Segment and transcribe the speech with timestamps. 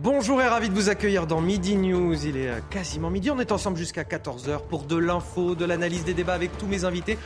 [0.00, 2.24] Bonjour et ravi de vous accueillir dans Midi News.
[2.24, 3.32] Il est euh, quasiment midi.
[3.32, 6.84] On est ensemble jusqu'à 14h pour de l'info, de l'analyse des débats avec tous mes
[6.84, 7.18] invités.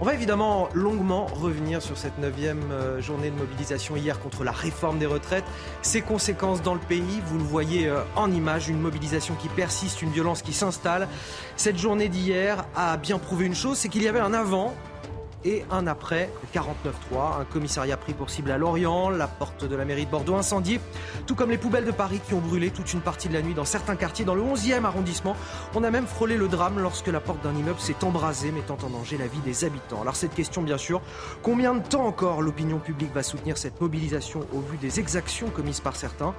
[0.00, 4.52] On va évidemment longuement revenir sur cette neuvième euh, journée de mobilisation hier contre la
[4.52, 5.44] réforme des retraites,
[5.82, 7.20] ses conséquences dans le pays.
[7.26, 11.08] Vous le voyez euh, en image, une mobilisation qui persiste, une violence qui s'installe.
[11.56, 14.72] Cette journée d'hier a bien prouvé une chose, c'est qu'il y avait un avant
[15.44, 17.40] et un après 49.3.
[17.40, 20.80] Un commissariat pris pour cible à Lorient, la porte de la mairie de Bordeaux incendiée,
[21.26, 23.54] tout comme les poubelles de Paris qui ont brûlé toute une partie de la nuit
[23.54, 24.24] dans certains quartiers.
[24.24, 25.36] Dans le 11e arrondissement,
[25.74, 28.90] on a même frôlé le drame lorsque la porte d'un immeuble s'est embrasée, mettant en
[28.90, 30.00] danger la vie des habitants.
[30.00, 31.00] Alors cette question, bien sûr,
[31.42, 35.80] combien de temps encore l'opinion publique va soutenir cette mobilisation au vu des exactions commises
[35.80, 36.34] par certains?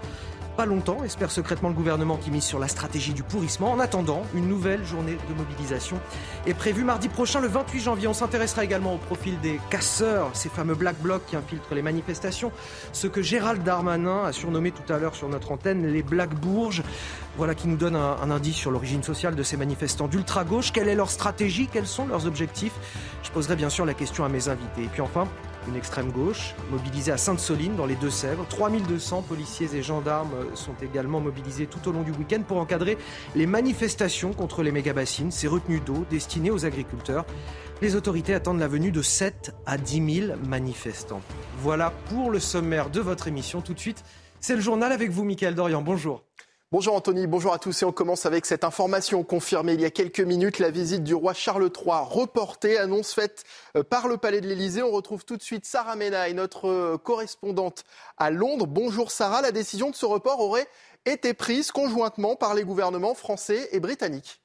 [0.55, 3.71] Pas longtemps, espère secrètement le gouvernement qui mise sur la stratégie du pourrissement.
[3.71, 5.99] En attendant, une nouvelle journée de mobilisation
[6.45, 8.07] est prévue mardi prochain, le 28 janvier.
[8.07, 12.51] On s'intéressera également au profil des casseurs, ces fameux black blocs qui infiltrent les manifestations,
[12.93, 16.83] ce que Gérald Darmanin a surnommé tout à l'heure sur notre antenne les black bourges.
[17.37, 20.71] Voilà qui nous donne un, indice sur l'origine sociale de ces manifestants d'ultra-gauche.
[20.71, 21.67] Quelle est leur stratégie?
[21.71, 22.73] Quels sont leurs objectifs?
[23.23, 24.83] Je poserai bien sûr la question à mes invités.
[24.83, 25.27] Et puis enfin,
[25.67, 28.45] une extrême gauche, mobilisée à Sainte-Soline dans les Deux-Sèvres.
[28.49, 32.97] 3200 policiers et gendarmes sont également mobilisés tout au long du week-end pour encadrer
[33.35, 37.25] les manifestations contre les méga-bassines, ces retenues d'eau destinées aux agriculteurs.
[37.81, 41.21] Les autorités attendent la venue de 7 à 10 000 manifestants.
[41.59, 43.61] Voilà pour le sommaire de votre émission.
[43.61, 44.03] Tout de suite,
[44.39, 45.81] c'est le journal avec vous, Mickaël Dorian.
[45.81, 46.23] Bonjour.
[46.71, 49.91] Bonjour Anthony, bonjour à tous et on commence avec cette information confirmée il y a
[49.91, 50.57] quelques minutes.
[50.57, 53.43] La visite du roi Charles III reportée, annonce faite
[53.77, 54.81] euh, par le Palais de l'Élysée.
[54.81, 57.83] On retrouve tout de suite Sarah Menaille, notre euh, correspondante
[58.17, 58.65] à Londres.
[58.65, 60.67] Bonjour Sarah, la décision de ce report aurait
[61.05, 64.41] été prise conjointement par les gouvernements français et britanniques.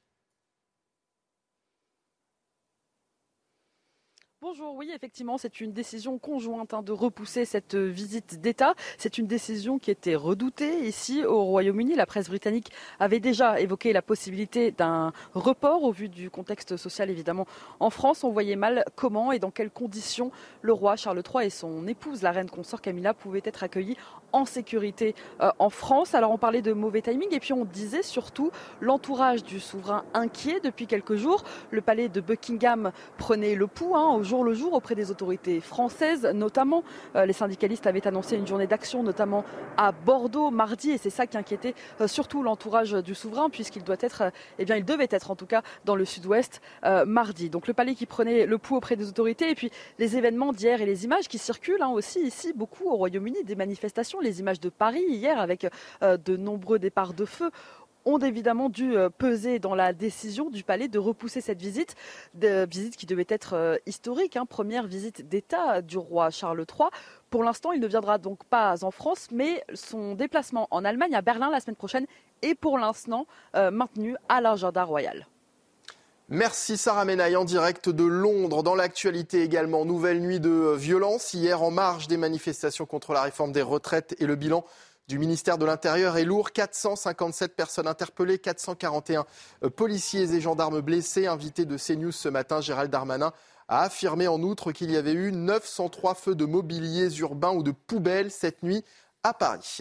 [4.43, 8.73] Bonjour, oui, effectivement, c'est une décision conjointe hein, de repousser cette euh, visite d'État.
[8.97, 11.93] C'est une décision qui était redoutée ici au Royaume-Uni.
[11.93, 17.11] La presse britannique avait déjà évoqué la possibilité d'un report au vu du contexte social,
[17.11, 17.45] évidemment.
[17.79, 20.31] En France, on voyait mal comment et dans quelles conditions
[20.63, 23.95] le roi Charles III et son épouse, la reine consort Camilla, pouvaient être accueillis
[24.33, 26.15] en sécurité euh, en France.
[26.15, 30.59] Alors on parlait de mauvais timing et puis on disait surtout l'entourage du souverain inquiet
[30.61, 31.43] depuis quelques jours.
[31.71, 35.61] Le palais de Buckingham prenait le pouls hein, au jour le jour auprès des autorités
[35.61, 36.83] françaises, notamment.
[37.15, 39.43] Euh, les syndicalistes avaient annoncé une journée d'action, notamment
[39.77, 43.97] à Bordeaux mardi, et c'est ça qui inquiétait euh, surtout l'entourage du souverain, puisqu'il doit
[43.99, 46.61] être, eh bien, il devait être en tout cas dans le sud-ouest
[47.05, 47.49] mardi.
[47.49, 50.81] Donc le palais qui prenait le pouls auprès des autorités, et puis les événements d'hier
[50.81, 54.59] et les images qui circulent hein, aussi ici beaucoup au Royaume-Uni, des manifestations, les images
[54.59, 55.67] de Paris hier avec
[56.01, 57.51] euh, de nombreux départs de feu
[58.03, 61.95] ont évidemment dû euh, peser dans la décision du palais de repousser cette visite,
[62.33, 66.89] visite qui devait être euh, historique, hein, première visite d'État du roi Charles III.
[67.29, 71.21] Pour l'instant, il ne viendra donc pas en France, mais son déplacement en Allemagne, à
[71.21, 72.07] Berlin la semaine prochaine,
[72.41, 75.27] est pour l'instant maintenu à l'agenda royal.
[76.33, 78.63] Merci Sarah Menaille en direct de Londres.
[78.63, 83.51] Dans l'actualité également, nouvelle nuit de violence hier en marge des manifestations contre la réforme
[83.51, 84.63] des retraites et le bilan
[85.09, 86.53] du ministère de l'Intérieur est lourd.
[86.53, 89.25] 457 personnes interpellées, 441
[89.75, 91.27] policiers et gendarmes blessés.
[91.27, 93.33] Invité de CNews ce matin, Gérald Darmanin
[93.67, 97.71] a affirmé en outre qu'il y avait eu 903 feux de mobiliers urbains ou de
[97.71, 98.85] poubelles cette nuit
[99.23, 99.79] à Paris.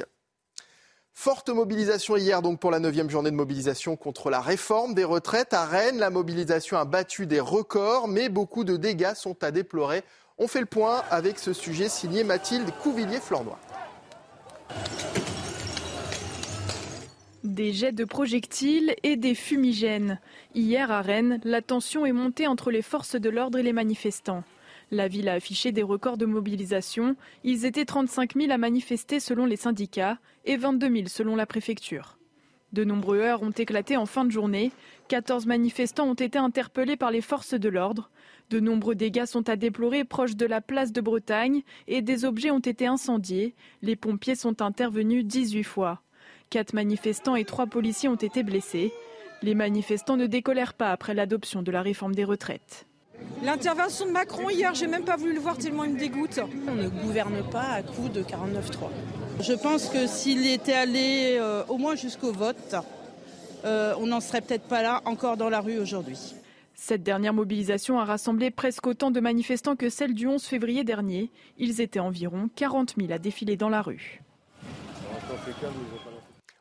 [1.23, 5.53] Forte mobilisation hier donc pour la neuvième journée de mobilisation contre la réforme des retraites.
[5.53, 10.03] À Rennes, la mobilisation a battu des records, mais beaucoup de dégâts sont à déplorer.
[10.39, 13.59] On fait le point avec ce sujet signé Mathilde Couvillier-Flornois.
[17.45, 20.19] Des jets de projectiles et des fumigènes.
[20.55, 24.43] Hier à Rennes, la tension est montée entre les forces de l'ordre et les manifestants.
[24.93, 27.15] La ville a affiché des records de mobilisation.
[27.45, 32.19] Ils étaient 35 000 à manifester selon les syndicats et 22 000 selon la préfecture.
[32.73, 34.73] De nombreux heurts ont éclaté en fin de journée.
[35.09, 38.11] 14 manifestants ont été interpellés par les forces de l'ordre.
[38.49, 42.51] De nombreux dégâts sont à déplorer proche de la place de Bretagne et des objets
[42.51, 43.55] ont été incendiés.
[43.83, 46.03] Les pompiers sont intervenus 18 fois.
[46.49, 48.93] Quatre manifestants et trois policiers ont été blessés.
[49.43, 52.87] Les manifestants ne décolèrent pas après l'adoption de la réforme des retraites.
[53.43, 56.41] L'intervention de Macron hier, j'ai même pas voulu le voir tellement il me dégoûte.
[56.69, 58.89] On ne gouverne pas à coup de 49-3.
[59.41, 62.75] Je pense que s'il était allé euh, au moins jusqu'au vote,
[63.65, 66.35] euh, on n'en serait peut-être pas là encore dans la rue aujourd'hui.
[66.75, 71.31] Cette dernière mobilisation a rassemblé presque autant de manifestants que celle du 11 février dernier.
[71.59, 74.23] Ils étaient environ 40 000 à défiler dans la rue.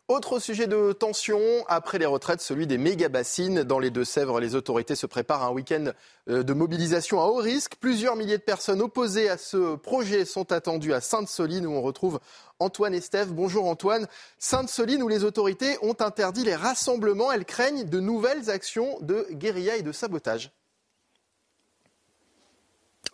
[0.09, 3.61] Autre sujet de tension, après les retraites, celui des méga-bassines.
[3.61, 5.91] Dans les Deux-Sèvres, les autorités se préparent à un week-end
[6.29, 7.75] euh, de mobilisation à haut risque.
[7.79, 12.19] Plusieurs milliers de personnes opposées à ce projet sont attendues à Sainte-Soline, où on retrouve
[12.57, 13.33] Antoine Estève.
[13.33, 14.07] Bonjour Antoine.
[14.39, 19.77] Sainte-Soline, où les autorités ont interdit les rassemblements, elles craignent de nouvelles actions de guérilla
[19.77, 20.51] et de sabotage.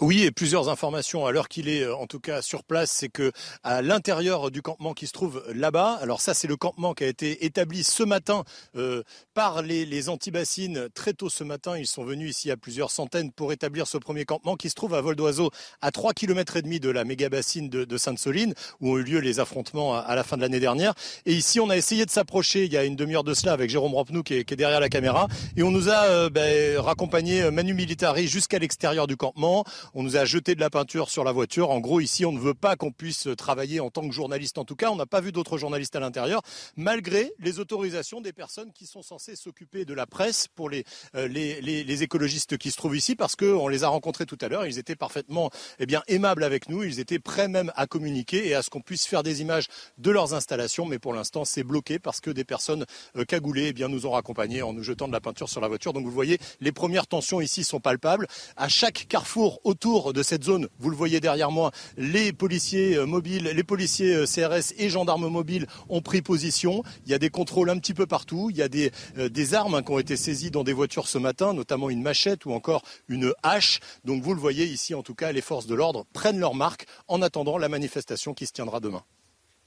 [0.01, 3.07] Oui, et plusieurs informations à l'heure qu'il est, euh, en tout cas sur place, c'est
[3.07, 3.31] que
[3.63, 7.07] à l'intérieur du campement qui se trouve là-bas, alors ça c'est le campement qui a
[7.07, 8.44] été établi ce matin
[8.75, 9.03] euh,
[9.33, 10.89] par les, les anti-bassines.
[10.94, 14.25] Très tôt ce matin, ils sont venus ici à plusieurs centaines pour établir ce premier
[14.25, 15.50] campement qui se trouve à vol d'oiseau
[15.81, 19.03] à 3 km et demi de la méga bassine de, de Sainte-Soline, où ont eu
[19.03, 20.94] lieu les affrontements à, la fin de l'année dernière.
[21.25, 23.69] Et ici, on a essayé de s'approcher il y a une demi-heure de cela avec
[23.69, 26.77] Jérôme Rampenou qui est, qui est derrière la caméra, et on nous a euh, ben,
[26.80, 29.63] raccompagné Manu Militari jusqu'à l'extérieur du campement.
[29.93, 31.69] On nous a jeté de la peinture sur la voiture.
[31.69, 34.57] En gros, ici, on ne veut pas qu'on puisse travailler en tant que journaliste.
[34.57, 36.41] En tout cas, on n'a pas vu d'autres journalistes à l'intérieur,
[36.75, 40.83] malgré les autorisations des personnes qui sont censées s'occuper de la presse pour les,
[41.15, 44.47] euh, les, les, écologistes qui se trouvent ici, parce qu'on les a rencontrés tout à
[44.47, 44.65] l'heure.
[44.65, 45.49] Ils étaient parfaitement
[45.79, 46.83] eh bien, aimables avec nous.
[46.83, 49.67] Ils étaient prêts même à communiquer et à ce qu'on puisse faire des images
[49.97, 50.85] de leurs installations.
[50.85, 52.85] Mais pour l'instant, c'est bloqué parce que des personnes
[53.15, 55.67] euh, cagoulées eh bien, nous ont raccompagnés en nous jetant de la peinture sur la
[55.67, 55.93] voiture.
[55.93, 58.27] Donc vous voyez, les premières tensions ici sont palpables.
[58.55, 63.06] À chaque carrefour autour de cette zone, vous le voyez derrière moi, les policiers euh,
[63.06, 66.81] mobiles, les policiers euh, CRS et gendarmes mobiles ont pris position.
[67.06, 68.48] Il y a des contrôles un petit peu partout.
[68.50, 71.18] Il y a des, euh, armes hein, qui ont été saisies dans des voitures ce
[71.18, 73.81] matin, notamment une machette ou encore une hache.
[74.06, 76.86] Donc vous le voyez ici, en tout cas, les forces de l'ordre prennent leur marque
[77.10, 79.04] en attendant la manifestation qui se tiendra demain.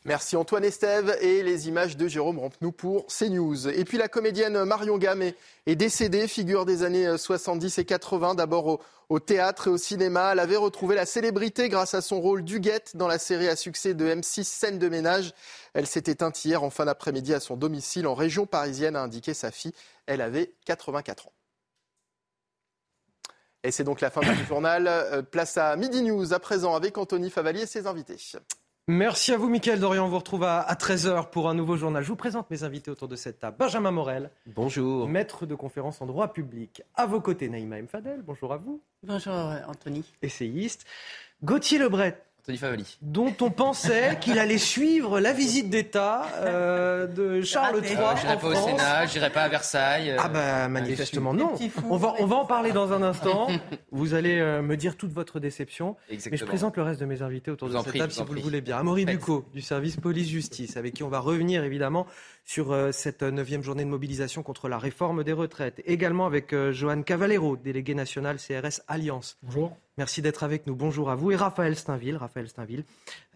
[0.08, 3.68] Merci Antoine Estève et les images de Jérôme Rampenou pour CNews.
[3.68, 8.80] Et puis la comédienne Marion Gamme est, décédée, figure des années 70 et 80, d'abord
[9.10, 10.30] au, théâtre et au cinéma.
[10.32, 13.92] Elle avait retrouvé la célébrité grâce à son rôle d'Huguette dans la série à succès
[13.92, 15.34] de M6 Scène de ménage.
[15.74, 19.34] Elle s'est éteinte hier en fin d'après-midi à son domicile en région parisienne, a indiqué
[19.34, 19.74] sa fille.
[20.06, 21.32] Elle avait 84 ans.
[23.62, 24.88] Et c'est donc la fin du journal.
[24.88, 28.16] Euh, place à Midi News à présent avec Anthony Favali et ses invités.
[28.90, 30.06] Merci à vous, Mickaël Dorian.
[30.06, 32.02] On vous retrouve à, 13h pour un nouveau journal.
[32.02, 33.54] Je vous présente mes invités autour de cette table.
[33.58, 34.30] Benjamin Morel.
[34.46, 35.06] Bonjour.
[35.06, 36.80] Maître de conférence en droit public.
[36.94, 38.22] À vos côtés, Naïma Mfadel.
[38.22, 38.80] Bonjour à vous.
[39.02, 39.34] Bonjour,
[39.66, 40.04] Anthony.
[40.22, 40.86] Essayiste.
[41.44, 42.24] Gauthier Lebret,
[43.02, 47.96] dont on pensait qu'il allait suivre la visite d'État euh, de Charles III.
[47.96, 50.16] Euh, j'irai pas au Sénat, j'irai pas à Versailles.
[50.18, 51.54] ah bah manifestement non.
[51.88, 53.48] On va, on va en parler dans un instant.
[53.92, 55.96] Vous allez euh, me dire toute votre déception.
[56.08, 56.32] Exactement.
[56.32, 58.34] Mais je présente le reste de mes invités autour de cette prie, table si vous
[58.34, 58.78] le voulez bien.
[58.78, 62.06] Amaury Bucco du service police-justice avec qui on va revenir évidemment
[62.44, 65.82] sur euh, cette neuvième journée de mobilisation contre la réforme des retraites.
[65.84, 69.36] Également avec euh, Johan Cavallero, délégué national CRS Alliance.
[69.42, 69.76] Bonjour.
[69.98, 70.76] Merci d'être avec nous.
[70.76, 71.32] Bonjour à vous.
[71.32, 72.84] Et Raphaël Steinville, Raphaël Steinville,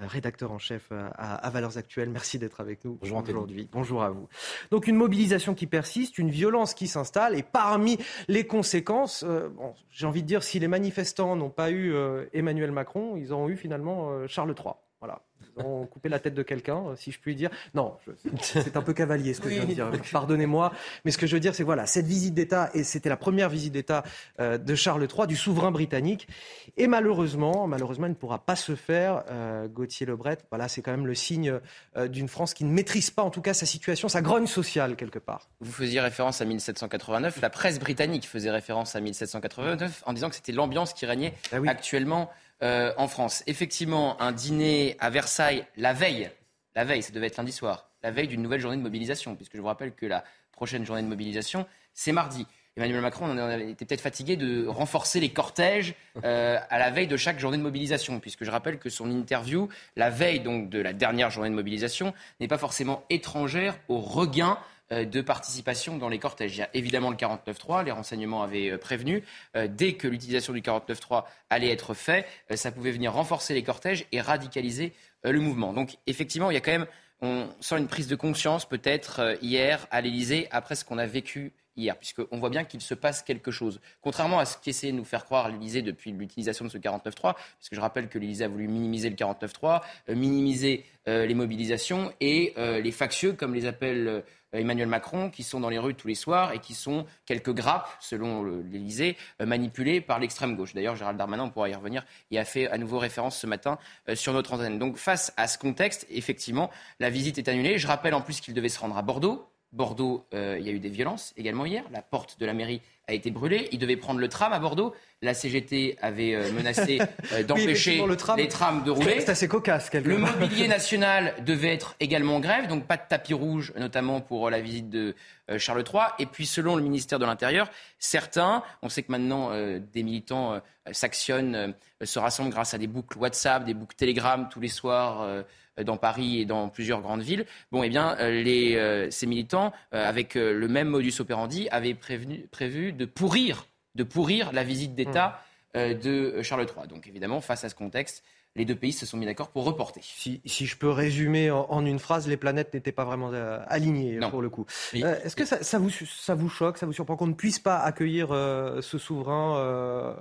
[0.01, 2.09] euh, rédacteur en chef à, Valeurs Actuelles.
[2.09, 3.69] Merci d'être avec nous Bonjour aujourd'hui.
[3.73, 4.29] Bonjour à vous.
[4.71, 7.37] Donc une mobilisation qui persiste, une violence qui s'installe.
[7.37, 7.99] Et parmi
[8.29, 11.95] les conséquences, bon, j'ai envie de dire, si les manifestants n'ont pas eu
[12.33, 14.75] Emmanuel Macron, ils ont eu finalement Charles III.
[15.01, 15.21] Voilà.
[15.57, 17.51] Ont coupé la tête de quelqu'un, si je puis dire.
[17.75, 17.97] Non,
[18.41, 19.91] c'est un peu cavalier ce que je viens de dire.
[20.13, 20.73] Pardonnez-moi.
[21.05, 23.49] Mais ce que je veux dire, c'est voilà, cette visite d'État, et c'était la première
[23.49, 24.03] visite d'État
[24.41, 26.29] euh, de Charles III, du souverain britannique.
[26.77, 29.25] Et malheureusement, malheureusement, elle ne pourra pas se faire.
[29.31, 31.59] Euh, Gauthier Lebret, voilà, c'est quand même le signe
[31.97, 34.97] euh, d'une France qui ne maîtrise pas, en tout cas, sa situation, sa grogne sociale,
[34.97, 35.49] quelque part.
[35.61, 37.41] Vous faisiez référence à 1789.
[37.41, 41.57] La presse britannique faisait référence à 1789 en disant que c'était l'ambiance qui régnait ah
[41.67, 42.31] actuellement
[42.63, 43.43] euh, en France.
[43.47, 46.31] Effectivement, un dîner à Versailles la veille,
[46.75, 49.57] la veille, ça devait être lundi soir, la veille d'une nouvelle journée de mobilisation, puisque
[49.57, 52.47] je vous rappelle que la prochaine journée de mobilisation, c'est mardi.
[52.77, 57.19] Emmanuel Macron on était peut-être fatigué de renforcer les cortèges euh, à la veille de
[57.19, 60.95] chaque journée de mobilisation, puisque je rappelle que son interview, la veille donc de la
[60.95, 64.59] dernière journée de mobilisation, n'est pas forcément étrangère au regain
[64.93, 66.57] de participation dans les cortèges.
[66.57, 69.25] Il y a évidemment le 49.3, les renseignements avaient euh, prévenu.
[69.57, 74.07] Euh, dès que l'utilisation du 49.3 allait être fait, ça pouvait venir renforcer les cortèges
[74.13, 74.93] et radicaliser
[75.25, 75.73] le mouvement.
[75.73, 76.87] Donc effectivement, il y a quand même,
[77.21, 81.53] on sent une prise de conscience peut-être hier à l'Elysée après ce qu'on a vécu
[81.77, 83.81] hier, puisqu'on voit bien qu'il se passe quelque chose.
[84.01, 87.75] Contrairement à ce qu'essayait de nous faire croire l'Elysée depuis l'utilisation de ce 49.3, puisque
[87.75, 93.33] je rappelle que l'Elysée a voulu minimiser le 49.3, minimiser les mobilisations et les factieux,
[93.33, 96.75] comme les appelle Emmanuel Macron, qui sont dans les rues tous les soirs et qui
[96.75, 100.75] sont quelques grappes, selon l'Élysée, manipulées par l'extrême gauche.
[100.75, 103.79] D'ailleurs, Gérald Darmanin, pourra y revenir, y a fait à nouveau référence ce matin
[104.15, 104.79] sur notre antenne.
[104.79, 107.79] Donc face à ce contexte, effectivement, la visite est annulée.
[107.79, 109.52] Je rappelle en plus qu'il devait se rendre à Bordeaux.
[109.73, 111.85] Bordeaux, il y a eu des violences également hier.
[111.93, 113.69] La porte de la mairie a été brûlé.
[113.73, 114.95] Il devait prendre le tram à Bordeaux.
[115.23, 117.01] La CGT avait euh, menacé
[117.33, 118.03] euh, d'empêcher
[118.37, 119.21] les trams de rouler.
[119.21, 119.93] C'est assez cocasse.
[119.93, 124.47] Le mobilier national devait être également en grève, donc pas de tapis rouge, notamment pour
[124.47, 125.15] euh, la visite de
[125.59, 126.05] Charles III.
[126.19, 130.59] Et puis, selon le ministère de l'Intérieur, certains, on sait que maintenant des militants
[130.93, 135.45] s'actionnent, se rassemblent grâce à des boucles WhatsApp, des boucles Telegram tous les soirs
[135.85, 137.47] dans Paris et dans plusieurs grandes villes.
[137.71, 143.05] Bon, eh bien, les, ces militants, avec le même modus operandi, avaient prévenu, prévu de
[143.05, 145.41] pourrir, de pourrir la visite d'État
[145.75, 145.95] mmh.
[145.95, 146.89] de Charles III.
[146.89, 148.23] Donc, évidemment, face à ce contexte,
[148.55, 150.01] les deux pays se sont mis d'accord pour reporter.
[150.03, 153.31] Si, je peux résumer en, une phrase, les planètes n'étaient pas vraiment
[153.67, 154.67] alignées pour le coup.
[154.93, 158.29] Est-ce que ça, vous, ça vous choque, ça vous surprend qu'on ne puisse pas accueillir
[158.29, 160.15] ce souverain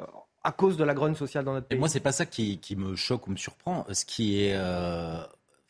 [0.43, 1.77] à cause de la grogne sociale dans notre pays?
[1.77, 3.85] Et Moi, c'est pas ça qui, me choque ou me surprend.
[3.91, 4.55] Ce qui est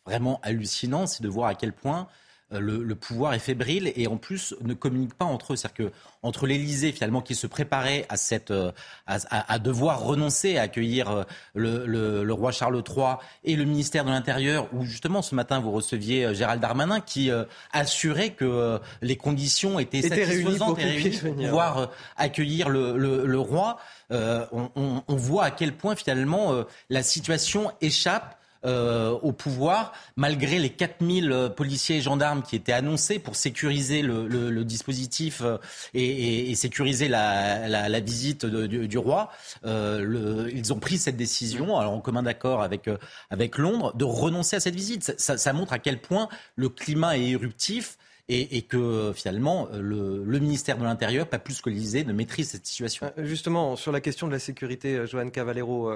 [0.06, 2.08] vraiment hallucinant, c'est de voir à quel point
[2.54, 5.56] euh, le, pouvoir est fébrile et en plus ne communique pas entre eux.
[5.56, 8.72] C'est-à-dire que entre l'Élysée finalement qui se préparait à cette euh,
[9.08, 11.24] à, devoir renoncer à accueillir euh,
[11.56, 13.16] le, roi Charles III
[13.46, 17.32] et le ministère de l'Intérieur où justement ce matin vous receviez Gérald Darmanin qui
[17.72, 23.78] assurait que les conditions étaient, satisfaisantes et réunies pour pouvoir accueillir le, roi.
[24.12, 31.32] on, voit à quel point finalement la situation échappe euh, au pouvoir, malgré les 4000
[31.32, 35.58] euh, policiers et gendarmes qui étaient annoncés pour sécuriser le, dispositif euh,
[35.96, 39.32] et, sécuriser la, visite du, roi.
[39.66, 42.88] ils ont pris cette décision, alors en commun d'accord avec,
[43.32, 45.16] avec Londres, de renoncer à cette visite.
[45.18, 47.98] Ça, montre à quel point le climat est éruptif.
[48.30, 53.12] Et, que finalement le, ministère de l'Intérieur, pas plus que l'Élysée, ne maîtrise cette situation.
[53.18, 55.92] Justement, sur la question de la sécurité, Joanne Cavallero,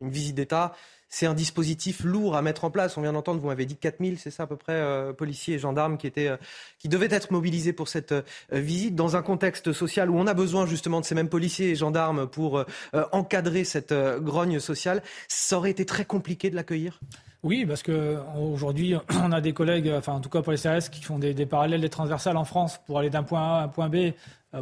[0.00, 0.76] une visite d'État,
[1.10, 2.96] c'est un dispositif lourd à mettre en place.
[2.96, 5.58] On vient d'entendre, vous m'avez dit 4000, c'est ça à peu près, euh, policiers et
[5.58, 6.36] gendarmes qui, étaient, euh,
[6.78, 10.34] qui devaient être mobilisés pour cette euh, visite dans un contexte social où on a
[10.34, 12.64] besoin justement de ces mêmes policiers et gendarmes pour
[13.10, 15.02] encadrer cette grogne sociale.
[15.26, 17.00] Ça aurait été très compliqué de l'accueillir?
[17.42, 20.90] Oui, parce que aujourd'hui, on a des collègues, enfin en tout cas pour les CRS,
[20.90, 23.68] qui font des, parallèles, des transversales en France pour aller d'un point A à un
[23.68, 24.12] point B,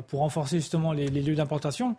[0.06, 1.96] pour renforcer justement les lieux d'importation.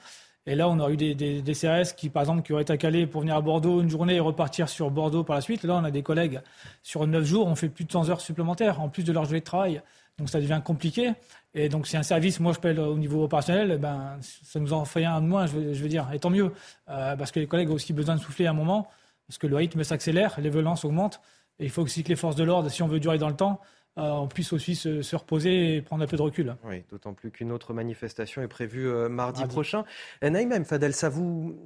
[0.50, 3.06] Et là, on a eu des, CRS qui, par exemple, qui auraient été à Calais
[3.06, 5.63] pour venir à Bordeaux une journée et repartir sur Bordeaux par la suite.
[5.63, 6.41] Là, on a des collègues
[6.82, 9.41] sur 9 jours, on fait plus de 100 heures supplémentaires en plus de leur journée
[9.41, 9.79] de travail.
[10.18, 11.12] Donc ça devient compliqué.
[11.53, 14.86] Et donc c'est un service, moi je pèle au niveau opérationnel, ben, ça nous en
[14.86, 16.10] fait un de moins, je veux, dire.
[16.12, 16.51] Et tant mieux,
[16.89, 18.88] euh, parce que les collègues ont aussi besoin de souffler à un moment,
[19.27, 21.22] parce que le rythme s'accélère, les violences augmentent.
[21.60, 23.36] Et il faut aussi que les forces de l'ordre, si on veut durer dans le
[23.36, 23.62] temps,
[24.00, 26.56] on puisse aussi se, reposer et prendre un peu de recul.
[26.63, 29.84] Oui, d'autant plus qu'une autre manifestation est prévue euh, mardi, prochain.
[30.22, 31.58] Naïm Fadel, ça vous,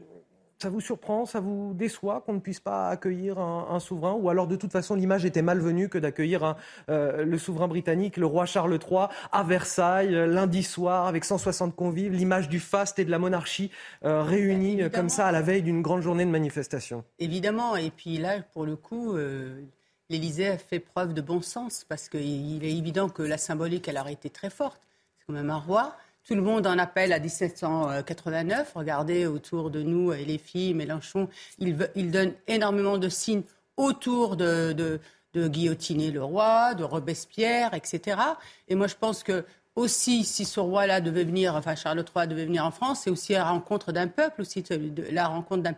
[0.60, 4.14] ça vous surprend, ça vous déçoit qu'on ne puisse pas accueillir un, souverain?
[4.14, 6.56] Ou alors de toute façon l'image était malvenue que d'accueillir
[6.90, 12.14] euh, le souverain britannique, le roi Charles III, à Versailles, lundi soir, avec 160 convives,
[12.14, 13.72] l'image du faste et de la monarchie
[14.02, 17.04] réunis comme ça à la veille d'une grande journée de manifestation.
[17.20, 19.16] Évidemment, et puis là, pour le coup
[20.14, 23.98] l'Élysée a fait preuve de bon sens parce qu'il est évident que la symbolique, elle
[23.98, 24.80] aurait été très forte.
[25.18, 25.98] C'est quand même un roi.
[26.24, 28.74] Tout le monde en appelle à 1789.
[28.76, 31.28] Regardez autour de nous, et les filles, Mélenchon,
[31.58, 31.76] il,
[32.12, 33.42] donne énormément de signes
[33.76, 34.72] autour de,
[35.34, 38.18] de guillotiner le roi, de Robespierre, etc.
[38.68, 39.44] Et moi, je pense que
[39.76, 43.34] aussi, si ce roi-là devait venir, enfin Charles III devait venir en France, c'est aussi
[43.34, 44.64] la rencontre d'un peuple, aussi
[45.12, 45.72] la rencontre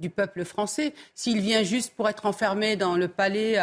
[0.00, 0.94] du peuple français.
[1.14, 3.58] S'il vient juste pour être enfermé dans le palais,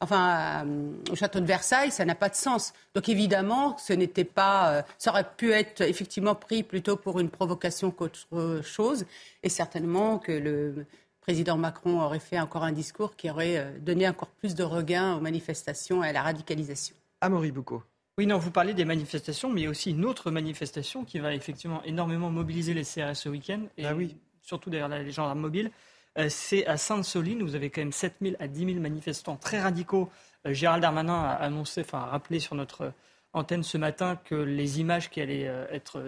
[0.00, 0.66] enfin
[1.10, 2.74] au château de Versailles, ça n'a pas de sens.
[2.94, 7.30] Donc évidemment, ce n'était pas, euh, ça aurait pu être effectivement pris plutôt pour une
[7.30, 9.06] provocation qu'autre chose,
[9.42, 10.86] et certainement que le
[11.20, 15.16] président Macron aurait fait encore un discours qui aurait euh, donné encore plus de regain
[15.16, 16.94] aux manifestations et à la radicalisation.
[17.20, 17.82] Amaury Boucaud.
[18.18, 21.18] Oui, non, vous parlez des manifestations, mais il y a aussi une autre manifestation qui
[21.18, 24.16] va effectivement énormément mobiliser les CRS ce week-end, et ah oui.
[24.40, 25.70] surtout d'ailleurs les gendarmes mobiles.
[26.16, 29.60] Euh, c'est à Sainte-Soline, vous avez quand même 7 000 à 10 000 manifestants très
[29.60, 30.08] radicaux.
[30.46, 32.94] Euh, Gérald Darmanin a annoncé, enfin a rappelé sur notre
[33.34, 36.02] antenne ce matin que les images qui allaient euh, être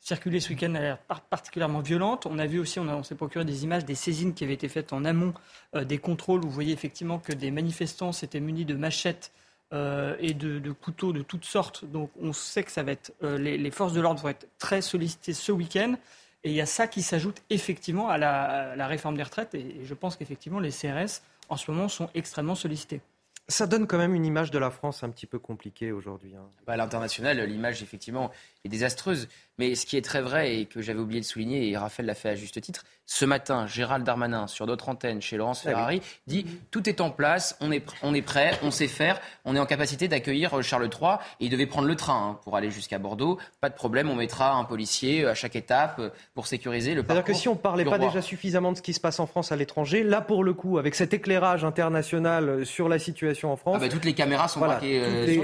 [0.00, 2.24] circulées ce week-end allaient être particulièrement violentes.
[2.24, 4.70] On a vu aussi, on, on s'est procuré des images des saisines qui avaient été
[4.70, 5.34] faites en amont
[5.74, 9.30] des contrôles, où vous voyez effectivement que des manifestants s'étaient munis de machettes
[9.74, 11.84] euh, et de, couteaux de toutes sortes.
[11.84, 14.80] Donc on sait que ça va être, euh, les, forces de l'ordre vont être très
[14.80, 15.96] sollicitées ce week-end.
[16.44, 19.54] Et il y a ça qui s'ajoute effectivement à la, réforme des retraites.
[19.54, 23.00] Et, je pense qu'effectivement les CRS en ce moment sont extrêmement sollicités.
[23.48, 26.36] Ça donne quand même une image de la France un petit peu compliquée aujourd'hui.
[26.36, 26.46] Hein.
[26.66, 28.30] Bah, à l'international, l'image effectivement
[28.64, 29.28] est désastreuse.
[29.58, 32.14] Mais ce qui est très vrai et que j'avais oublié de souligner, et Raphaël l'a
[32.14, 36.00] fait à juste titre, ce matin, Gérald Darmanin, sur d'autres antennes, chez Laurence ah Ferrari,
[36.26, 39.58] dit tout est en place, on est, on est prêt, on sait faire, on est
[39.58, 41.16] en capacité d'accueillir euh, Charles III.
[41.40, 43.38] Et il devait prendre le train hein, pour aller jusqu'à Bordeaux.
[43.60, 47.02] Pas de problème, on mettra un policier euh, à chaque étape euh, pour sécuriser le
[47.02, 47.16] parcours.
[47.16, 49.26] C'est-à-dire que si on ne parlait pas déjà suffisamment de ce qui se passe en
[49.26, 53.56] France à l'étranger, là pour le coup, avec cet éclairage international sur la situation en
[53.56, 53.76] France.
[53.78, 55.02] Ah bah, toutes les caméras sont braquées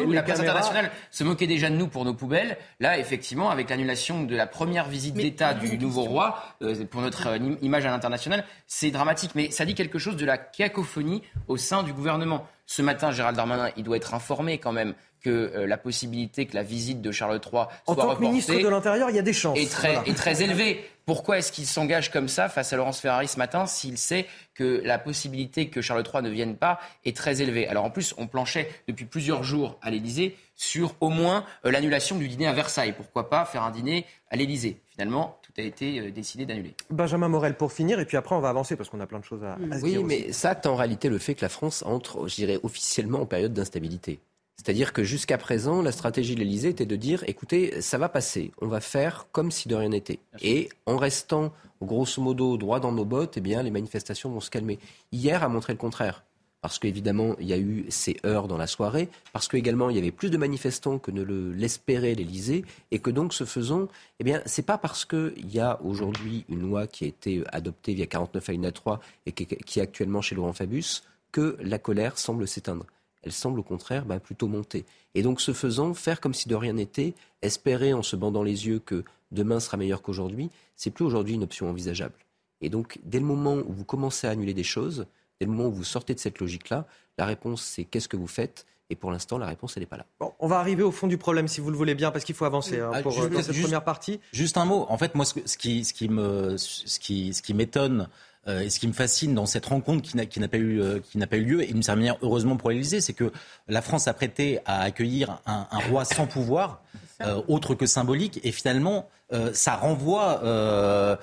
[0.08, 2.56] La presse internationale se moquait déjà de nous pour nos poubelles.
[2.80, 7.28] Là, effectivement, avec l'annulation de la première visite d'État du nouveau roi, euh, pour notre
[7.28, 9.32] euh, image à l'international, c'est dramatique.
[9.34, 12.46] Mais ça dit quelque chose de la cacophonie au sein du gouvernement.
[12.66, 16.54] Ce matin, Gérald Darmanin, il doit être informé quand même que euh, la possibilité que
[16.54, 19.22] la visite de Charles III soit en tant que ministre de l'Intérieur, il y a
[19.22, 19.58] des chances.
[19.58, 20.84] Est très, est très élevée.
[21.10, 24.80] Pourquoi est-ce qu'il s'engage comme ça face à Laurence Ferrari ce matin s'il sait que
[24.84, 27.66] la possibilité que Charles III ne vienne pas est très élevée?
[27.66, 32.16] Alors en plus, on planchait depuis plusieurs jours à l'Élysée sur au moins euh, l'annulation
[32.16, 32.94] du dîner à Versailles.
[32.96, 34.80] Pourquoi pas faire un dîner à l'Élysée?
[34.90, 36.74] Finalement, tout a été euh, décidé d'annuler.
[36.90, 39.24] Benjamin Morel pour finir, et puis après on va avancer parce qu'on a plein de
[39.24, 40.00] choses à, à oui, dire.
[40.02, 43.22] Oui, mais ça acte en réalité le fait que la France entre, je dirais, officiellement
[43.22, 44.20] en période d'instabilité.
[44.62, 48.52] C'est-à-dire que jusqu'à présent, la stratégie de l'Elysée était de dire écoutez, ça va passer,
[48.60, 50.18] on va faire comme si de rien n'était.
[50.42, 54.50] Et en restant grosso modo droit dans nos bottes, eh bien, les manifestations vont se
[54.50, 54.78] calmer.
[55.12, 56.24] Hier a montré le contraire.
[56.60, 59.98] Parce qu'évidemment, il y a eu ces heures dans la soirée, parce qu'également, il y
[59.98, 61.22] avait plus de manifestants que ne
[61.54, 63.88] l'espérait l'Elysée, et que donc, ce faisant,
[64.18, 67.94] eh bien, c'est pas parce qu'il y a aujourd'hui une loi qui a été adoptée
[67.94, 71.02] via 49 alinéa 3 et qui est actuellement chez Laurent Fabius
[71.32, 72.84] que la colère semble s'éteindre
[73.22, 74.84] elle semble au contraire bah, plutôt monter.
[75.14, 78.66] Et donc, ce faisant, faire comme si de rien n'était, espérer en se bandant les
[78.66, 82.14] yeux que demain sera meilleur qu'aujourd'hui, c'est plus aujourd'hui une option envisageable.
[82.60, 85.06] Et donc, dès le moment où vous commencez à annuler des choses,
[85.40, 86.86] dès le moment où vous sortez de cette logique-là,
[87.18, 88.66] la réponse c'est qu'est-ce que vous faites?
[88.90, 90.04] Et pour l'instant, la réponse, elle n'est pas là.
[90.18, 92.34] Bon, on va arriver au fond du problème, si vous le voulez bien, parce qu'il
[92.34, 94.20] faut avancer hein, ah, pour euh, cette première partie.
[94.32, 94.84] Juste un mot.
[94.88, 98.08] En fait, moi, ce, qui, ce qui, me, ce qui, ce qui m'étonne
[98.48, 101.18] euh, et ce qui me fascine dans cette rencontre qui n'a pas, eu, euh, qui
[101.18, 103.32] n'a pas eu lieu, et d'une certaine manière, heureusement pour l'Élysée, c'est que
[103.68, 106.80] la France a prêté à accueillir un, roi sans pouvoir,
[107.20, 109.08] euh, autre que symbolique, et finalement,
[109.52, 111.18] ça renvoie la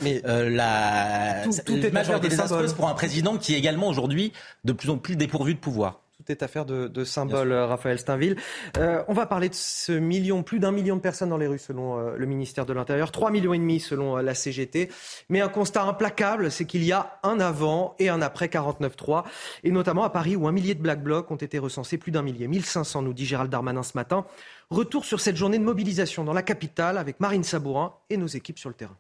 [1.66, 1.74] tout,
[2.22, 4.32] désastreuse pour un président qui est également aujourd'hui
[4.64, 8.36] de plus en plus dépourvu de pouvoir est affaire de, de symbole, Raphaël Steinville.
[8.78, 11.60] Euh, on va parler de ce million, plus d'un million de personnes dans les rues
[11.60, 14.90] selon euh, le ministère de l'Intérieur, 3 millions et demi selon euh, la CGT.
[15.30, 19.24] Mais un constat implacable, c'est qu'il y a un avant et un après 49.3,
[19.64, 22.22] et notamment à Paris où un millier de black blocs ont été recensés, plus d'un
[22.22, 24.26] millier, 1500 nous dit Gérald Darmanin ce matin.
[24.70, 28.60] Retour sur cette journée de mobilisation dans la capitale avec Marine Sabourin et nos équipes
[28.60, 28.98] sur le terrain.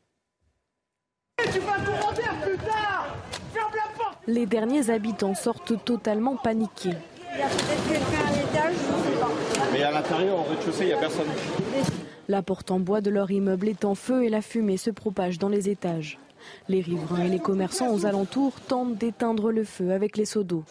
[4.27, 6.95] Les derniers habitants sortent totalement paniqués.
[7.37, 9.63] Il y a peut-être quelqu'un à l'étage, je sais pas.
[9.71, 11.27] Mais à l'intérieur, au rez-de-chaussée, il n'y a personne.
[12.27, 15.37] La porte en bois de leur immeuble est en feu et la fumée se propage
[15.37, 16.17] dans les étages.
[16.67, 20.63] Les riverains et les commerçants aux alentours tentent d'éteindre le feu avec les seaux d'eau.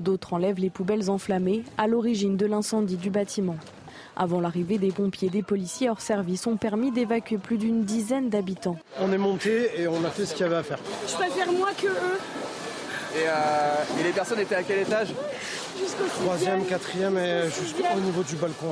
[0.00, 3.56] D'autres enlèvent les poubelles enflammées à l'origine de l'incendie du bâtiment.
[4.16, 8.76] Avant l'arrivée des pompiers, des policiers hors service ont permis d'évacuer plus d'une dizaine d'habitants.
[9.00, 10.78] On est monté et on a fait ce qu'il y avait à faire.
[11.08, 12.18] Je préfère moi que eux.
[13.16, 15.08] Et, euh, les personnes étaient à quel étage?
[15.78, 18.68] Jusqu'au troisième, quatrième et jusqu'au niveau du balcon.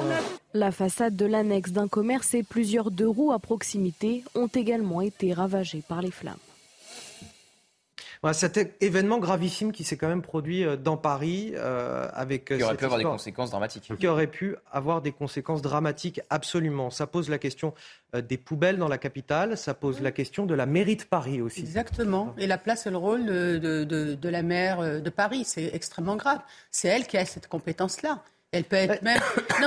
[0.55, 5.33] La façade de l'annexe d'un commerce et plusieurs deux roues à proximité ont également été
[5.33, 6.37] ravagées par les flammes
[8.33, 12.63] cet événement gravissime qui s'est quand même produit euh, dans Paris euh, avec euh, qui
[12.63, 13.93] aurait pu avoir des conséquences dramatiques.
[13.99, 16.91] Qui aurait pu avoir des conséquences dramatiques absolument.
[16.91, 17.75] Ça pose la question
[18.15, 21.61] des poubelles dans la capitale, ça pose la question de la mairie de Paris aussi.
[21.61, 22.35] Exactement.
[22.39, 26.17] Et la place et le rôle de, de, de la maire de Paris, c'est extrêmement
[26.17, 26.41] grave.
[26.71, 28.23] C'est elle qui a cette compétence-là.
[28.53, 29.19] Elle peut être même.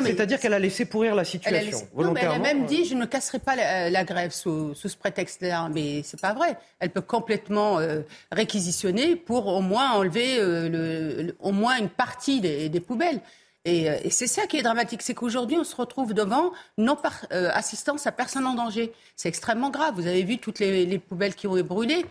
[0.05, 1.79] C'est-à-dire qu'elle a laissé pourrir la situation.
[1.97, 5.69] Elle elle a même dit je ne casserai pas la, grève sous, ce prétexte-là.
[5.73, 6.55] Mais c'est pas vrai.
[6.79, 12.41] Elle peut complètement euh, réquisitionner pour au moins enlever euh, le, au moins une partie
[12.41, 13.21] des, poubelles.
[13.67, 17.25] Euh, et, c'est ça qui est dramatique, c'est qu'aujourd'hui on se retrouve devant non par
[17.31, 18.93] assistance à personne en danger.
[19.15, 19.95] C'est extrêmement grave.
[19.95, 22.05] Vous avez vu toutes les, les poubelles qui ont été brûlées.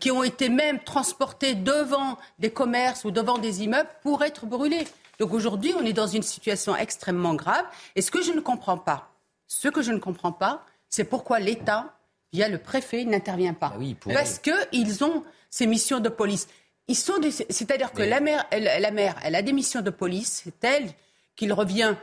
[0.00, 4.84] qui ont été même transportées devant des commerces ou devant des immeubles pour être brûlées.
[5.18, 7.64] Donc aujourd'hui, on est dans une situation extrêmement grave.
[7.94, 9.10] Et ce que je ne comprends pas,
[9.46, 11.94] ce que je ne comprends pas, c'est pourquoi l'État,
[12.32, 13.72] via le préfet, n'intervient pas.
[13.74, 16.48] Ah oui, Parce qu'ils ont ces missions de police.
[16.88, 17.14] Ils sont
[17.50, 20.42] C'est-à-dire que la mère, elle, la mère, elle a des missions de police.
[20.44, 20.90] C'est elle
[21.34, 21.94] qu'il revient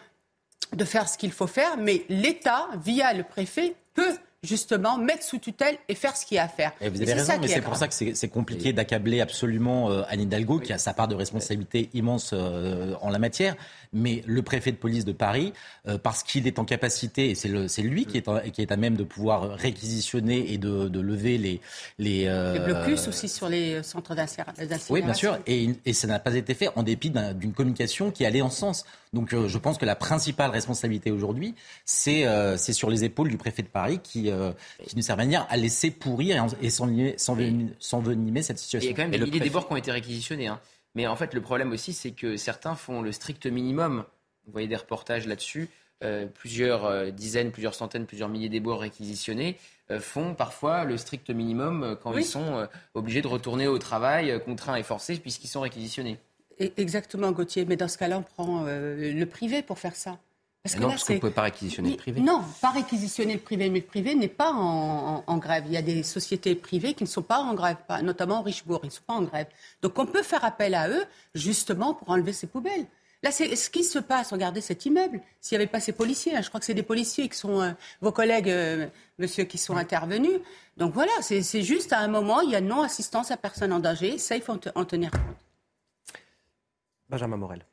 [0.74, 1.78] de faire ce qu'il faut faire.
[1.78, 6.40] Mais l'État, via le préfet, peut justement mettre sous tutelle et faire ce qu'il y
[6.40, 6.74] a à faire.
[6.82, 10.22] Et vous avez raison, mais c'est pour ça que c'est compliqué d'accabler absolument euh, Anne
[10.22, 13.56] Hidalgo, qui a sa part de responsabilité immense euh, en la matière.
[13.94, 15.54] Mais le préfet de police de Paris,
[15.88, 18.96] euh, parce qu'il est en capacité, et c'est lui qui est, qui est à même
[18.96, 21.62] de pouvoir réquisitionner et de, de lever les...
[22.00, 24.94] Les, les blocus aussi sur les centres d'incinération.
[24.94, 28.26] Oui, bien sûr, et, et ça n'a pas été fait en dépit d'une communication qui
[28.26, 28.84] allait en sens.
[29.14, 31.54] Donc je pense que la principale responsabilité aujourd'hui,
[31.86, 32.26] c'est
[32.58, 34.52] sur les épaules du préfet de Paris qui euh,
[34.86, 38.90] qui, d'une certaine manière, a laissé pourrir et s'envenimer cette situation.
[38.90, 40.48] Il y a quand même des milliers qui ont été réquisitionnés.
[40.48, 40.60] Hein.
[40.96, 44.06] Mais en fait, le problème aussi, c'est que certains font le strict minimum.
[44.46, 45.70] Vous voyez des reportages là-dessus.
[46.04, 49.58] Euh, plusieurs euh, dizaines, plusieurs centaines, plusieurs milliers d'éboires réquisitionnés
[50.00, 54.82] font parfois le strict minimum quand ils sont obligés de retourner au travail, contraints et
[54.82, 56.18] forcés, puisqu'ils sont réquisitionnés.
[56.58, 57.66] Exactement, Gauthier.
[57.66, 60.18] Mais dans ce cas-là, on prend le privé pour faire ça.
[60.64, 62.22] Parce que non, parce qu'on ne peut pas réquisitionner le privé.
[62.22, 65.66] Non, pas réquisitionner le privé, mais le privé n'est pas en, grève.
[65.68, 68.88] Il y a des sociétés privées qui ne sont pas en grève, notamment Richebourg, ils
[68.88, 69.48] ne sont pas en grève.
[69.82, 71.04] Donc on peut faire appel à eux,
[71.36, 72.86] justement, pour enlever ces poubelles.
[73.24, 74.32] Là, c'est ce qui se passe.
[74.32, 75.20] Regardez cet immeuble.
[75.42, 77.62] S'il n'y avait pas ces policiers, hein, je crois que c'est des policiers qui sont
[77.62, 80.40] euh, vos collègues, euh, monsieur, qui sont intervenus.
[80.78, 84.18] Donc voilà, c'est juste à un moment, il y a non-assistance à personne en danger.
[84.18, 86.22] Ça, il faut en tenir compte.
[87.10, 87.66] Benjamin Morel.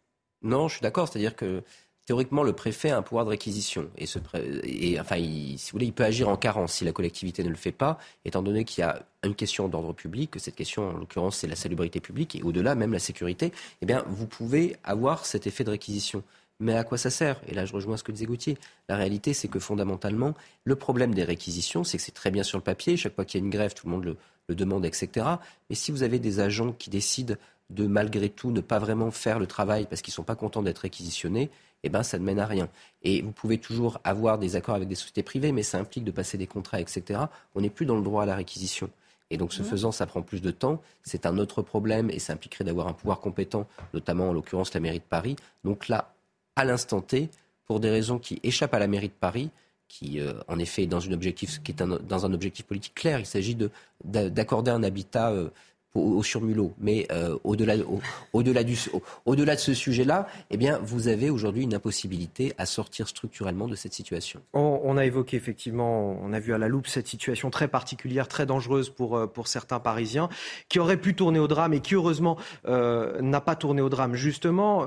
[0.42, 1.08] Non, je suis d'accord.
[1.08, 1.62] C'est-à-dire que
[2.10, 3.88] théoriquement, le préfet a un pouvoir de réquisition.
[3.96, 7.48] Et, enfin, il, si vous voulez, il peut agir en carence si la collectivité ne
[7.48, 10.88] le fait pas, étant donné qu'il y a une question d'ordre public, que cette question,
[10.88, 14.74] en l'occurrence, c'est la salubrité publique, et au-delà, même la sécurité, eh bien, vous pouvez
[14.82, 16.24] avoir cet effet de réquisition.
[16.58, 17.40] Mais à quoi ça sert?
[17.46, 18.58] Et là, je rejoins ce que disait Gauthier.
[18.88, 22.58] La réalité, c'est que fondamentalement, le problème des réquisitions, c'est que c'est très bien sur
[22.58, 22.96] le papier.
[22.96, 24.16] Chaque fois qu'il y a une grève, tout le monde le,
[24.48, 25.26] le demande, etc.
[25.68, 27.36] Mais si vous avez des agents qui décident
[27.70, 30.62] de malgré tout ne pas vraiment faire le travail parce qu'ils ne sont pas contents
[30.62, 31.50] d'être réquisitionnés,
[31.82, 32.68] eh ben, ça ne mène à rien.
[33.02, 36.10] Et vous pouvez toujours avoir des accords avec des sociétés privées, mais ça implique de
[36.10, 37.20] passer des contrats, etc.
[37.54, 38.90] On n'est plus dans le droit à la réquisition.
[39.30, 39.66] Et donc, ce mmh.
[39.66, 40.82] faisant, ça prend plus de temps.
[41.02, 44.80] C'est un autre problème et ça impliquerait d'avoir un pouvoir compétent, notamment en l'occurrence la
[44.80, 45.36] mairie de Paris.
[45.64, 46.12] Donc là,
[46.56, 47.30] à l'instant T,
[47.64, 49.50] pour des raisons qui échappent à la mairie de Paris,
[49.90, 53.18] qui euh, en effet est dans, une objectif, qui est dans un objectif politique clair,
[53.18, 53.56] il s'agit
[54.04, 55.50] d'accorder un habitat euh,
[55.94, 56.72] au, surmulot.
[56.78, 57.74] Mais euh, au-delà,
[58.32, 58.78] au, delà du,
[59.26, 63.74] au-delà de ce sujet-là, eh bien, vous avez aujourd'hui une impossibilité à sortir structurellement de
[63.74, 64.40] cette situation.
[64.52, 68.46] On, a évoqué effectivement, on a vu à la loupe cette situation très particulière, très
[68.46, 70.28] dangereuse pour, euh, pour certains Parisiens,
[70.68, 74.14] qui auraient pu tourner au drame et qui heureusement euh, n'a pas tourné au drame.
[74.14, 74.86] Justement,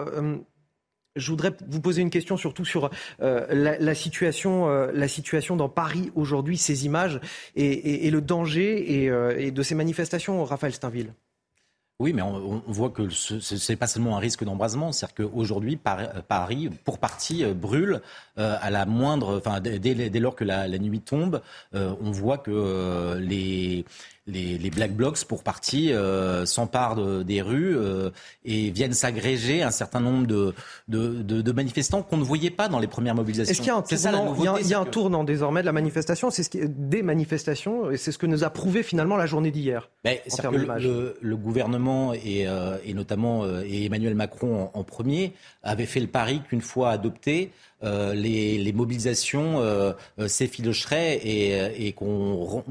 [1.16, 2.90] je voudrais vous poser une question surtout sur
[3.22, 7.20] euh, la, situation, euh, la situation dans Paris aujourd'hui, ces images
[7.56, 11.14] et, le danger euh, et, de ces manifestations, Raphaël Steinville.
[12.00, 16.70] Oui, mais on, voit que ce n'est pas seulement un risque d'embrasement, c'est-à-dire qu'aujourd'hui, Paris,
[16.84, 18.02] pour partie, brûle
[18.36, 23.86] à la moindre, enfin, dès, lors que la nuit tombe, on voit que les
[24.26, 28.10] les, les, Black Blocs, pour partie, euh, s'emparent des rues euh,
[28.46, 30.54] et viennent s'agréger un certain nombre de,
[30.88, 33.52] de, de, manifestants qu'on ne voyait pas dans les premières mobilisations.
[33.52, 36.30] Est-ce qu'il y a un tournant, il y a, un tournant désormais de la manifestation
[36.32, 39.52] C'est ce qui, des manifestations, et c'est ce que nous a prouvé finalement la journée
[39.52, 39.90] d'hier.
[40.06, 45.34] le, le, gouvernement et, euh, et notamment et Emmanuel Macron en, en premier
[45.64, 47.52] avaient fait le pari qu'une fois adopté,
[47.84, 52.64] euh, les, mobilisations euh, euh, s'effilocheraient et, et qu'on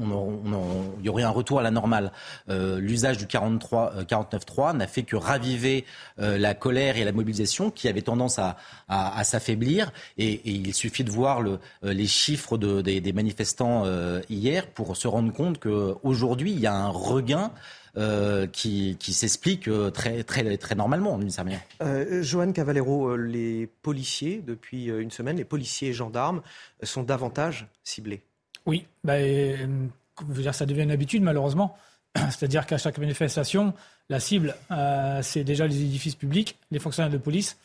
[1.03, 2.11] y aurait un retour à la normale.
[2.47, 5.85] L'usage du 43, 49.3 n'a fait que raviver
[6.17, 9.91] la colère et la mobilisation qui avaient tendance à, s'affaiblir.
[10.17, 11.41] Et, il suffit de voir
[11.83, 13.85] les chiffres des, manifestants
[14.29, 17.51] hier pour se rendre compte qu'aujourd'hui, il y a un regain
[17.95, 21.61] euh, qui, s'explique euh, très, très, très normalement, d'une certaine manière.
[21.83, 26.41] Euh, Joanne Cavallero, les policiers, depuis une semaine, les policiers et gendarmes
[26.81, 28.23] sont davantage ciblés.
[28.65, 31.77] Oui, bah, dire, ça devient une habitude, malheureusement.
[32.15, 33.75] C'est-à-dire qu'à chaque manifestation,
[34.09, 34.55] la cible,
[35.21, 37.57] c'est déjà les édifices publics, les fonctionnaires de police.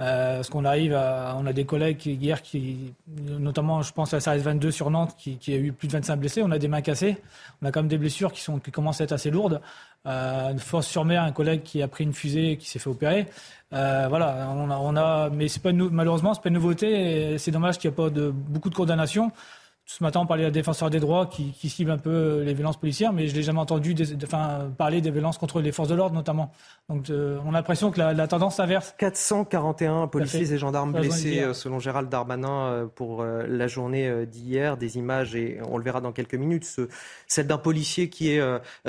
[0.00, 4.12] Euh, parce qu'on arrive à, on a des collègues qui, hier qui, notamment, je pense
[4.12, 6.42] à la 22 sur Nantes, qui, qui, a eu plus de 25 blessés.
[6.42, 7.16] On a des mains cassées.
[7.62, 9.60] On a quand même des blessures qui sont, qui commencent à être assez lourdes.
[10.06, 12.80] Euh, une force sur mer, un collègue qui a pris une fusée et qui s'est
[12.80, 13.26] fait opérer.
[13.72, 17.38] Euh, voilà, on a, on a, mais c'est pas malheureusement, c'est pas une nouveauté.
[17.38, 19.30] C'est dommage qu'il n'y ait pas de beaucoup de condamnations.
[19.86, 22.78] Ce matin, on parlait d'un défenseur des droits qui, qui, cible un peu les violences
[22.78, 26.14] policières, mais je l'ai jamais entendu enfin, parler des violences contre les forces de l'ordre,
[26.14, 26.52] notamment.
[26.88, 28.94] Donc, euh, on a l'impression que la, tendance s'inverse.
[28.96, 34.78] 441 policiers et gendarmes blessés, euh, selon Gérald Darmanin, euh, pour la journée d'hier.
[34.78, 36.66] Des images, et on le verra dans quelques minutes,
[37.26, 38.42] celle d'un policier qui est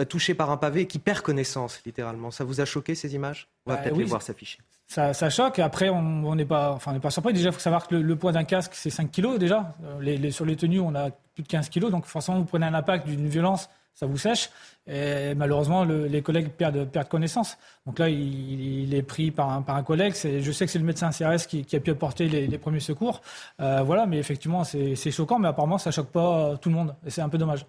[0.07, 2.31] touché par un pavé qui perd connaissance, littéralement.
[2.31, 3.49] Ça vous a choqué, ces images?
[3.65, 4.59] On va bah peut-être les voir s'afficher.
[4.87, 5.59] Ça, ça, choque.
[5.59, 7.33] Après, on n'est pas, enfin, pas surpris.
[7.33, 9.73] Déjà, il faut savoir que le, poids d'un casque, c'est 5 kilos déjà.
[9.99, 11.91] Les, sur les tenues, on a plus de 15 kilos.
[11.91, 14.51] Donc, forcément, vous prenez un impact d'une violence, ça vous sèche.
[14.87, 17.57] Et malheureusement, les collègues perdent, perdent, connaissance.
[17.87, 20.13] Donc là, il, est pris par un, par un collègue.
[20.13, 22.79] Je sais que c'est le médecin CRS qui, qui, a pu apporter les, les premiers
[22.79, 23.21] secours.
[23.59, 25.39] Euh, voilà, mais effectivement, c'est choquant.
[25.39, 26.95] Mais apparemment, ça choque pas tout le monde.
[27.05, 27.65] Et c'est un peu dommage.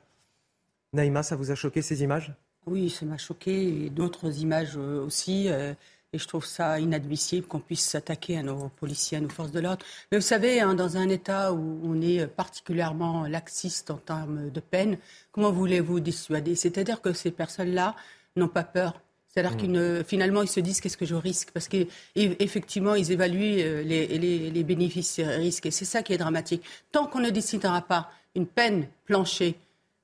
[0.93, 2.33] Naïma, ça vous a choqué ces images?
[2.67, 3.87] Oui, ça m'a choqué.
[3.87, 5.49] Et d'autres images euh, aussi.
[5.49, 5.73] Euh,
[6.17, 9.61] et je trouve ça inadmissible qu'on puisse s'attaquer à nos policiers, à nos forces de
[9.61, 9.85] l'ordre.
[10.11, 14.61] Mais vous savez, hein, dans un État où on est particulièrement laxiste en termes de
[14.61, 14.97] peine,
[15.31, 16.55] comment voulez-vous dissuader?
[16.55, 17.95] C'est-à-dire que ces personnes-là
[18.35, 19.01] n'ont pas peur.
[19.29, 19.59] C'est-à-dire mmh.
[19.59, 21.51] qu'ils finalement, ils se disent qu'est-ce que je risque?
[21.53, 25.67] Parce qu'effectivement, ils évaluent euh, les, les, les bénéfices et risques.
[25.67, 26.63] Et c'est ça qui est dramatique.
[26.91, 29.59] Tant qu'on ne décidera pas une peine planchée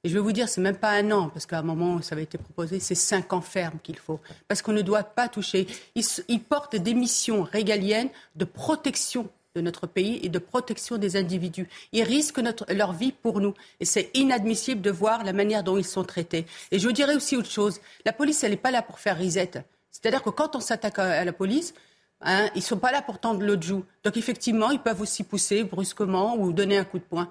[0.04, 2.14] et je vais vous dire, c'est même pas un an, parce qu'à un moment, ça
[2.16, 4.18] avait été proposé, c'est cinq ans ferme qu'il faut.
[4.48, 5.68] Parce qu'on ne doit pas toucher.
[5.94, 11.68] Ils, portent des missions régaliennes de protection de notre pays et de protection des individus.
[11.92, 13.54] Ils risquent leur vie pour nous.
[13.78, 16.46] Et c'est inadmissible de voir la manière dont ils sont traités.
[16.72, 17.80] Et je vous dirais aussi autre chose.
[18.04, 19.60] La police, elle n'est pas là pour faire risette.
[19.92, 21.74] C'est-à-dire que quand on s'attaque à la police,
[22.22, 23.84] hein, ils ne sont pas là pour tendre l'autre joue.
[24.02, 27.28] Donc effectivement, ils peuvent aussi pousser brusquement ou donner un coup de poing.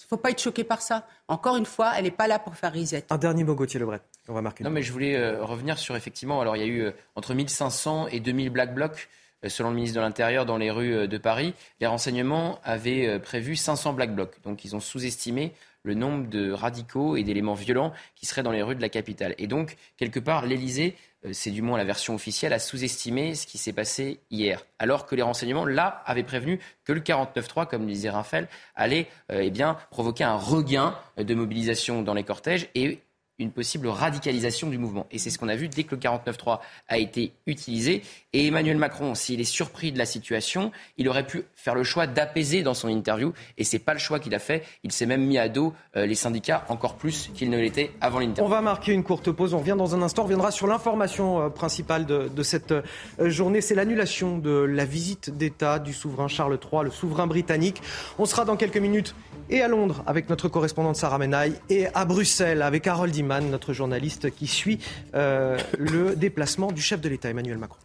[0.00, 1.06] Il ne faut pas être choqué par ça.
[1.28, 3.12] Encore une fois, elle n'est pas là pour faire risette.
[3.12, 4.00] Un dernier mot, Gauthier Lebret.
[4.28, 4.64] On va marquer.
[4.64, 6.40] Non, mais je voulais euh, revenir sur effectivement.
[6.40, 9.08] Alors, il y a eu euh, entre 1500 et 2000 black blocs.
[9.44, 13.56] Euh, selon le ministre de l'Intérieur, dans les rues de Paris, les renseignements avaient prévu
[13.56, 14.36] 500 black blocs.
[14.42, 18.62] Donc, ils ont sous-estimé le nombre de radicaux et d'éléments violents qui seraient dans les
[18.62, 19.34] rues de la capitale.
[19.38, 23.46] Et donc, quelque part, l'Élysée euh, c'est du moins la version officielle, a sous-estimé ce
[23.46, 24.64] qui s'est passé hier.
[24.78, 29.40] Alors que les renseignements, là, avaient prévenu que le 49-3, comme disait Raphaël, allait euh,
[29.42, 33.00] eh bien, provoquer un regain de mobilisation dans les cortèges et
[33.40, 35.06] une possible radicalisation du mouvement.
[35.10, 38.02] Et c'est ce qu'on a vu dès que le 49-3 a été utilisé.
[38.32, 42.06] Et Emmanuel Macron, s'il est surpris de la situation, il aurait pu faire le choix
[42.06, 43.32] d'apaiser dans son interview.
[43.58, 44.62] Et c'est pas le choix qu'il a fait.
[44.84, 48.18] Il s'est même mis à dos euh, les syndicats encore plus qu'il ne l'était avant
[48.18, 48.44] l'interview.
[48.44, 49.54] On va marquer une courte pause.
[49.54, 50.22] On revient dans un instant.
[50.22, 52.82] On reviendra sur l'information euh, principale de, de, cette euh,
[53.18, 53.60] journée.
[53.60, 57.82] C'est l'annulation de la visite d'État du souverain Charles III, le souverain britannique.
[58.18, 59.14] On sera dans quelques minutes
[59.50, 63.72] et à Londres avec notre correspondante Sarah Menaille et à Bruxelles avec Harold Iman, notre
[63.72, 64.78] journaliste qui suit
[65.14, 67.78] euh, le déplacement du chef de l'État Emmanuel Macron.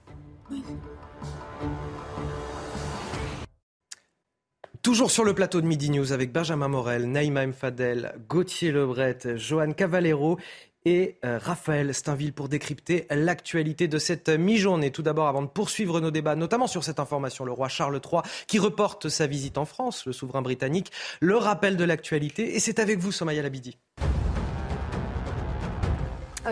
[4.85, 9.71] Toujours sur le plateau de Midi News avec Benjamin Morel, Naïma Mfadel, Gauthier Lebret, Johan
[9.71, 10.37] Cavallero
[10.85, 14.91] et euh, Raphaël Steinville pour décrypter l'actualité de cette mi-journée.
[14.91, 18.21] Tout d'abord, avant de poursuivre nos débats, notamment sur cette information, le roi Charles III
[18.47, 22.55] qui reporte sa visite en France, le souverain britannique, le rappel de l'actualité.
[22.55, 23.77] Et c'est avec vous, Somaya Labidi.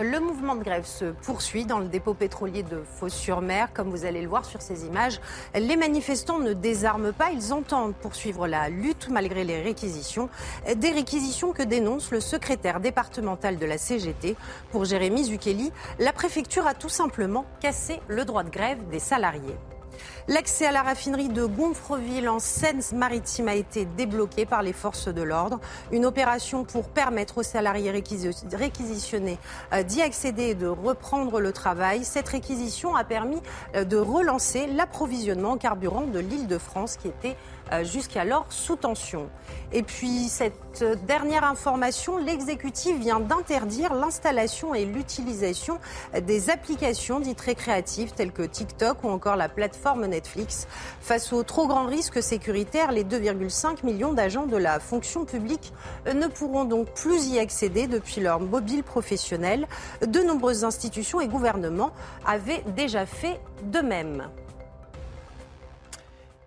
[0.02, 3.68] Le mouvement de grève se poursuit dans le dépôt pétrolier de Fos-sur-Mer.
[3.72, 5.20] Comme vous allez le voir sur ces images,
[5.54, 7.30] les manifestants ne désarment pas.
[7.30, 10.28] Ils entendent poursuivre la lutte malgré les réquisitions.
[10.74, 14.34] Des réquisitions que dénonce le secrétaire départemental de la CGT.
[14.72, 19.56] Pour Jérémy Zukeli, la préfecture a tout simplement cassé le droit de grève des salariés.
[20.26, 25.20] L'accès à la raffinerie de Gonfreville en Seine-Maritime a été débloqué par les forces de
[25.20, 25.60] l'ordre.
[25.92, 29.38] Une opération pour permettre aux salariés réquisitionnés
[29.74, 32.04] euh, d'y accéder et de reprendre le travail.
[32.04, 33.42] Cette réquisition a permis
[33.76, 37.36] euh, de relancer l'approvisionnement en carburant de l'île de France qui était
[37.72, 39.28] euh, jusqu'alors sous tension.
[39.72, 45.78] Et puis cette dernière information, l'exécutif vient d'interdire l'installation et l'utilisation
[46.18, 50.13] des applications dites récréatives telles que TikTok ou encore la plateforme
[51.00, 55.72] Face aux trop grands risques sécuritaires, les 2,5 millions d'agents de la fonction publique
[56.06, 59.66] ne pourront donc plus y accéder depuis leur mobile professionnel.
[60.06, 61.92] De nombreuses institutions et gouvernements
[62.26, 64.28] avaient déjà fait de même.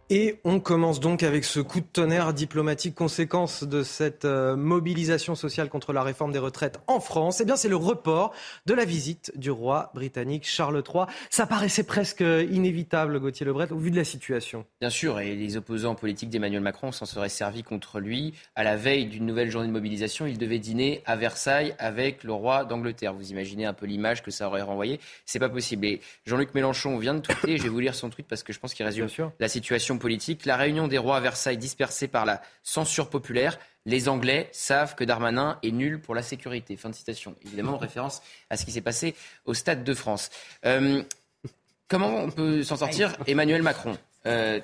[0.09, 5.35] Et on commence donc avec ce coup de tonnerre diplomatique, conséquence de cette euh, mobilisation
[5.35, 7.41] sociale contre la réforme des retraites en France.
[7.41, 8.33] Eh bien, c'est le report
[8.65, 11.07] de la visite du roi britannique Charles III.
[11.29, 14.65] Ça paraissait presque inévitable, Gauthier Lebret, au vu de la situation.
[14.79, 18.33] Bien sûr, et les opposants politiques d'Emmanuel Macron s'en seraient servis contre lui.
[18.55, 22.31] À la veille d'une nouvelle journée de mobilisation, il devait dîner à Versailles avec le
[22.31, 23.13] roi d'Angleterre.
[23.13, 25.01] Vous imaginez un peu l'image que ça aurait renvoyé.
[25.25, 25.85] C'est pas possible.
[25.85, 27.57] Et Jean-Luc Mélenchon vient de tweeter.
[27.57, 29.09] Je vais vous lire son tweet parce que je pense qu'il résume
[29.41, 30.45] la situation politique.
[30.45, 33.60] La réunion des rois à Versailles dispersée par la censure populaire.
[33.86, 36.75] Les Anglais savent que Darmanin est nul pour la sécurité.
[36.75, 37.36] Fin de citation.
[37.45, 40.29] Évidemment, en référence à ce qui s'est passé au Stade de France.
[40.65, 41.03] Euh,
[41.88, 43.97] comment on peut s'en sortir Emmanuel Macron?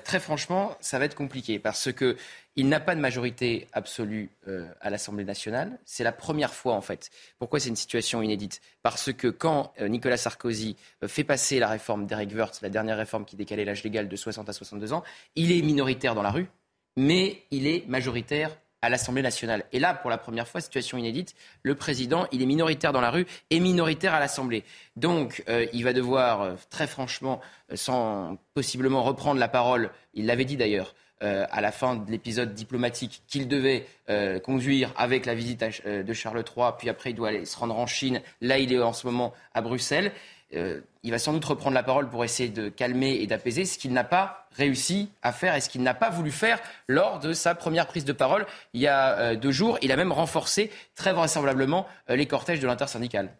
[0.04, 2.18] Très franchement, ça va être compliqué parce que
[2.56, 5.78] il n'a pas de majorité absolue euh, à l'Assemblée nationale.
[5.84, 7.10] C'est la première fois, en fait.
[7.38, 8.60] Pourquoi c'est une situation inédite?
[8.82, 12.96] Parce que quand euh, Nicolas Sarkozy euh, fait passer la réforme d'Eric Woerth, la dernière
[12.96, 15.02] réforme qui décalait l'âge légal de 60 à 62 ans,
[15.34, 16.48] il est minoritaire dans la rue,
[16.96, 19.64] mais il est majoritaire à l'Assemblée nationale.
[19.72, 23.10] Et là, pour la première fois, situation inédite, le président, il est minoritaire dans la
[23.10, 24.62] rue et minoritaire à l'Assemblée.
[24.96, 27.40] Donc, il va devoir, très franchement,
[27.74, 32.54] sans possiblement reprendre la parole, il l'avait dit d'ailleurs, euh, à la fin de l'épisode
[32.54, 37.14] diplomatique qu'il devait euh, conduire avec la visite euh, de Charles III, puis après il
[37.14, 38.20] doit aller se rendre en Chine.
[38.40, 40.12] Là, il est en ce moment à Bruxelles.
[40.52, 43.92] il va sans doute reprendre la parole pour essayer de calmer et d'apaiser ce qu'il
[43.92, 47.54] n'a pas réussi à faire et ce qu'il n'a pas voulu faire lors de sa
[47.54, 49.78] première prise de parole il y a deux jours.
[49.82, 53.30] Il a même renforcé très vraisemblablement les cortèges de l'intersyndicale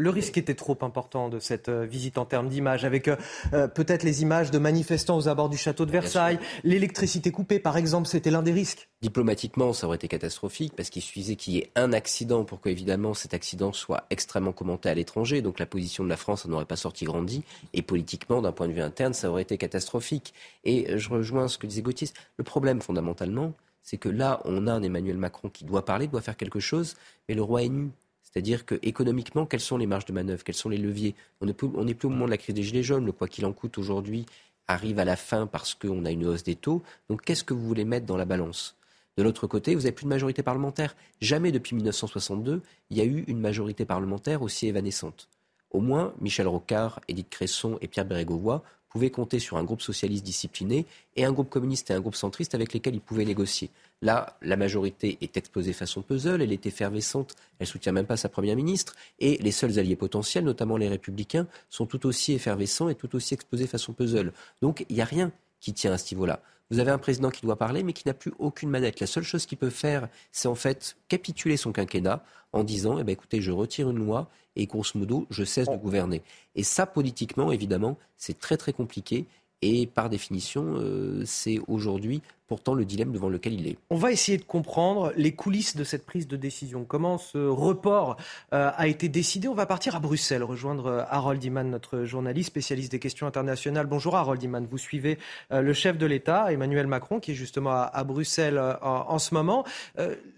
[0.00, 3.16] le risque était trop important de cette euh, visite en termes d'image, avec euh,
[3.52, 7.76] euh, peut-être les images de manifestants aux abords du château de Versailles, l'électricité coupée, par
[7.76, 8.88] exemple, c'était l'un des risques.
[9.02, 12.70] Diplomatiquement, ça aurait été catastrophique parce qu'il suffisait qu'il y ait un accident pour que,
[12.70, 15.42] évidemment, cet accident soit extrêmement commenté à l'étranger.
[15.42, 17.42] Donc la position de la France n'aurait pas sorti grandi.
[17.74, 20.32] Et politiquement, d'un point de vue interne, ça aurait été catastrophique.
[20.64, 22.08] Et je rejoins ce que disait Gauthier.
[22.36, 26.20] Le problème, fondamentalement, c'est que là, on a un Emmanuel Macron qui doit parler, doit
[26.20, 26.96] faire quelque chose,
[27.28, 27.90] mais le roi est nu.
[28.30, 31.14] C'est-à-dire que économiquement, quelles sont les marges de manœuvre Quels sont les leviers?
[31.40, 33.06] On n'est plus, plus, au moment de la crise des Gilets jaunes.
[33.06, 34.26] Le quoi qu'il en coûte aujourd'hui
[34.68, 36.82] arrive à la fin parce qu'on a une hausse des taux.
[37.08, 38.76] Donc qu'est-ce que vous voulez mettre dans la balance?
[39.16, 40.96] De l'autre côté, vous n'avez plus de majorité parlementaire.
[41.20, 45.28] Jamais depuis 1962, il y a eu une majorité parlementaire aussi évanescente.
[45.70, 50.24] Au moins, Michel Rocard, Édith Cresson et Pierre Bérégovoy pouvaient compter sur un groupe socialiste
[50.24, 50.84] discipliné
[51.16, 53.70] et un groupe communiste et un groupe centriste avec lesquels ils pouvaient négocier.
[54.02, 58.28] Là, la majorité est exposée façon puzzle, elle est effervescente, elle soutient même pas sa
[58.28, 62.94] première ministre, et les seuls alliés potentiels, notamment les républicains, sont tout aussi effervescents et
[62.94, 64.32] tout aussi exposés façon puzzle.
[64.60, 66.42] Donc il n'y a rien qui tient à ce niveau-là.
[66.70, 69.00] Vous avez un président qui doit parler, mais qui n'a plus aucune manette.
[69.00, 73.04] La seule chose qu'il peut faire, c'est en fait capituler son quinquennat en disant, eh
[73.04, 76.22] ben, écoutez, je retire une loi et grosso modo, je cesse de gouverner.
[76.54, 79.26] Et ça, politiquement, évidemment, c'est très très compliqué.
[79.62, 83.76] Et par définition, euh, c'est aujourd'hui pourtant le dilemme devant lequel il est.
[83.90, 86.84] On va essayer de comprendre les coulisses de cette prise de décision.
[86.84, 88.16] Comment ce report
[88.54, 89.48] euh, a été décidé?
[89.48, 93.86] On va partir à Bruxelles, rejoindre euh, Harold Iman, notre journaliste spécialiste des questions internationales.
[93.86, 95.18] Bonjour Harold Iman, vous suivez
[95.50, 99.64] le chef de l'État, Emmanuel Macron, qui est justement à, Bruxelles en, ce moment.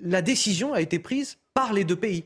[0.01, 2.25] la décision a été prise par les deux pays.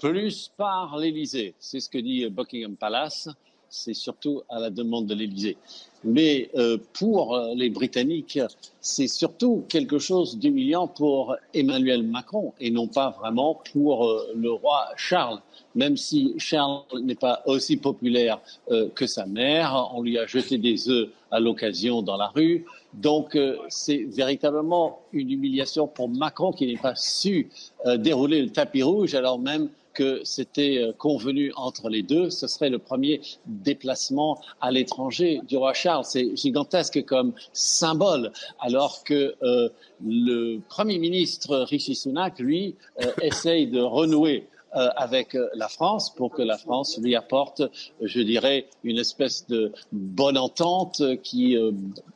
[0.00, 3.28] Plus par l'Élysée, c'est ce que dit Buckingham Palace
[3.68, 5.56] c'est surtout à la demande de l'Élysée.
[6.04, 8.38] Mais euh, pour les Britanniques,
[8.80, 14.52] c'est surtout quelque chose d'humiliant pour Emmanuel Macron et non pas vraiment pour euh, le
[14.52, 15.40] roi Charles.
[15.74, 20.58] Même si Charles n'est pas aussi populaire euh, que sa mère, on lui a jeté
[20.58, 22.64] des œufs à l'occasion dans la rue.
[22.94, 23.36] Donc
[23.68, 27.50] c'est véritablement une humiliation pour Macron qui n'a pas su
[27.98, 32.30] dérouler le tapis rouge alors même que c'était euh, convenu entre les deux.
[32.30, 36.04] Ce serait le premier déplacement à l'étranger du roi Charles.
[36.04, 38.30] C'est gigantesque comme symbole,
[38.60, 39.68] alors que euh,
[40.04, 46.12] le Premier ministre Rishi Sunak, lui, euh, essaye de renouer euh, avec euh, la France
[46.14, 47.62] pour que la France lui apporte,
[48.00, 51.70] je dirais, une espèce de bonne entente qui euh,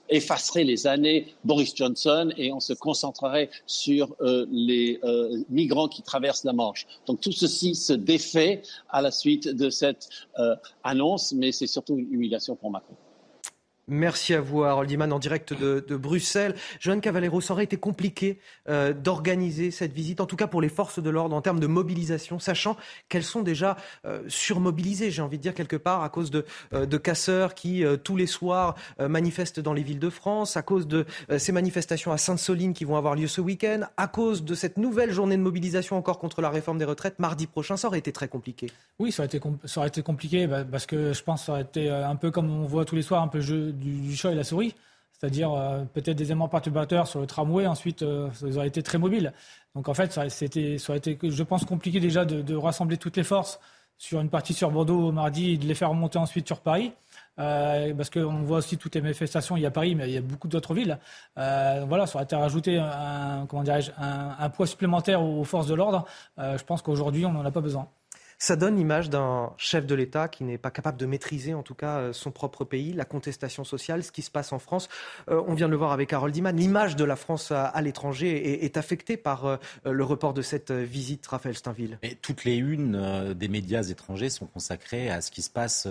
[0.08, 5.00] effacerait les années Boris Johnson et on se concentrerait sur les
[5.48, 6.86] migrants qui traversent la Manche.
[7.06, 10.08] Donc tout ceci se défait à la suite de cette
[10.82, 12.96] annonce, mais c'est surtout une humiliation pour Macron.
[13.88, 16.54] Merci à vous, Harold en direct de, Bruxelles.
[16.78, 18.38] Joanne Cavallero, ça aurait été compliqué
[18.68, 21.66] euh, d'organiser cette visite, en tout cas pour les forces de l'ordre, en termes de
[21.66, 22.76] mobilisation, sachant
[23.08, 26.86] qu'elles sont déjà euh, surmobilisées, j'ai envie de dire quelque part, à cause de, euh,
[26.98, 31.06] casseurs qui, tous les soirs, manifestent dans les villes de France, à cause de
[31.38, 35.10] ces manifestations à Sainte-Soline qui vont avoir lieu ce week-end, à cause de cette nouvelle
[35.12, 37.78] journée de mobilisation encore contre la réforme des retraites mardi prochain.
[37.78, 38.66] Ça aurait été très compliqué.
[38.98, 41.52] Oui, ça aurait été, ça aurait été compliqué bah, parce que je pense que ça
[41.52, 44.32] aurait été un peu comme on voit tous les soirs, un peu jeu du, chat
[44.32, 44.74] et la souris,
[45.12, 48.98] c'est-à-dire euh, peut-être des éléments perturbateurs sur le tramway, ensuite euh, ça aurait été très
[48.98, 49.32] mobile.
[49.74, 53.16] Donc en fait, ça, c'était, ça aurait été, je pense, compliqué déjà de, rassembler toutes
[53.16, 53.60] les forces
[53.98, 56.92] sur une partie sur Bordeaux mardi et de les faire remonter ensuite sur Paris.
[57.38, 60.18] Euh, parce qu'on voit aussi toutes les manifestations, il y a Paris, mais il y
[60.18, 60.98] a beaucoup d'autres villes.
[61.36, 62.36] voilà, ça aurait été
[63.48, 66.06] comment un, un, poids supplémentaire aux forces de l'ordre.
[66.38, 67.88] je pense qu'aujourd'hui, on n'en a pas besoin.
[68.42, 71.74] Ça donne l'image d'un chef de l'État qui n'est pas capable de maîtriser en tout
[71.74, 74.88] cas euh, son propre pays, la contestation sociale, ce qui se passe en France.
[75.28, 76.56] Euh, on vient de le voir avec Harold Iman.
[76.56, 81.26] L'image de la France à, l'étranger est, affectée par euh, le report de cette visite,
[81.26, 81.98] Raphaël Steinville.
[82.02, 85.86] Et toutes les unes des médias étrangers sont consacrées à ce qui se passe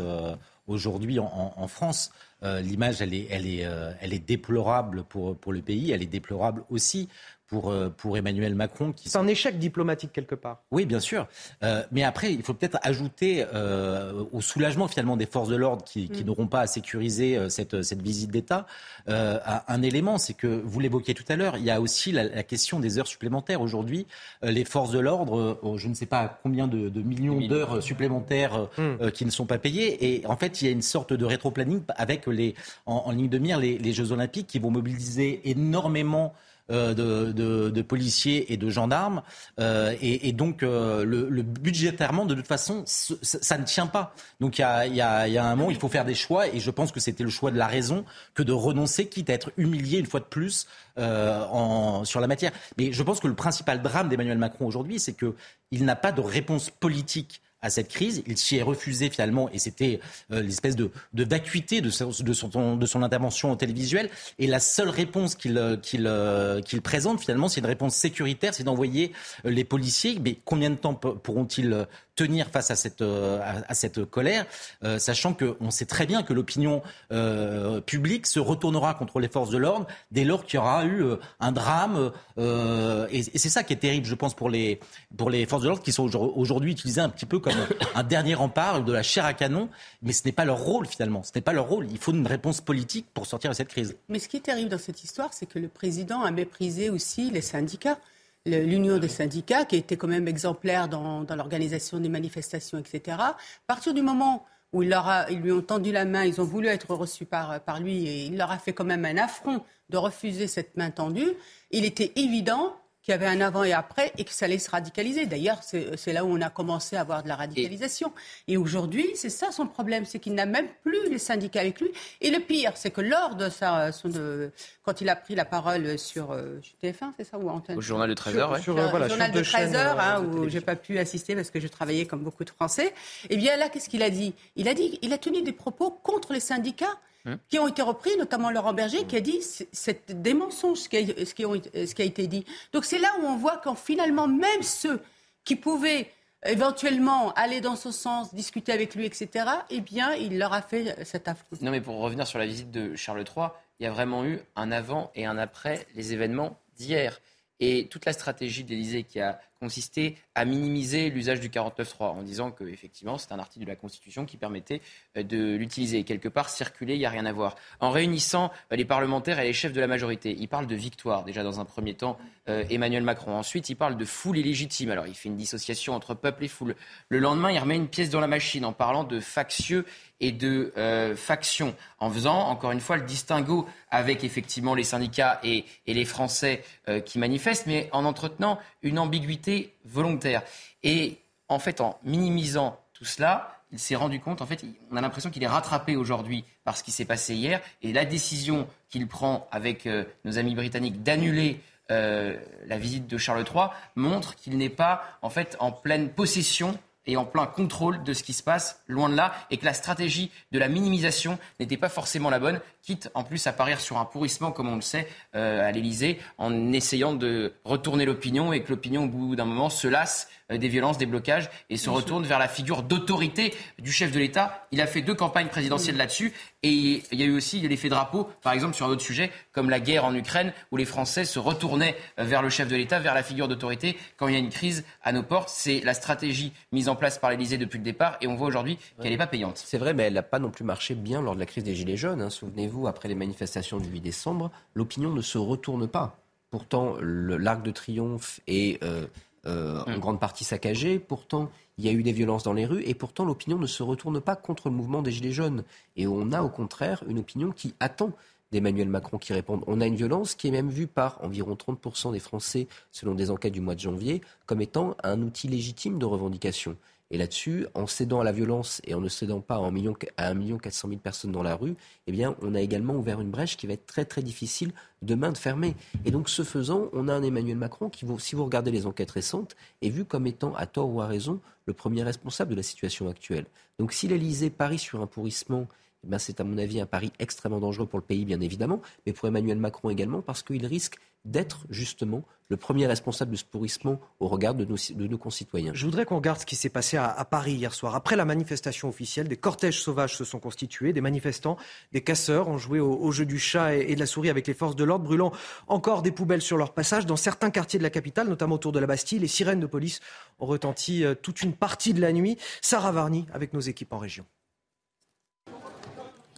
[0.65, 2.11] aujourd'hui en, France.
[2.41, 7.09] L'image, elle est, déplorable pour le pays, elle est déplorable aussi
[7.49, 8.93] pour, euh, pour Emmanuel Macron.
[9.03, 10.61] C'est un échec diplomatique quelque part.
[10.71, 11.27] Oui, bien sûr.
[11.63, 15.83] Euh, mais après, il faut peut-être ajouter euh, au soulagement finalement des forces de l'ordre
[15.83, 16.27] qui, qui mm.
[16.27, 18.65] n'auront pas à sécuriser cette, cette visite d'État
[19.07, 22.79] un élément, c'est que vous l'évoquiez tout à l'heure, il y a aussi la, question
[22.79, 23.61] des heures supplémentaires.
[23.61, 24.05] Aujourd'hui,
[24.43, 29.09] les forces de l'ordre, je ne sais pas combien de, de millions d'heures supplémentaires mm.
[29.11, 30.13] qui ne sont pas payées.
[30.13, 32.53] Et en fait, il y a une sorte de rétro-planning avec les,
[32.85, 36.35] en, en ligne de mire les, les Jeux Olympiques qui vont mobiliser énormément
[36.71, 39.23] euh, de, policiers et de gendarmes.
[39.59, 44.13] Euh, et, donc, euh, le, budgétairement, de toute façon, ça, ne tient pas.
[44.39, 46.47] Donc, il y a, un moment, il faut faire des choix.
[46.47, 48.05] Et je pense que c'était le choix de la raison
[48.35, 50.67] que de renoncer, quitte à être humilié une fois de plus
[50.97, 52.51] sur la matière.
[52.77, 56.21] Mais je pense que le principal drame d'Emmanuel Macron aujourd'hui, c'est qu'il n'a pas de
[56.21, 58.23] réponse politique à cette crise.
[58.27, 59.99] Il s'y est refusé finalement et c'était
[60.31, 64.09] euh, l'espèce de, de vacuité de, son, de, son, de son intervention télévisuelle.
[64.37, 68.53] Et la seule réponse qu'il euh, qu'il euh, qu'il présente finalement, c'est une réponse sécuritaire,
[68.53, 69.11] c'est d'envoyer
[69.43, 70.19] les policiers.
[70.23, 71.85] Mais combien de temps pourront-ils
[72.19, 74.45] tenir face à cette, euh, colère,
[74.83, 76.81] euh, sachant qu'on sait très bien que l'opinion
[77.13, 81.03] euh, publique se retournera contre les forces de l'ordre dès lors qu'il y aura eu
[81.39, 82.11] un drame.
[82.37, 84.81] et, c'est ça qui est terrible, je pense, pour les,
[85.15, 87.59] pour les forces de l'ordre qui sont aujourd'hui utilisées un petit peu comme
[87.95, 89.69] un dernier rempart de la chair à canon,
[90.01, 91.23] mais ce n'est pas leur rôle finalement.
[91.23, 91.87] Ce n'est pas leur rôle.
[91.89, 93.95] Il faut une réponse politique pour sortir de cette crise.
[94.09, 97.31] Mais ce qui est terrible dans cette histoire, c'est que le président a méprisé aussi
[97.31, 97.97] les syndicats
[98.45, 103.17] l'union des syndicats, qui était quand même exemplaire dans, l'organisation des manifestations, etc.
[103.19, 103.37] À
[103.67, 104.95] partir du moment où il
[105.29, 108.37] ils lui ont tendu la main, ils ont voulu être reçus par lui, et il
[108.37, 111.33] leur a fait quand même un affront de refuser cette main tendue,
[111.71, 112.78] il était évident
[113.09, 115.25] qu'il y avait un avant et après et que ça allait se radicaliser.
[115.25, 118.13] D'ailleurs, c'est là où on a commencé à avoir de la radicalisation.
[118.47, 121.89] Et, aujourd'hui, c'est ça son problème, c'est qu'il n'a même plus les syndicats avec lui.
[122.21, 124.51] Et le pire, c'est que lors de sa, son, de,
[124.83, 128.13] quand il a pris la parole sur euh, TF1, c'est ça ou Au journal de
[128.13, 128.61] 13h, oui.
[128.61, 131.59] Sur, le euh, journal de 13h, euh, hein, où j'ai pas pu assister parce que
[131.59, 132.93] je travaillais comme beaucoup de Français.
[133.31, 134.35] Eh bien là, qu'est-ce qu'il a dit?
[134.55, 137.37] Il a dit, il a tenu des propos contre les syndicats Hein?
[137.49, 140.97] qui ont été repris, notamment Laurent Berger, qui a dit c'est des mensonges ce qui,
[140.97, 142.45] a, ce, qui ont, ce qui a été dit.
[142.71, 145.01] Donc c'est là où on voit qu'en finalement, même ceux
[145.43, 146.09] qui pouvaient
[146.45, 151.03] éventuellement aller dans ce sens, discuter avec lui, etc., eh bien, il leur a fait
[151.05, 151.57] cet affront.
[151.61, 153.47] Non, mais pour revenir sur la visite de Charles III,
[153.79, 157.19] il y a vraiment eu un avant et un après les événements d'hier.
[157.59, 162.23] Et toute la stratégie de l'Élysée qui a consisté à minimiser l'usage du 49.3 en
[162.23, 164.81] disant que effectivement c'est un article de la Constitution qui permettait
[165.17, 166.03] euh, de l'utiliser.
[166.03, 167.55] Quelque part, circuler, il n'y a rien à voir.
[167.81, 171.25] En réunissant euh, les parlementaires et les chefs de la majorité, il parle de victoire
[171.25, 173.35] déjà dans un premier temps, euh, Emmanuel Macron.
[173.35, 174.91] Ensuite, il parle de foule illégitime.
[174.91, 176.75] Alors il fait une dissociation entre peuple et foule.
[177.09, 179.85] Le lendemain, il remet une pièce dans la machine en parlant de factieux
[180.19, 185.39] et de euh, factions, en faisant encore une fois le distinguo avec effectivement les syndicats
[185.43, 190.43] et, les Français euh, qui manifestent, mais en entretenant une ambiguïté volontaire.
[190.83, 191.17] Et
[191.47, 195.29] en fait, en minimisant tout cela, il s'est rendu compte, en fait, on a l'impression
[195.29, 199.47] qu'il est rattrapé aujourd'hui par ce qui s'est passé hier, et la décision qu'il prend
[199.51, 201.61] avec euh, nos amis britanniques d'annuler
[201.91, 206.77] la visite de Charles III montre qu'il n'est pas en fait en pleine possession
[207.09, 209.73] et en plein contrôle de ce qui se passe, loin de là, et que la
[209.73, 213.97] stratégie de la minimisation n'était pas forcément la bonne, quitte en plus à parier sur
[213.97, 218.61] un pourrissement, comme on le sait, euh, à l'Élysée, en essayant de retourner l'opinion et
[218.61, 222.25] que l'opinion, au bout d'un moment, se lasse des violences, des blocages et se retourne
[222.25, 224.67] vers la figure d'autorité du chef de l'État.
[224.71, 226.33] Il a fait deux campagnes présidentielles là-dessus
[226.63, 229.69] et il y a eu aussi l'effet drapeau, par exemple, sur un autre sujet comme
[229.69, 232.99] la guerre en Ukraine, où les Français se retournaient euh, vers le chef de l'État,
[232.99, 235.49] vers la figure d'autorité quand il y a une crise à nos portes.
[235.49, 238.77] C'est la stratégie mise en place par l'Élysée depuis le départ et on voit aujourd'hui
[239.01, 239.61] qu'elle n'est pas payante.
[239.63, 241.75] C'est vrai, mais elle n'a pas non plus marché bien lors de la crise des
[241.75, 242.21] Gilets jaunes.
[242.21, 242.29] Hein.
[242.29, 246.17] Souvenez-vous, après les manifestations du 8 décembre, l'opinion ne se retourne pas.
[246.49, 249.05] Pourtant, l'arc de triomphe est euh,
[249.49, 249.99] euh, en mm.
[249.99, 250.99] grande partie saccagé.
[250.99, 253.83] Pourtant, il y a eu des violences dans les rues et pourtant l'opinion ne se
[253.83, 255.63] retourne pas contre le mouvement des Gilets jaunes.
[255.95, 258.11] Et on a au contraire une opinion qui attend
[258.51, 259.63] d'Emmanuel Macron qui répondent.
[259.67, 263.29] On a une violence qui est même vue par environ 30% des Français, selon des
[263.31, 266.75] enquêtes du mois de janvier, comme étant un outil légitime de revendication.
[267.11, 269.95] Et là-dessus, en cédant à la violence et en ne cédant pas à 1 million,
[270.17, 271.75] à 1 million 400 000 personnes dans la rue,
[272.07, 275.31] eh bien, on a également ouvert une brèche qui va être très très difficile demain
[275.31, 275.75] de fermer.
[276.05, 279.11] Et donc, ce faisant, on a un Emmanuel Macron qui, si vous regardez les enquêtes
[279.11, 282.63] récentes, est vu comme étant, à tort ou à raison, le premier responsable de la
[282.63, 283.45] situation actuelle.
[283.79, 285.67] Donc, si l'Élysée parie sur un pourrissement
[286.03, 288.81] eh ben, c'est à mon avis un pari extrêmement dangereux pour le pays, bien évidemment,
[289.05, 293.43] mais pour Emmanuel Macron également, parce qu'il risque d'être justement le premier responsable de ce
[293.43, 295.73] pourrissement au regard de nos, concitoyens.
[295.75, 297.93] Je voudrais qu'on regarde ce qui s'est passé à, Paris hier soir.
[297.93, 301.57] Après la manifestation officielle, des cortèges sauvages se sont constitués, des manifestants,
[301.91, 304.77] des casseurs ont joué au, jeu du chat et, de la souris avec les forces
[304.77, 305.31] de l'ordre, brûlant
[305.67, 307.05] encore des poubelles sur leur passage.
[307.05, 309.99] Dans certains quartiers de la capitale, notamment autour de la Bastille, les sirènes de police
[310.39, 312.37] ont retenti euh, toute une partie de la nuit.
[312.61, 314.25] Sarah Varny avec nos équipes en région.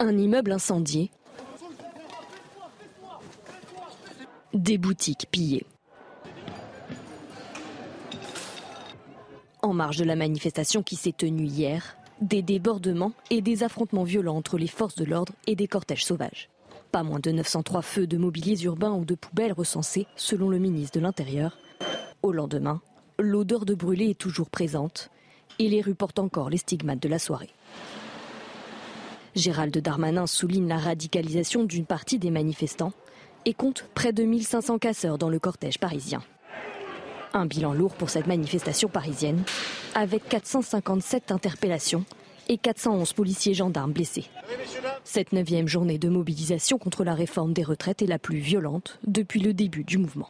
[0.03, 1.11] Un immeuble incendié.
[4.51, 5.67] Des boutiques pillées.
[9.61, 14.37] En marge de la manifestation qui s'est tenue hier, des débordements et des affrontements violents
[14.37, 16.49] entre les forces de l'ordre et des cortèges sauvages.
[16.91, 20.97] Pas moins de 903 feux de mobiliers urbains ou de poubelles recensés, selon le ministre
[20.97, 21.59] de l'Intérieur.
[22.23, 22.81] Au lendemain,
[23.19, 25.11] l'odeur de brûlé est toujours présente
[25.59, 27.51] et les rues portent encore les stigmates de la soirée.
[29.36, 32.91] Gérald Darmanin souligne la radicalisation d'une partie des manifestants
[33.45, 36.21] et compte près de 1500 casseurs dans le cortège parisien.
[37.34, 39.41] Un bilan lourd pour cette manifestation parisienne,
[39.95, 42.03] avec 457 interpellations
[42.49, 44.25] et 411 policiers gendarmes blessés.
[45.05, 49.39] Cette neuvième journée de mobilisation contre la réforme des retraites est la plus violente depuis
[49.39, 50.29] le début du mouvement.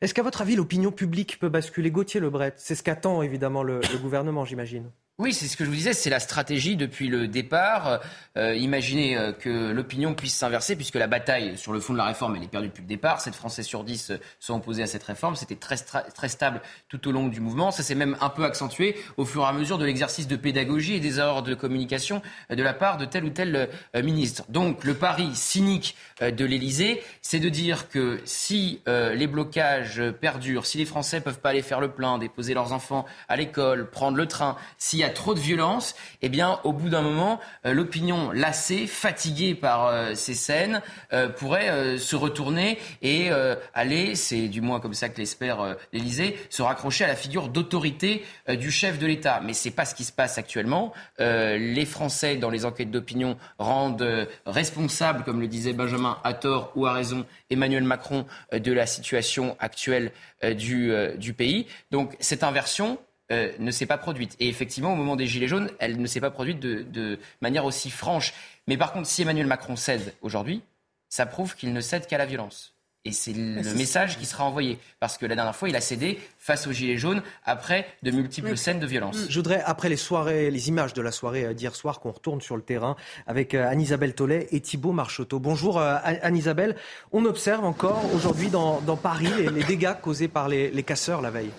[0.00, 2.54] Est-ce qu'à votre avis, l'opinion publique peut basculer Gauthier Lebret?
[2.56, 4.90] C'est ce qu'attend évidemment le gouvernement, j'imagine.
[5.20, 8.00] Oui, c'est ce que je vous disais, c'est la stratégie depuis le départ.
[8.36, 12.04] Euh, imaginez euh, que l'opinion puisse s'inverser, puisque la bataille sur le fond de la
[12.06, 13.20] réforme, elle est perdue depuis le départ.
[13.20, 15.36] 7 Français sur 10 euh, sont opposés à cette réforme.
[15.36, 17.70] C'était très, très stable tout au long du mouvement.
[17.70, 20.94] Ça s'est même un peu accentué au fur et à mesure de l'exercice de pédagogie
[20.94, 24.42] et des erreurs de communication de la part de tel ou tel ministre.
[24.48, 30.78] Donc, le pari cynique de l'Élysée, c'est de dire que si les blocages perdurent, si
[30.78, 34.26] les Français peuvent pas aller faire le plein, déposer leurs enfants à l'école, prendre le
[34.26, 34.56] train,
[35.04, 39.54] y a trop de violence, eh bien, au bout d'un moment, euh, l'opinion lassée, fatiguée
[39.54, 40.82] par euh, ces scènes,
[41.12, 43.30] euh, pourrait se retourner et
[43.74, 48.24] aller, c'est du moins comme ça que l'espère l'Élysée, se raccrocher à la figure d'autorité
[48.48, 49.40] du chef de l'État.
[49.44, 50.92] Mais c'est pas ce qui se passe actuellement.
[51.18, 56.86] les Français, dans les enquêtes d'opinion, rendent responsable, comme le disait Benjamin, à tort ou
[56.86, 60.12] à raison, Emmanuel Macron de la situation actuelle
[60.56, 61.66] du pays.
[61.90, 62.98] Donc cette inversion,
[63.32, 64.36] euh, ne s'est pas produite.
[64.38, 67.90] Et effectivement, au moment des Gilets jaunes, elle ne s'est pas produite de, manière aussi
[67.90, 68.34] franche.
[68.68, 70.62] Mais par contre, si Emmanuel Macron cède aujourd'hui,
[71.08, 72.74] ça prouve qu'il ne cède qu'à la violence.
[73.06, 74.78] Et c'est le message qui sera envoyé.
[75.00, 78.56] Parce que la dernière fois, il a cédé face aux Gilets jaunes après de multiples
[78.56, 79.26] scènes de violence.
[79.28, 82.42] Je voudrais, après les soirées, les images de la soirée euh, d'hier soir, qu'on retourne
[82.42, 82.96] sur le terrain
[83.26, 85.38] avec euh, Anne-Isabelle Tollet et Thibault Marcheteau.
[85.38, 86.76] Bonjour Anne-Isabelle.
[87.12, 91.50] On observe encore aujourd'hui dans, Paris les, dégâts causés par les casseurs la veille.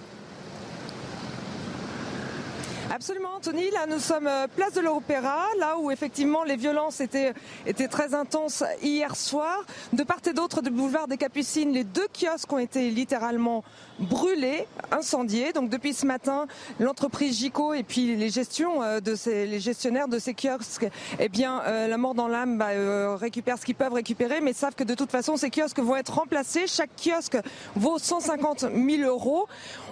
[3.07, 7.31] Absolument, Là, nous sommes euh, place de l'Opéra, là où effectivement les violences étaient,
[7.67, 9.63] étaient très intenses hier soir.
[9.93, 13.63] De part et d'autre du boulevard des Capucines, les deux kiosques ont été littéralement
[13.99, 15.53] brûlés, incendiés.
[15.53, 16.47] Donc depuis ce matin,
[16.79, 20.87] l'entreprise Gico et puis les euh, de ces, les gestionnaires de ces kiosques,
[21.19, 22.69] eh bien, euh, la mort dans l'âme bah,
[23.15, 26.15] récupèrent ce qu'ils peuvent récupérer, mais savent que de toute façon, ces kiosques vont être
[26.15, 26.65] remplacés.
[26.65, 27.37] Chaque kiosque
[27.75, 29.47] vaut 150 000 euros.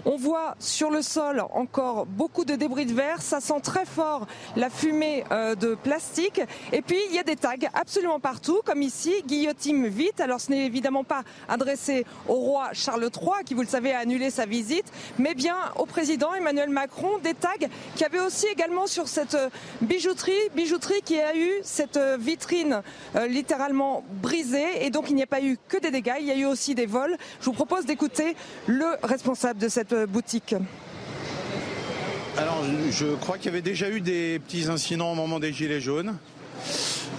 [0.05, 3.21] On voit sur le sol encore beaucoup de débris de vert.
[3.21, 4.25] Ça sent très fort
[4.55, 6.41] la fumée euh, de plastique.
[6.71, 10.21] Et puis, il y a des tags absolument partout, comme ici, guillotine vite.
[10.21, 13.99] Alors, ce n'est évidemment pas adressé au roi Charles III, qui, vous le savez, a
[13.99, 14.85] annulé sa visite,
[15.19, 17.19] mais bien au président Emmanuel Macron.
[17.23, 17.49] Des tags
[17.95, 19.49] qui avaient aussi également sur cette euh,
[19.81, 22.81] bijouterie, bijouterie qui a eu cette euh, vitrine
[23.27, 24.85] littéralement brisée.
[24.85, 26.75] Et donc, il n'y a pas eu que des dégâts, il y a eu aussi
[26.75, 27.17] des vols.
[27.41, 28.35] Je vous propose d'écouter
[28.67, 30.55] le responsable de cette boutique.
[32.35, 35.79] Alors, je crois qu'il y avait déjà eu des petits incidents au moment des Gilets
[35.79, 36.15] jaunes.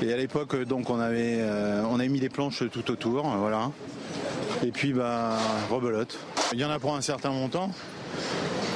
[0.03, 3.71] Et à l'époque, donc, on avait, euh, on avait mis des planches tout autour, voilà.
[4.67, 5.39] Et puis, bah,
[5.71, 6.19] rebelote.
[6.53, 7.71] Il y en a pour un certain montant.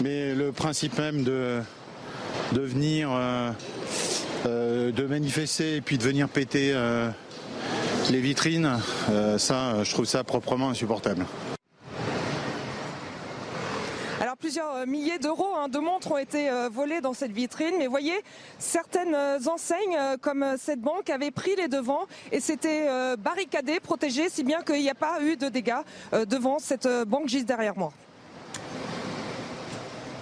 [0.03, 1.61] Mais le principe même de,
[2.53, 3.51] venir, euh,
[4.47, 6.73] euh, de manifester et puis de venir péter
[8.11, 8.79] les vitrines,
[9.39, 11.27] ça, je trouve ça proprement insupportable
[14.39, 17.75] plusieurs euh, milliers d'euros hein, de montres ont été euh, volées dans cette vitrine.
[17.79, 18.15] Mais voyez,
[18.59, 24.45] certaines euh, enseignes comme cette banque avaient pris les devants et s'étaient barricadées, protégées, si
[24.45, 25.83] bien qu'il n'y a pas eu de dégâts
[26.27, 27.93] devant cette banque juste derrière moi.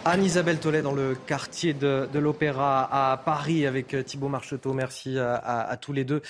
[0.05, 4.73] Anne-Isabelle Tollet dans le quartier de, l'Opéra à Paris avec Thibault Marcheteau.
[4.73, 6.23] Merci à, tous les deux.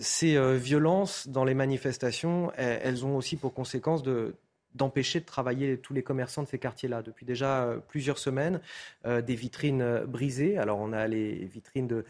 [0.00, 4.34] Ces violences dans les manifestations, elles, ont aussi pour conséquence de,
[4.78, 7.02] d'empêcher de travailler tous les commerçants de ces quartiers-là.
[7.02, 8.60] Depuis déjà plusieurs semaines,
[9.04, 10.56] des vitrines brisées.
[10.56, 12.04] Alors on a les vitrines de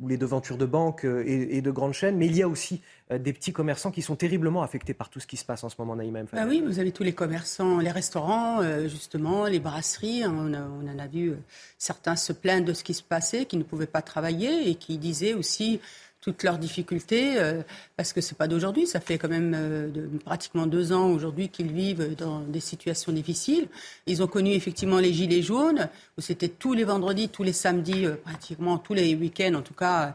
[0.00, 2.82] ou les devantures de banques euh, et, de grandes chaînes, mais il y a aussi
[3.10, 5.68] euh, des petits commerçants qui sont terriblement affectés par tout ce qui se passe en
[5.68, 9.60] ce moment, Naïma ah Oui, vous avez tous les commerçants, les restaurants, euh, justement, les
[9.60, 10.24] brasseries.
[10.26, 11.34] On, en a vu
[11.78, 14.98] certains se plaindre de ce qui se passait, qui ne pouvaient pas travailler et qui
[14.98, 15.80] disaient aussi
[16.28, 17.62] toutes leurs difficultés, euh,
[17.96, 19.88] parce que c'est pas d'aujourd'hui, ça fait quand même euh,
[20.26, 23.66] pratiquement deux ans aujourd'hui qu'ils vivent dans des situations difficiles.
[24.06, 28.04] Ils ont connu effectivement les gilets jaunes, où c'était tous les vendredis, tous les samedis,
[28.04, 30.14] euh, pratiquement tous les week-ends en tout cas,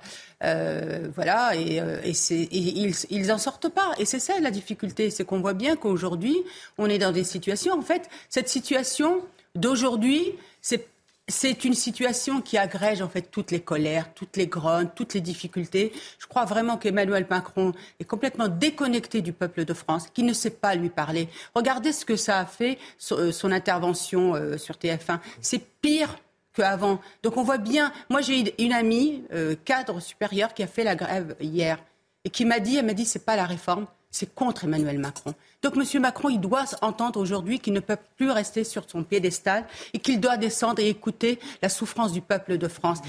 [1.15, 2.13] voilà, et, et,
[2.51, 3.93] ils, ils en sortent pas.
[3.97, 6.35] Et c'est ça la difficulté, c'est qu'on voit bien qu'aujourd'hui,
[6.77, 9.21] on est dans des situations, en fait, cette situation
[9.55, 10.85] d'aujourd'hui, c'est
[11.27, 15.21] c'est une situation qui agrège en fait toutes les colères, toutes les grottes, toutes les
[15.21, 15.93] difficultés.
[16.19, 20.49] Je crois vraiment qu'Emmanuel Macron est complètement déconnecté du peuple de France, qui ne sait
[20.49, 21.29] pas lui parler.
[21.55, 22.77] Regardez ce que ça a fait
[23.13, 25.19] euh, son intervention euh, sur TF1.
[25.39, 26.17] C'est pire
[26.53, 26.99] qu'avant.
[27.23, 27.93] Donc on voit bien.
[28.09, 31.77] Moi j'ai une amie euh, cadre supérieur qui a fait la grève hier
[32.25, 35.33] et qui m'a dit, elle m'a dit c'est pas la réforme, c'est contre Emmanuel Macron.
[35.63, 36.01] Donc M.
[36.01, 40.21] Macron, il doit entendre aujourd'hui qu'il ne peut plus rester sur son piédestal et qu'il
[40.21, 42.99] doit descendre et écouter la souffrance du peuple de France.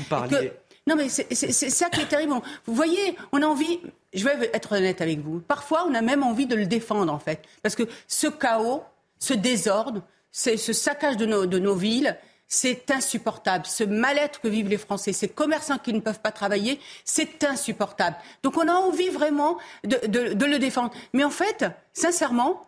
[0.86, 1.34] Non, mais c'est
[1.70, 2.32] ça qui est terrible.
[2.66, 3.80] Vous voyez, on a envie,
[4.12, 7.18] je vais être honnête avec vous, parfois on a même envie de le défendre en
[7.18, 7.42] fait.
[7.62, 8.82] Parce que ce chaos,
[9.18, 10.02] ce désordre,
[10.32, 12.16] ce saccage de nos, de nos villes,
[12.48, 13.66] c'est insupportable.
[13.66, 18.16] Ce mal-être que vivent les Français, ces commerçants qui ne peuvent pas travailler, c'est insupportable.
[18.42, 19.98] Donc on a envie vraiment de,
[20.46, 20.92] le défendre.
[21.12, 22.66] Mais en fait, sincèrement,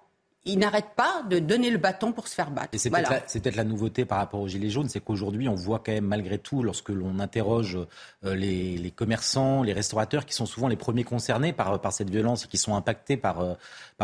[0.48, 2.68] il n'arrête pas de donner le bâton pour se faire battre.
[2.78, 6.04] c'est peut-être la, nouveauté par rapport aux Gilets jaunes, c'est qu'aujourd'hui, on voit quand même
[6.04, 7.76] malgré tout, lorsque l'on interroge
[8.24, 12.48] euh, les, commerçants, les restaurateurs, qui sont souvent les premiers concernés par, cette violence et
[12.48, 13.54] qui sont impactés par, euh,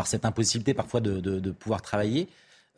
[0.03, 2.27] cette impossibilité parfois de pouvoir travailler,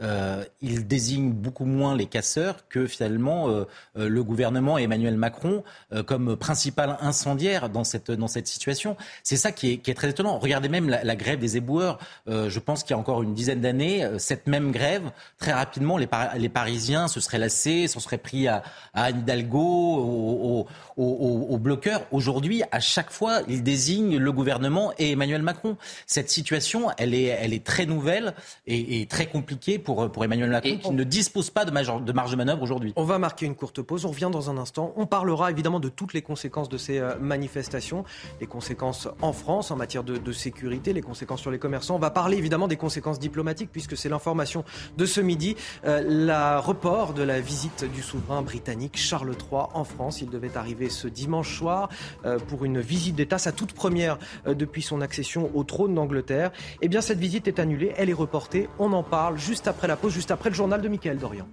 [0.02, 3.64] euh, il désigne beaucoup moins les casseurs que finalement euh,
[3.98, 5.64] euh, le gouvernement Emmanuel Macron
[6.06, 8.98] comme principal incendiaire dans cette, dans cette situation.
[9.24, 10.40] C'est ça qui est, qui est, très étonnant.
[10.40, 12.00] Regardez même la, grève des éboueurs.
[12.28, 16.08] je pense qu'il y a encore une dizaine d'années, cette même grève, très rapidement, les,
[16.38, 20.66] les Parisiens se seraient lassés, s'en seraient pris à, à Hidalgo,
[20.98, 22.06] aux, bloqueurs.
[22.12, 25.78] Aujourd'hui, à chaque fois, ils désignent le gouvernement et Emmanuel Macron.
[26.06, 28.34] Cette situation, elle est, elle est très nouvelle
[28.68, 32.36] et très compliquée pour, pour Emmanuel Macron, qui ne dispose pas de, de marge de
[32.36, 32.94] manœuvre aujourd'hui.
[32.98, 34.06] On va marquer une courte pause.
[34.06, 34.94] On revient dans un instant.
[34.98, 38.04] On parlera évidemment de toutes les conséquences de ces euh, manifestations,
[38.42, 41.96] les conséquences en France en matière de, sécurité, les conséquences sur les commerçants.
[41.96, 44.66] On va parler évidemment des conséquences diplomatiques, puisque c'est l'information
[44.98, 45.56] de ce midi.
[45.86, 50.22] Euh, la report de la visite du souverain britannique Charles III en France.
[50.22, 51.90] Il devait arriver ce dimanche soir
[52.26, 56.52] euh, pour une visite d'État, sa toute première depuis son accession au trône d'Angleterre.
[56.82, 57.94] Eh bien, cette visite est annulée.
[57.98, 58.68] Elle est reportée.
[58.80, 61.50] On en parle juste après après la pause, juste après le journal de Mickaël Dorian.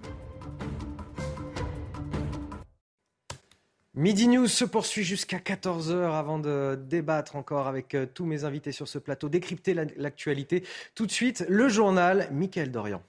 [3.95, 8.71] Midi News se poursuit jusqu'à 14h avant de débattre encore avec euh, tous mes invités
[8.71, 10.63] sur ce plateau, décrypter l'actualité.
[10.95, 13.03] Tout de suite, le journal Mickaël Dorian.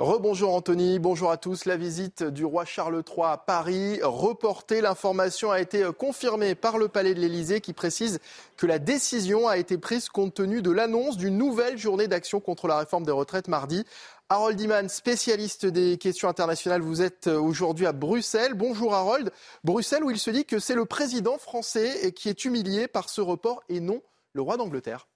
[0.00, 1.66] Rebonjour Anthony, bonjour à tous.
[1.66, 4.80] La visite du roi Charles III à Paris reportée.
[4.80, 8.18] L'information a été confirmée par le Palais de l'Élysée qui précise
[8.56, 12.66] que la décision a été prise compte tenu de l'annonce d'une nouvelle journée d'action contre
[12.66, 13.84] la réforme des retraites mardi.
[14.30, 18.54] Harold Iman, spécialiste des questions internationales, vous êtes aujourd'hui à Bruxelles.
[18.54, 19.30] Bonjour Harold.
[19.64, 23.20] Bruxelles où il se dit que c'est le président français qui est humilié par ce
[23.20, 24.00] report et non
[24.32, 25.08] le roi d'Angleterre.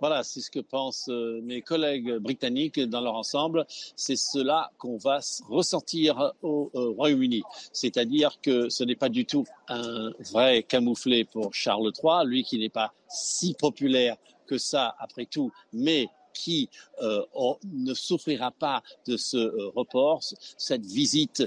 [0.00, 3.66] Voilà, c'est ce que pensent euh, mes collègues britanniques dans leur ensemble.
[3.96, 7.42] C'est cela qu'on va ressentir au Royaume-Uni.
[7.72, 12.58] C'est-à-dire que ce n'est pas du tout un vrai camouflet pour Charles III, lui qui
[12.58, 16.68] n'est pas si populaire que ça après tout, mais qui
[17.02, 17.24] euh,
[17.64, 20.22] ne souffrira pas de ce euh, report.
[20.58, 21.40] Cette visite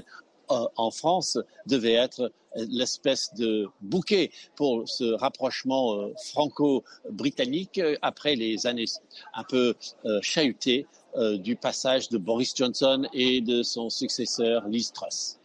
[0.50, 8.86] euh, en France devait être l'espèce de bouquet pour ce rapprochement franco-britannique après les années
[9.34, 9.76] un peu
[10.20, 10.88] chahutées
[11.34, 15.38] du passage de Boris Johnson et de son successeur Liz Truss.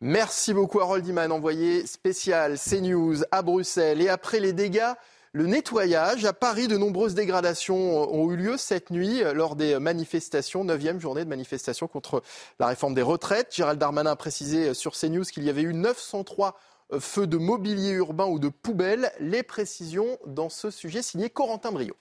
[0.00, 4.02] Merci beaucoup Harold Iman, envoyé spécial CNews à Bruxelles.
[4.02, 4.94] Et après les dégâts
[5.38, 6.24] le nettoyage.
[6.24, 11.22] À Paris, de nombreuses dégradations ont eu lieu cette nuit lors des manifestations, neuvième journée
[11.22, 12.24] de manifestation contre
[12.58, 13.54] la réforme des retraites.
[13.54, 16.58] Gérald Darmanin a précisé sur CNews qu'il y avait eu 903
[16.98, 19.12] feux de mobilier urbain ou de poubelles.
[19.20, 21.94] Les précisions dans ce sujet signé Corentin Brio.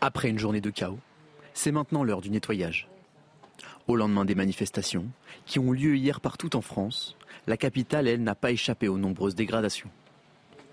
[0.00, 1.00] Après une journée de chaos,
[1.54, 2.88] c'est maintenant l'heure du nettoyage.
[3.88, 5.06] Au lendemain des manifestations,
[5.44, 7.16] qui ont lieu hier partout en France,
[7.48, 9.90] la capitale, elle, n'a pas échappé aux nombreuses dégradations.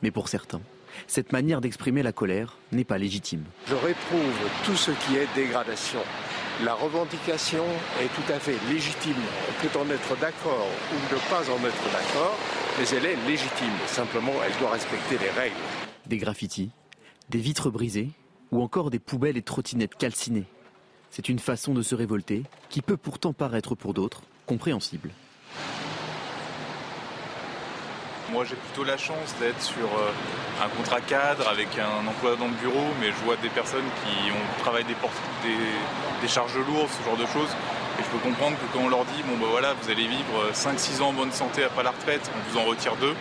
[0.04, 0.62] Mais pour certains,
[1.08, 3.44] cette manière d'exprimer la colère n'est pas légitime.
[3.68, 6.00] Je réprouve tout ce qui est dégradation.
[6.64, 7.64] La revendication
[8.00, 9.16] est tout à fait légitime.
[9.50, 12.38] On peut en être d'accord ou ne pas en être d'accord,
[12.78, 13.74] mais elle est légitime.
[13.88, 15.56] Simplement, elle doit respecter les règles.
[16.06, 16.72] Des graffitis,
[17.30, 18.10] des vitres brisées
[18.52, 20.46] ou encore des poubelles et trottinettes calcinées.
[21.10, 25.12] C'est une façon de se révolter qui peut pourtant paraître pour d'autres compréhensible.
[28.32, 32.48] Moi, j'ai plutôt la chance d'être sur euh, un contrat cadre avec un emploi dans
[32.48, 37.18] le bureau, mais je vois des personnes qui ont travaillé des, charges lourdes, ce genre
[37.18, 37.50] de choses.
[38.00, 40.50] Et je peux comprendre que quand on leur dit, bon ben voilà, vous allez vivre
[40.54, 43.16] 5-6 ans en bonne santé après la retraite, on vous en retire deux,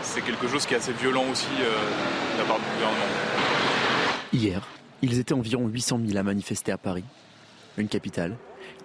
[0.00, 3.12] c'est quelque chose qui est assez violent aussi euh, de la part du gouvernement.
[4.32, 4.62] Hier,
[5.02, 7.04] ils étaient environ 800 000 à manifester à Paris,
[7.76, 8.34] une capitale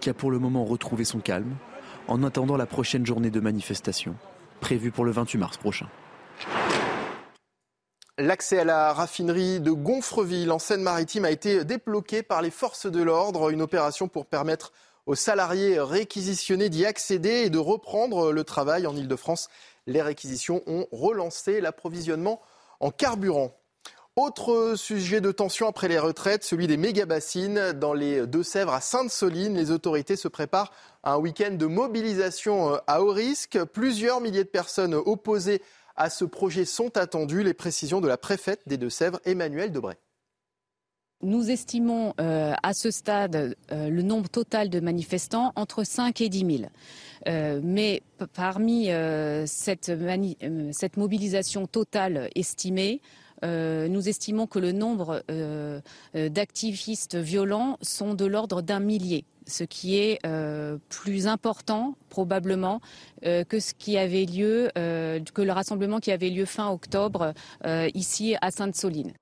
[0.02, 1.56] qui a pour le moment retrouvé son calme
[2.10, 4.18] en attendant la prochaine journée de manifestation
[4.64, 5.88] prévue pour le 28 mars prochain.
[8.18, 13.04] L'accès à la raffinerie de Gonfreville en Seine-Maritime a été débloqué par les forces de
[13.04, 14.72] l'ordre, une opération pour permettre
[15.06, 19.50] aux salariés réquisitionnés d'y accéder et de reprendre le travail en Ile-de-France.
[19.86, 22.40] Les réquisitions ont relancé l'approvisionnement
[22.80, 23.52] en carburant.
[24.16, 27.72] Autre sujet de tension après les retraites, celui des méga-bassines.
[27.74, 32.78] Dans les Deux-Sèvres, à Sainte-Soline, les autorités se préparent à un week-end de mobilisation euh,
[32.86, 33.58] à haut risque.
[33.74, 35.64] Plusieurs milliers de personnes opposées
[35.96, 37.44] à ce projet sont attendues.
[37.44, 39.98] Les précisions de la préfète des Deux-Sèvres, Emmanuel Debray.
[41.24, 46.28] Nous estimons euh, à ce stade euh, le nombre total de manifestants entre 5 et
[46.28, 46.70] 10 000.
[47.28, 48.04] Euh, mais
[48.34, 48.90] parmi
[49.46, 49.90] cette,
[50.98, 53.00] mobilisation totale estimée,
[53.44, 55.24] nous estimons que le nombre
[56.14, 60.20] d'activistes violents sont de l'ordre d'un millier ce qui est
[60.90, 62.80] plus important probablement
[63.22, 67.34] que ce qui avait lieu, que le rassemblement qui avait lieu fin octobre
[67.94, 69.14] ici à Sainte-Soline.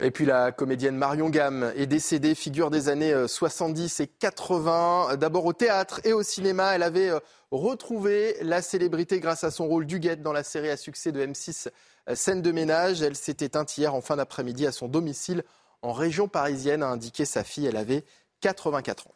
[0.00, 5.16] Et puis la comédienne Marion Gamme est décédée, figure des années 70 et 80.
[5.16, 7.12] D'abord au théâtre et au cinéma, elle avait
[7.52, 11.68] retrouvé la célébrité grâce à son rôle d'Huguette dans la série à succès de M6
[12.12, 13.02] Scène de ménage.
[13.02, 15.44] Elle s'est éteinte hier en fin d'après-midi à son domicile
[15.84, 17.66] en région parisienne, a indiqué sa fille.
[17.66, 18.04] Elle avait
[18.40, 19.14] 84 ans.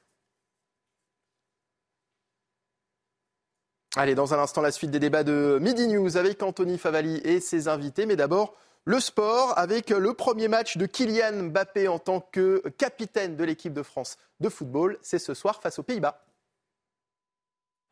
[3.96, 7.40] Allez, dans un instant, la suite des débats de Midi News avec Anthony Favali et
[7.40, 8.04] ses invités.
[8.04, 13.36] Mais d'abord, le sport avec le premier match de Kylian Mbappé en tant que capitaine
[13.36, 14.98] de l'équipe de France de football.
[15.00, 16.22] C'est ce soir face aux Pays-Bas.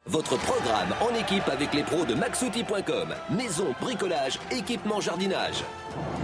[0.09, 3.09] Votre programme en équipe avec les pros de maxouti.com.
[3.37, 5.65] Maison, bricolage, équipement, jardinage.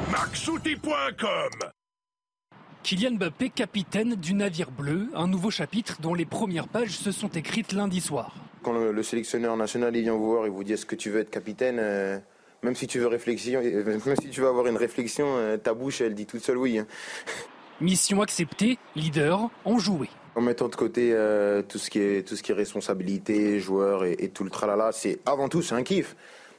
[0.09, 1.51] Maxouti.com
[2.85, 7.31] Kylian Mbappé, capitaine du navire bleu, un nouveau chapitre dont les premières pages se sont
[7.31, 8.37] écrites lundi soir.
[8.63, 11.31] Quand le, sélectionneur national vient vous voir et vous dit est-ce que tu veux être
[11.31, 12.21] capitaine euh,
[12.63, 15.75] même si tu veux réflexion, euh, même si tu veux avoir une réflexion, euh, ta
[15.75, 16.79] bouche, elle dit toute seule oui.
[16.79, 16.87] Hein.
[17.81, 20.09] Mission acceptée, leader, enjoué.
[20.35, 24.05] En mettant de côté euh, tout ce qui est tout ce qui est responsabilité, joueur
[24.05, 26.17] et, tout le tralala, c'est avant tout c'est un kiff.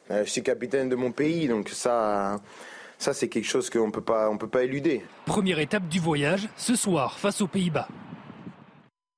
[0.09, 2.39] je suis capitaine de mon pays, donc ça.
[2.99, 5.03] Ça, c'est quelque chose qu'on peut pas, on peut pas éluder.
[5.25, 7.89] Première étape du voyage, ce soir, face aux Pays-Bas.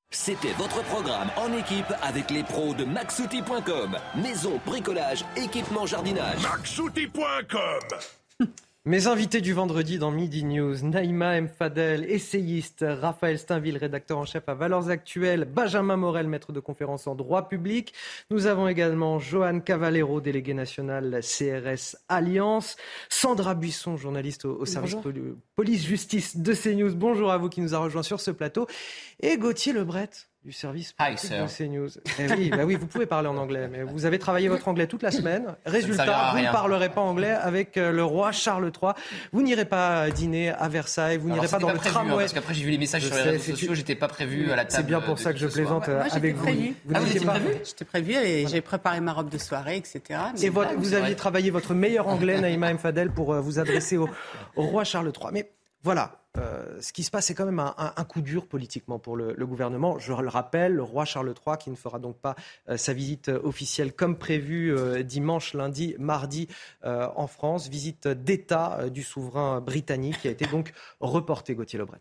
[0.09, 3.97] C'était votre programme en équipe avec les pros de maxouti.com.
[4.15, 6.41] Maison, bricolage, équipement, jardinage.
[6.41, 7.99] Maxouti.com
[8.87, 11.47] Mes invités du vendredi dans Midi News, Naïma M.
[11.49, 17.07] Fadel, essayiste, Raphaël Steinville, rédacteur en chef à Valeurs Actuelles, Benjamin Morel, maître de conférence
[17.07, 17.95] en droit public.
[18.29, 22.75] Nous avons également Johan Cavallero, délégué national CRS Alliance,
[23.09, 24.97] Sandra Buisson, journaliste au, service
[25.55, 26.93] police-justice de CNews.
[26.93, 28.67] Bonjour à vous qui nous a rejoint sur ce plateau.
[29.19, 30.11] Et Gauthier Lebret,
[30.45, 31.89] du service politique de CNews.
[32.19, 34.85] Eh oui, bah oui, vous pouvez parler en anglais, mais vous avez travaillé votre anglais
[34.85, 35.55] toute la semaine.
[35.65, 38.93] Résultat, vous ne parlerez pas anglais avec euh, le roi Charles III.
[39.33, 42.13] Vous n'irez pas dîner à Versailles, vous n'irez pas dans le prévu, tramway.
[42.13, 44.55] Hein, parce qu'après, j'ai vu les messages sur les réseaux sociaux, j'étais pas prévu à
[44.55, 44.83] la table.
[44.83, 46.45] C'est bien pour ça que je plaisante euh, avec vous.
[46.45, 50.19] Vous ah, vous prévu J'étais prévu et j'ai préparé ma robe de soirée, etc.
[50.43, 52.77] Et vous aviez travaillé votre meilleur anglais, Naïma M.
[52.77, 54.07] Fadel, pour euh, vous adresser au,
[54.55, 55.31] au roi Charles III.
[55.33, 55.49] Mais
[55.85, 59.45] voilà, euh, ce qui se passe, c'est quand même un, coup dur politiquement pour le,
[59.45, 59.99] gouvernement.
[59.99, 62.35] Je le rappelle, le roi Charles III, qui ne fera donc pas
[62.69, 66.47] euh, sa visite officielle comme prévu euh, dimanche, lundi, mardi
[66.83, 71.99] en France, visite d'État du souverain britannique qui a été donc reportée, Gauthier Lebret.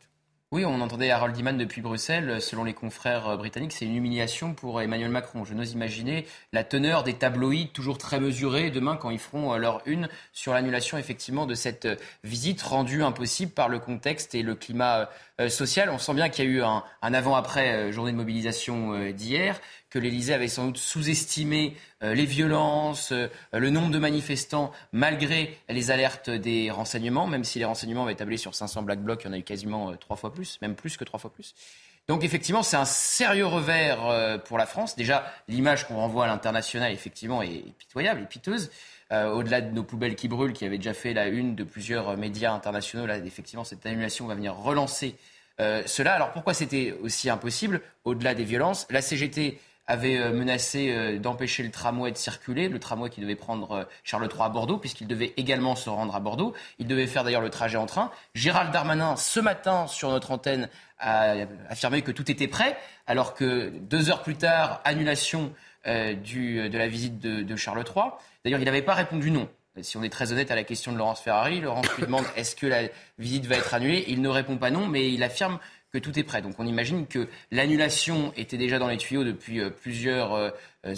[0.54, 2.40] Oui, on entendait Harold Iman depuis Bruxelles.
[2.40, 5.44] Selon les confrères euh, britanniques, c'est une humiliation pour Emmanuel Macron.
[5.44, 9.58] Je n'ose imaginer la teneur des tabloïds toujours très mesurés demain quand ils feront euh,
[9.58, 14.44] leur une sur l'annulation effectivement de cette euh, visite rendue impossible par le contexte et
[14.44, 15.10] le climat
[15.48, 15.90] social.
[15.90, 19.60] On sent bien qu'il y a eu un, avant-après journée de mobilisation d'hier
[19.94, 25.56] que l'Élysée avait sans doute sous-estimé euh, les violences, euh, le nombre de manifestants, malgré
[25.68, 29.28] les alertes des renseignements, même si les renseignements avaient tablé sur 500 Black Blocs, il
[29.28, 31.54] y en a eu quasiment euh, trois fois plus, même plus que trois fois plus.
[32.08, 34.94] Donc effectivement, c'est un sérieux revers pour la France.
[34.94, 38.70] Déjà, l'image qu'on renvoie à l'international, effectivement, est pitoyable et piteuse.
[39.10, 42.52] Au-delà de nos poubelles qui brûlent, qui avaient déjà fait la une de plusieurs médias
[42.52, 45.16] internationaux, là, effectivement, cette annulation va venir relancer
[45.58, 46.12] cela.
[46.12, 47.80] Alors pourquoi c'était aussi impossible?
[48.04, 52.78] Au-delà des violences, la CGT avait euh, menacé euh, d'empêcher le tramway de circuler, le
[52.78, 56.20] tramway qui devait prendre euh, Charles III à Bordeaux, puisqu'il devait également se rendre à
[56.20, 56.54] Bordeaux.
[56.78, 58.10] Il devait faire d'ailleurs le trajet en train.
[58.34, 60.68] Gérald Darmanin, ce matin, sur notre antenne,
[60.98, 61.34] a
[61.68, 65.52] affirmé que tout était prêt, alors que deux heures plus tard, annulation
[66.22, 68.04] du, de la visite de, de Charles III.
[68.42, 69.48] D'ailleurs, il n'avait pas répondu non.
[69.82, 72.54] Si on est très honnête à la question de Laurence Ferrari, Laurence lui demande est-ce
[72.54, 72.82] que la
[73.18, 74.04] visite va être annulée?
[74.08, 75.58] Il ne répond pas non, mais il affirme
[75.94, 76.42] que tout est prêt.
[76.42, 80.50] Donc on imagine que l'annulation était déjà dans les tuyaux depuis euh, plusieurs euh,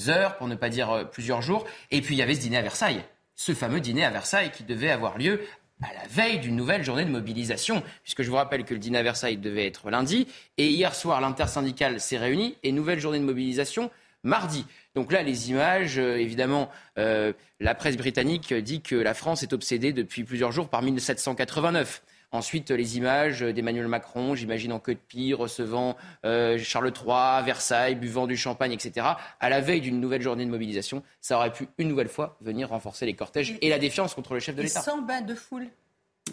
[0.09, 1.67] heures, pour ne pas dire euh, plusieurs jours.
[1.91, 4.65] Et puis il y avait ce dîner à Versailles, ce fameux dîner à Versailles qui
[4.65, 5.43] devait avoir lieu
[5.83, 8.97] à la veille d'une nouvelle journée de mobilisation, puisque je vous rappelle que le dîner
[8.97, 10.27] à Versailles devait être lundi,
[10.57, 13.91] et hier soir l'intersyndicale s'est réunie, et nouvelle journée de mobilisation
[14.23, 14.65] mardi.
[14.95, 20.25] Donc là, les images, évidemment, la presse britannique dit que la France est obsédée depuis
[20.25, 22.03] plusieurs jours par 1789.
[22.37, 27.95] Ensuite, les images d'Emmanuel Macron, j'imagine en queue de pie, recevant euh, Charles III, Versailles,
[27.95, 29.07] buvant du champagne, etc.
[29.41, 32.69] À la veille d'une nouvelle journée de mobilisation, ça aurait pu une nouvelle fois venir
[32.69, 34.81] renforcer les cortèges et, la défiance contre le chef de l'État.
[34.81, 35.69] Et sans bain de foule.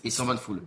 [0.03, 0.61] Et sans bain de foule.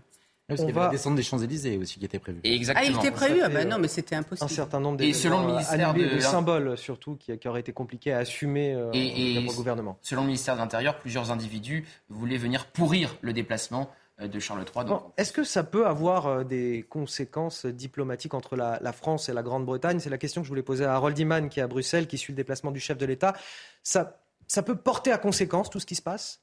[0.49, 2.41] Parce qu'il y avait la descente des Champs-Élysées aussi qui était prévue.
[2.45, 2.87] Exactement.
[2.89, 4.51] Ah, il était prévu ah, bah non, mais c'était impossible.
[4.51, 8.13] Un certain nombre et selon le ministère de, symboles, surtout, qui, qui auraient été compliqués
[8.13, 9.99] à assumer euh, et, le gouvernement.
[10.01, 14.65] Selon le ministère de l'Intérieur, plusieurs individus voulaient venir pourrir le déplacement euh, de Charles
[14.75, 14.85] III.
[15.17, 20.01] Est-ce que ça peut avoir euh, des conséquences diplomatiques entre la, France et la Grande-Bretagne?
[20.01, 22.17] C'est la question que je voulais poser à Harold Iman, qui est à Bruxelles, qui
[22.17, 23.35] suit le déplacement du chef de l'État.
[23.83, 26.41] Ça, ça peut porter à conséquence tout ce qui se passe?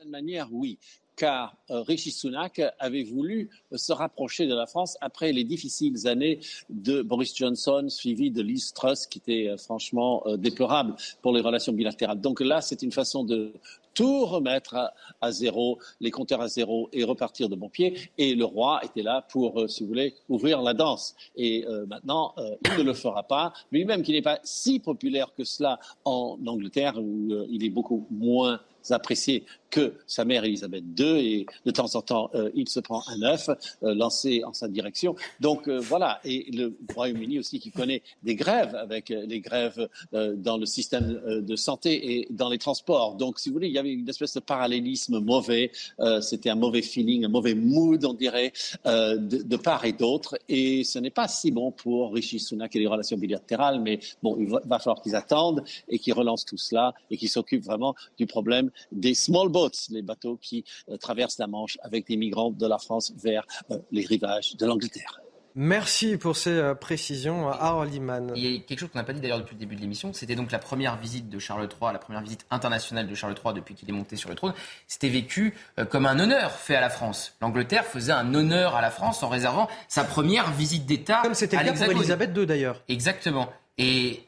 [0.00, 0.78] D'une manière, oui
[1.18, 6.40] car euh, Rishi Sunak avait voulu se rapprocher de la France après les difficiles années
[6.68, 12.20] de Boris Johnson, suivi de Liz Truss, qui était franchement déplorable pour les relations bilatérales.
[12.20, 13.54] Donc là, c'est une façon de
[13.96, 17.98] tout remettre à, zéro, les compteurs à zéro et repartir de bon pied.
[18.18, 21.16] Et le roi était là pour, euh, si vous voulez, ouvrir la danse.
[21.34, 23.54] Et euh, maintenant, euh, il ne le fera pas.
[23.72, 28.60] Lui-même, qui n'est pas si populaire que cela en Angleterre, où il est beaucoup moins
[28.90, 29.44] apprécié
[29.76, 33.48] que sa mère Elisabeth II et de temps en temps il se prend un œuf
[33.82, 35.14] lancé en sa direction.
[35.40, 40.66] Donc voilà, et le Royaume-Uni aussi qui connaît des grèves avec les grèves dans le
[40.66, 43.16] système de santé et dans les transports.
[43.16, 45.70] Donc si vous voulez, il y avait une espèce de parallélisme mauvais.
[46.00, 48.52] Euh, c'était un mauvais feeling, un mauvais mood, on dirait,
[48.86, 50.38] euh, de, part et d'autre.
[50.48, 54.36] Et ce n'est pas si bon pour Rishi Sunak et les relations bilatérales, mais bon,
[54.38, 58.26] il va, falloir qu'ils attendent et qu'ils relancent tout cela et qu'ils s'occupent vraiment du
[58.26, 62.66] problème des small boats, les bateaux qui euh, traversent la Manche avec des migrants de
[62.66, 63.46] la France vers
[63.90, 65.20] les rivages de l'Angleterre.
[65.58, 68.30] Merci pour ces euh, précisions, Harold Iman.
[68.36, 70.12] Il y a quelque chose qu'on n'a pas dit d'ailleurs depuis le début de l'émission.
[70.12, 73.54] C'était donc la première visite de Charles III, la première visite internationale de Charles III
[73.54, 74.52] depuis qu'il est monté sur le trône.
[74.86, 77.34] C'était vécu euh, comme un honneur fait à la France.
[77.40, 81.20] L'Angleterre faisait un honneur à la France en réservant sa première visite d'État.
[81.22, 82.82] Comme c'était le cas pour Elisabeth II d'ailleurs.
[82.88, 83.50] Exactement.
[83.78, 84.24] Et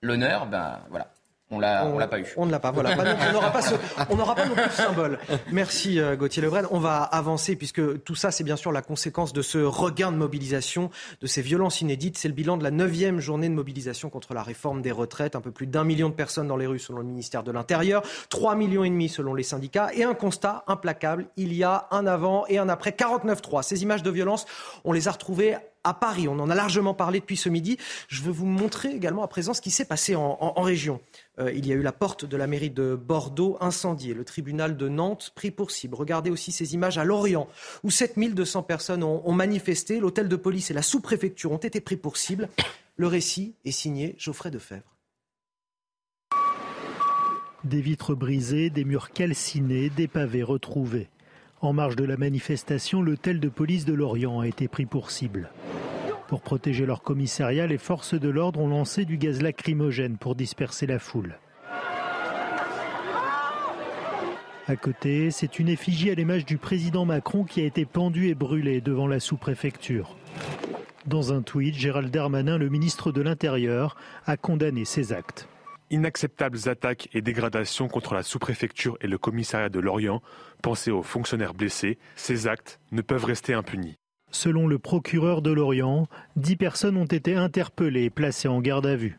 [0.00, 1.12] l'honneur, ben voilà,
[1.50, 2.26] on l'a, on, l'a pas eu.
[2.36, 2.72] On ne l'a pas.
[2.72, 2.90] Voilà.
[3.28, 3.60] on n'aura pas,
[4.10, 5.18] on n'aura pas non plus symbole.
[5.52, 6.62] Merci euh, Gauthier Lebret.
[6.72, 10.16] On va avancer puisque tout ça, c'est bien sûr la conséquence de ce regain de
[10.16, 10.90] mobilisation,
[11.20, 12.18] de ces violences inédites.
[12.18, 15.36] C'est le bilan de la neuvième journée de mobilisation contre la réforme des retraites.
[15.36, 18.02] Un peu plus d'un million de personnes dans les rues selon le ministère de l'Intérieur,
[18.28, 21.26] trois millions et demi selon les syndicats et un constat implacable.
[21.36, 23.62] Il y a un avant et un après 49-3.
[23.62, 24.46] Ces images de violence,
[24.84, 25.56] on les a retrouvées
[25.86, 26.28] à Paris.
[26.28, 27.78] On en a largement parlé depuis ce midi.
[28.08, 31.00] Je veux vous montrer également à présent ce qui s'est passé en, région.
[31.38, 34.76] Euh, il y a eu la porte de la mairie de Bordeaux incendiée, le tribunal
[34.76, 35.94] de Nantes pris pour cible.
[35.94, 37.46] Regardez aussi ces images à Lorient,
[37.84, 40.00] où 7200 personnes ont, ont manifesté.
[40.00, 42.48] L'hôtel de police et la sous-préfecture ont été pris pour cible.
[42.96, 44.96] Le récit est signé Geoffrey Defebvre.
[47.64, 51.08] Des vitres brisées, des murs calcinés, des pavés retrouvés.
[51.62, 55.50] En marge de la manifestation, l'hôtel de police de Lorient a été pris pour cible.
[56.28, 60.86] Pour protéger leur commissariat, les forces de l'ordre ont lancé du gaz lacrymogène pour disperser
[60.86, 61.38] la foule.
[64.68, 68.34] À côté, c'est une effigie à l'image du président Macron qui a été pendue et
[68.34, 70.16] brûlée devant la sous-préfecture.
[71.06, 73.96] Dans un tweet, Gérald Darmanin, le ministre de l'Intérieur,
[74.26, 75.48] a condamné ces actes.
[75.90, 80.20] Inacceptables attaques et dégradations contre la sous-préfecture et le commissariat de Lorient.
[80.62, 81.98] Pensez aux fonctionnaires blessés.
[82.16, 83.96] Ces actes ne peuvent rester impunis.
[84.32, 88.96] Selon le procureur de Lorient, dix personnes ont été interpellées et placées en garde à
[88.96, 89.16] vue.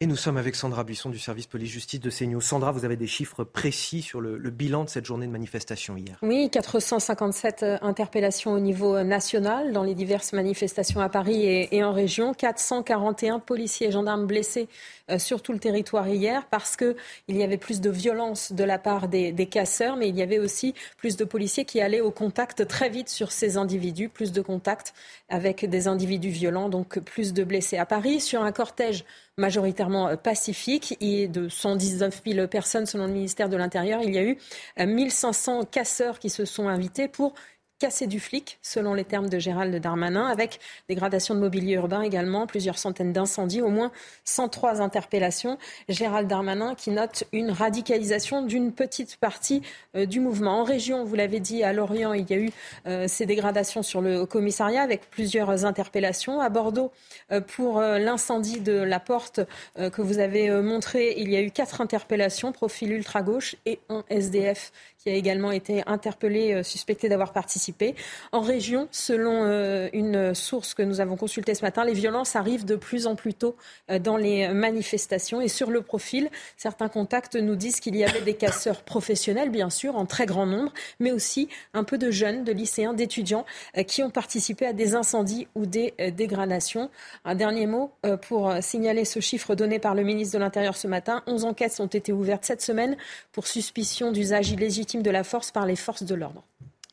[0.00, 2.40] Et nous sommes avec Sandra Buisson du service police-justice de CNews.
[2.40, 6.18] Sandra, vous avez des chiffres précis sur le, bilan de cette journée de manifestation hier
[6.22, 11.82] Oui, 457 euh, interpellations au niveau euh, national dans les diverses manifestations à Paris et,
[11.82, 12.32] en région.
[12.32, 14.68] 441 policiers et gendarmes blessés
[15.10, 16.94] euh, sur tout le territoire hier parce qu'il
[17.30, 20.38] y avait plus de violence de la part des, des, casseurs, mais il y avait
[20.38, 24.42] aussi plus de policiers qui allaient au contact très vite sur ces individus, plus de
[24.42, 24.94] contacts
[25.28, 27.78] avec des individus violents, donc plus de blessés.
[27.78, 29.04] À Paris, sur un cortège
[29.38, 34.02] majoritairement euh, pacifique et de 119 000 personnes selon le ministère de l'Intérieur.
[34.02, 34.36] Il y a eu
[34.78, 37.34] 1500 euh, casseurs qui se sont invités pour
[37.78, 40.58] casser du flic, selon les termes de Gérald Darmanin, avec
[40.88, 43.92] dégradation de mobilier urbain également, plusieurs centaines d'incendies, au moins
[44.24, 45.58] 103 interpellations.
[45.88, 49.62] Gérald Darmanin qui note une radicalisation d'une petite partie
[49.94, 50.60] euh, du mouvement.
[50.60, 52.50] En région, vous l'avez dit, à Lorient, il y a eu
[52.86, 56.40] euh, ces dégradations sur le commissariat avec plusieurs interpellations.
[56.40, 56.90] À Bordeaux,
[57.30, 59.40] euh, pour l'incendie de la porte
[59.76, 64.72] que vous avez montré, il y a eu quatre interpellations, profil ultra-gauche et un SDF
[65.08, 67.94] a également été interpellé, euh, suspecté d'avoir participé.
[68.32, 72.64] En région, selon euh, une source que nous avons consultée ce matin, les violences arrivent
[72.64, 73.56] de plus en plus tôt
[73.90, 75.40] euh, dans les manifestations.
[75.40, 79.70] Et sur le profil, certains contacts nous disent qu'il y avait des casseurs professionnels, bien
[79.70, 83.44] sûr, en très grand nombre, mais aussi un peu de jeunes, de lycéens, d'étudiants
[83.86, 86.90] qui ont participé à des incendies ou des dégradations.
[87.24, 87.92] Un dernier mot
[88.22, 91.22] pour signaler ce chiffre donné par le ministre de l'Intérieur ce matin.
[91.26, 92.96] 11 enquêtes ont été ouvertes cette semaine
[93.32, 96.44] pour suspicion d'usage illégitime de la force par les forces de l'ordre.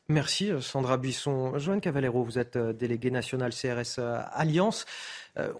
[0.08, 1.58] Merci euh, Sandra Buisson.
[1.58, 4.86] Joanne Cavallero, vous êtes euh, déléguée nationale CRS euh, Alliance.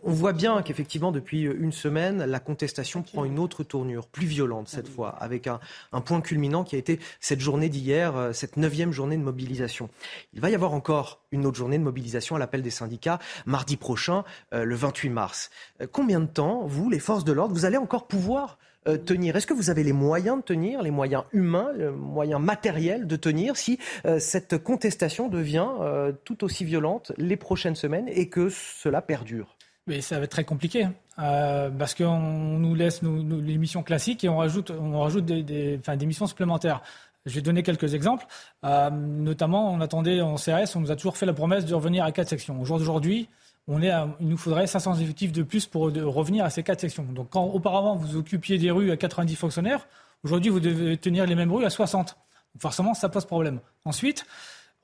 [0.05, 4.69] On voit bien qu'effectivement, depuis une semaine, la contestation prend une autre tournure, plus violente
[4.69, 5.61] cette fois, avec un,
[6.01, 9.91] point culminant qui a été cette journée d'hier, cette neuvième journée de mobilisation.
[10.33, 13.77] Il va y avoir encore une autre journée de mobilisation à l'appel des syndicats mardi
[13.77, 15.51] prochain, le 28 mars.
[15.93, 18.57] Combien de temps, vous, les forces de l'ordre, vous allez encore pouvoir
[18.87, 22.41] euh, tenir Est-ce que vous avez les moyens de tenir, les moyens humains, les moyens
[22.41, 28.09] matériels de tenir si euh, cette contestation devient euh, tout aussi violente les prochaines semaines
[28.09, 29.57] et que cela perdure?
[29.87, 34.37] Mais ça va être très compliqué parce qu'on nous laisse les missions classiques et on
[34.37, 36.83] rajoute, on rajoute des, des, missions supplémentaires.
[37.25, 38.27] Je vais donner quelques exemples.
[38.63, 42.11] notamment, on attendait en CRS, on nous a toujours fait la promesse de revenir à
[42.11, 42.61] quatre sections.
[42.61, 43.29] Aujourd'hui,
[43.69, 47.05] on il nous faudrait 500 effectifs de plus pour revenir à ces quatre sections.
[47.05, 49.87] Donc quand auparavant vous occupiez des rues à 90 fonctionnaires,
[50.23, 52.17] aujourd'hui vous devez tenir les mêmes rues à 60.
[52.61, 53.61] forcément, ça pose problème.
[53.85, 54.25] Ensuite,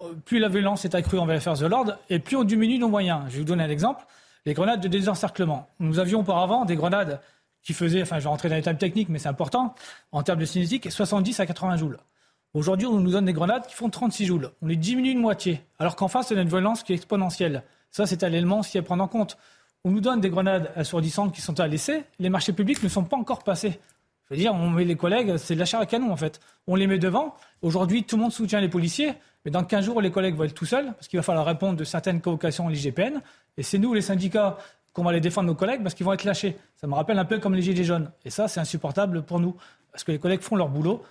[0.02, 2.78] euh, plus la violence est accrue envers les forces de l'ordre, et plus on diminue
[2.78, 3.22] nos moyens.
[3.28, 4.04] Je vais vous donner un exemple.
[4.44, 5.68] Les grenades de désencerclement.
[5.78, 7.20] Nous avions auparavant des grenades
[7.62, 9.74] qui faisaient, enfin je vais rentrer dans les termes techniques, mais c'est important,
[10.10, 11.98] en termes de cinétique, 70 à 80 joules.
[12.54, 14.50] Aujourd'hui, on nous donne des grenades qui font 36 joules.
[14.60, 17.62] On les diminue de moitié, alors qu'en face, c'est une violence qui est exponentielle.
[17.92, 19.36] Ça, c'est un élément aussi à prendre en compte.
[19.84, 22.04] On nous donne des grenades assourdissantes qui sont à laisser.
[22.18, 23.78] Les marchés publics ne sont pas encore passés.
[24.24, 26.40] Je veux dire, on met les collègues, c'est de la chair à canon en fait.
[26.66, 27.36] On les met devant.
[27.60, 29.12] Aujourd'hui, tout le monde soutient les policiers,
[29.44, 31.76] mais dans 15 jours, les collègues vont être tout seuls parce qu'il va falloir répondre
[31.76, 33.20] de certaines convocations à l'IGPN.
[33.58, 34.56] Et c'est nous, les syndicats,
[34.92, 36.56] qu'on va aller défendre nos collègues parce qu'ils vont être lâchés.
[36.76, 38.10] Ça me rappelle un peu comme les Gilets jaunes.
[38.24, 39.56] Et ça, c'est insupportable pour nous
[39.90, 41.02] parce que les collègues font leur boulot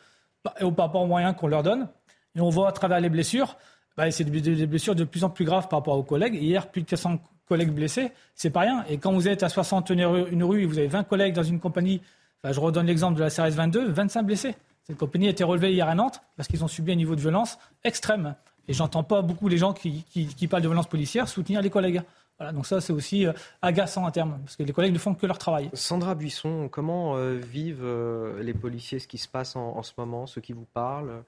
[0.60, 1.88] et au rapport aux moyens qu'on leur donne.
[2.36, 3.58] Et on voit à travers les blessures
[3.98, 6.36] bah, c'est des blessures de plus en plus graves par rapport aux collègues.
[6.36, 8.86] Hier, plus de 400 collègues blessés, c'est pas rien.
[8.90, 11.60] Et quand vous êtes à 60 une rue et vous avez 20 collègues dans une
[11.60, 12.02] compagnie,
[12.44, 14.56] je redonne l'exemple de la CRS 22, 25 blessés.
[14.84, 17.22] Cette compagnie a été relevée hier à Nantes parce qu'ils ont subi un niveau de
[17.22, 18.36] violence extrême.
[18.68, 20.04] Et j'entends pas beaucoup les gens qui,
[20.50, 22.02] parlent de violence policière soutenir les collègues.
[22.40, 25.14] Voilà, donc ça, c'est aussi euh, agaçant à terme, parce que les collègues ne font
[25.14, 25.70] que leur travail.
[25.74, 30.26] Sandra Buisson, comment euh, vivent euh, les policiers ce qui se passe en ce moment,
[30.26, 31.24] ceux qui vous parlent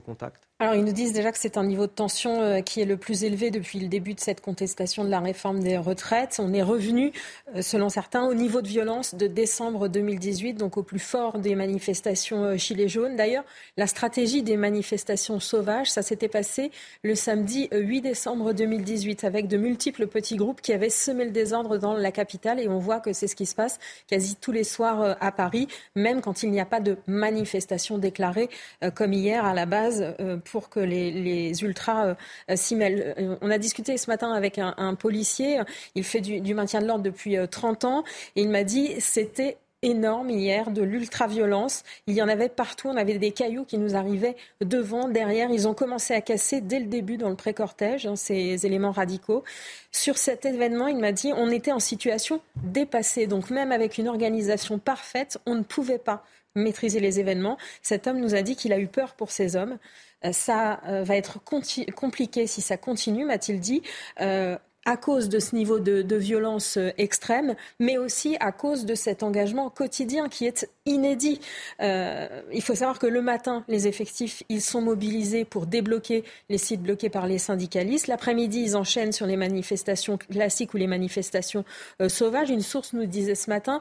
[0.00, 2.86] contact Alors, ils nous disent déjà que c'est un niveau de tension euh, qui est
[2.86, 6.40] le plus élevé depuis le début de cette contestation de la réforme des retraites.
[6.42, 7.12] On est revenu,
[7.54, 11.54] euh, selon certains, au niveau de violence de décembre 2018, donc au plus fort des
[11.54, 13.16] manifestations Gilets euh, jaunes.
[13.16, 13.44] D'ailleurs,
[13.76, 16.70] la stratégie des manifestations sauvages, ça s'était passé
[17.02, 21.76] le samedi 8 décembre 2018, avec de multiples petits groupes qui avaient semé le désordre
[21.76, 22.60] dans la capitale.
[22.60, 23.78] Et on voit que c'est ce qui se passe
[24.08, 28.48] quasi tous les soirs à Paris, même quand il n'y a pas de manifestation déclarée,
[28.94, 30.14] comme hier à la base
[30.50, 32.16] pour que les, ultras
[32.50, 33.14] euh, s'y mêlent.
[33.18, 35.60] Euh, on a discuté ce matin avec un, policier,
[35.94, 40.30] il fait du, maintien de l'ordre depuis 30 ans, et il m'a dit c'était énorme
[40.30, 41.84] hier, de l'ultra-violence.
[42.06, 42.88] Il y en avait partout.
[42.88, 45.50] On avait des cailloux qui nous arrivaient devant, derrière.
[45.50, 49.44] Ils ont commencé à casser dès le début dans le pré-cortège, hein, ces éléments radicaux.
[49.92, 53.26] Sur cet événement, il m'a dit on était en situation dépassée.
[53.26, 56.24] Donc même avec une organisation parfaite, on ne pouvait pas
[56.54, 57.58] maîtriser les événements.
[57.82, 59.78] Cet homme nous a dit qu'il a eu peur pour ces hommes.
[60.24, 63.82] Euh, ça euh, va être compliqué si ça continue, m'a-t-il dit.
[64.20, 64.56] Euh,
[64.88, 69.68] à cause de ce niveau de, violence extrême, mais aussi à cause de cet engagement
[69.68, 71.40] quotidien qui est inédit.
[71.80, 76.82] Il faut savoir que le matin, les effectifs, ils sont mobilisés pour débloquer les sites
[76.82, 78.06] bloqués par les syndicalistes.
[78.06, 81.64] L'après-midi, ils enchaînent sur les manifestations classiques ou les manifestations
[82.06, 82.50] sauvages.
[82.50, 83.80] Une source nous disait ce matin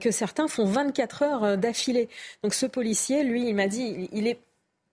[0.00, 2.08] que certains font 24 heures d'affilée.
[2.42, 4.38] Donc ce policier, lui, il m'a dit, il est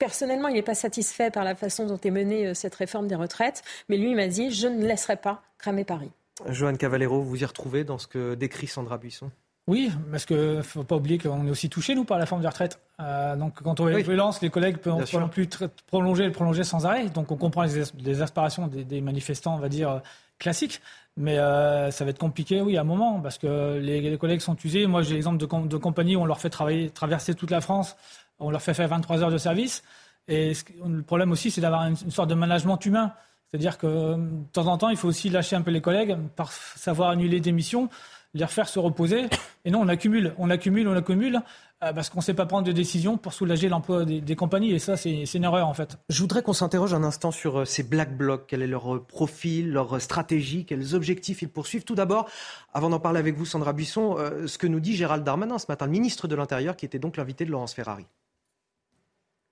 [0.03, 3.63] personnellement, il n'est pas satisfait par la façon dont est menée cette réforme des retraites,
[3.87, 6.11] mais lui, il m'a dit, je ne laisserai pas cramer Paris.
[6.49, 9.31] Joanne Cavallero, vous y retrouvez dans ce que décrit Sandra Buisson?
[9.65, 12.41] Oui, parce qu'il ne faut pas oublier qu'on est aussi touché, nous, par la forme
[12.41, 12.79] des retraites.
[12.99, 14.03] Euh, donc, quand on oui.
[14.03, 15.47] violence, les collègues peuvent pas plus
[15.87, 17.05] prolonger et prolonger sans arrêt.
[17.05, 20.01] Donc, on comprend les, aspirations des, manifestants, on va dire,
[20.37, 20.81] classiques.
[21.15, 24.57] Mais euh, ça va être compliqué, oui, à un moment, parce que les, collègues sont
[24.65, 24.85] usés.
[24.85, 27.95] Moi, j'ai l'exemple de, de compagnies où on leur fait travailler, traverser toute la France,
[28.39, 29.83] on leur fait faire 23 heures de service.
[30.27, 30.53] Et
[30.85, 33.13] le problème aussi, c'est d'avoir une, sorte de management humain.
[33.47, 36.51] C'est-à-dire que de temps en temps, il faut aussi lâcher un peu les collègues, par
[36.51, 37.89] savoir annuler des missions,
[38.33, 39.25] les refaire se reposer.
[39.65, 41.41] Et non, on accumule, on accumule, on accumule,
[41.83, 44.71] euh, parce qu'on ne sait pas prendre de décisions pour soulager l'emploi des, compagnies.
[44.71, 45.97] Et ça, c'est une erreur, en fait.
[46.09, 48.45] Je voudrais qu'on s'interroge un instant sur euh, ces Black Blocs.
[48.47, 51.83] Quel est leur euh, profil, leur stratégie, quels objectifs ils poursuivent?
[51.83, 52.27] Tout d'abord,
[52.73, 54.17] avant d'en parler avec vous, Sandra Buisson,
[54.47, 57.45] ce que nous dit Gérald Darmanin ce matin, ministre de l'Intérieur, qui était donc l'invité
[57.45, 58.05] de Laurence Ferrari.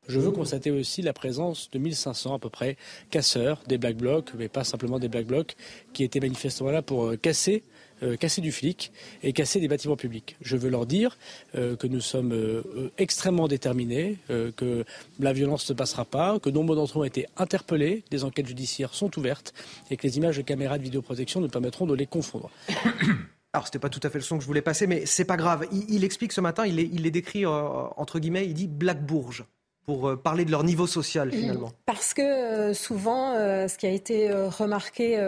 [0.07, 2.75] Je veux constater aussi la présence de 1500 à peu près
[3.11, 5.55] casseurs des Black Blocs, mais pas simplement des Black Blocs,
[5.93, 7.63] qui étaient manifestement là pour euh, casser
[8.03, 8.91] euh, casser du flic
[9.21, 10.35] et casser des bâtiments publics.
[10.41, 11.19] Je veux leur dire
[11.53, 12.63] euh, que nous sommes
[12.97, 14.83] extrêmement déterminés, que
[15.19, 18.95] la violence ne passera pas, que nombre d'entre eux ont été interpellés, des enquêtes judiciaires
[18.95, 19.53] sont ouvertes
[19.91, 22.49] et que les images de caméras de vidéoprotection nous permettront de les confondre.
[23.53, 25.37] Alors, c'était pas tout à fait le son que je voulais passer, mais c'est pas
[25.37, 25.67] grave.
[25.71, 29.45] Il, explique ce matin, il est, il est décrit entre guillemets, il dit Black Bourge
[29.85, 31.31] pour euh, parler de leur niveau social mm.
[31.31, 35.19] finalement Parce que euh, souvent, euh, ce qui a été remarqué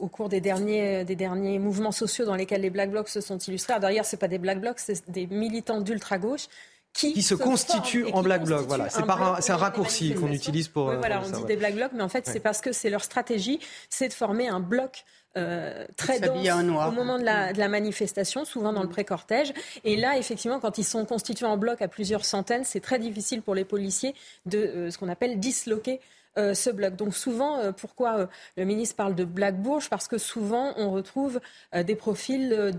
[0.00, 3.38] au cours des derniers, des derniers mouvements sociaux dans lesquels les Black Blocs se sont
[3.38, 6.48] illustrés, d'ailleurs, ce pas des Black Blocs, c'est des militants d'ultra-gauche
[6.92, 8.66] qui, se, constituent en Black Bloc.
[8.66, 10.86] Voilà, c'est un, un, raccourci qu'on utilise pour.
[10.86, 13.04] Oui, voilà, on dit des Black Blocs, mais en fait, c'est parce que c'est leur
[13.04, 15.04] stratégie, c'est de former un bloc
[15.36, 16.48] euh, très dense
[16.88, 19.52] au moment de la, de la, manifestation, souvent dans le pré-cortège.
[19.84, 23.40] Et là, effectivement, quand ils sont constitués en bloc à plusieurs centaines, c'est très difficile
[23.40, 24.14] pour les policiers
[24.46, 26.00] de euh, ce qu'on appelle disloquer
[26.36, 26.96] euh, ce bloc.
[26.96, 29.88] Donc souvent, pourquoi le ministre parle de Black Bourge?
[29.88, 31.40] Parce que souvent, on retrouve
[31.74, 32.72] des profils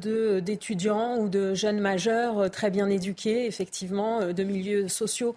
[0.43, 5.35] d'étudiants ou de jeunes majeurs très bien éduqués, effectivement, de milieux sociaux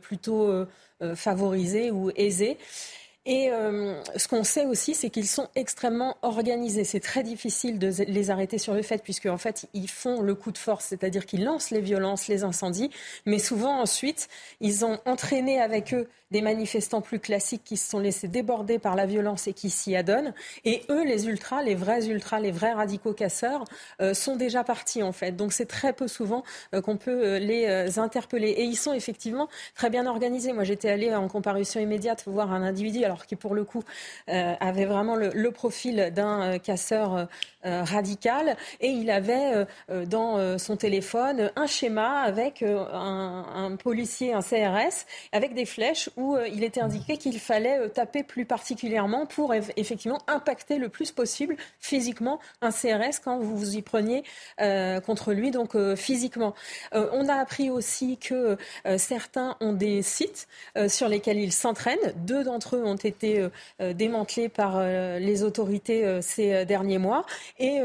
[0.00, 0.66] plutôt
[1.14, 2.58] favorisés ou aisés.
[3.26, 6.84] Et euh, ce qu'on sait aussi, c'est qu'ils sont extrêmement organisés.
[6.84, 10.36] C'est très difficile de les arrêter sur le fait, puisque en fait, ils font le
[10.36, 12.90] coup de force, c'est-à-dire qu'ils lancent les violences, les incendies,
[13.26, 14.28] mais souvent ensuite,
[14.60, 18.96] ils ont entraîné avec eux des manifestants plus classiques qui se sont laissés déborder par
[18.96, 20.34] la violence et qui s'y adonnent.
[20.64, 23.64] Et eux, les ultras, les vrais ultras, les vrais radicaux casseurs,
[24.00, 25.32] euh, sont déjà partis en fait.
[25.32, 26.42] Donc c'est très peu souvent
[26.74, 28.50] euh, qu'on peut les interpeller.
[28.50, 30.52] Et ils sont effectivement très bien organisés.
[30.52, 33.04] Moi, j'étais allée en comparution immédiate voir un individu.
[33.24, 33.82] Qui pour le coup
[34.28, 37.28] euh, avait vraiment le, profil d'un euh, casseur
[37.64, 39.66] euh, radical, et il avait
[40.06, 46.62] dans son téléphone un schéma avec un, policier, un CRS, avec des flèches où il
[46.62, 52.70] était indiqué qu'il fallait taper plus particulièrement pour effectivement impacter le plus possible physiquement un
[52.70, 54.22] CRS quand vous vous y preniez
[55.04, 56.54] contre lui, donc physiquement.
[56.92, 58.56] on a appris aussi que
[58.96, 60.46] certains ont des sites
[60.88, 62.12] sur lesquels ils s'entraînent.
[62.16, 63.48] Deux d'entre eux ont été euh,
[63.80, 67.24] euh, démantelés par euh, les autorités ces derniers mois.
[67.58, 67.78] Et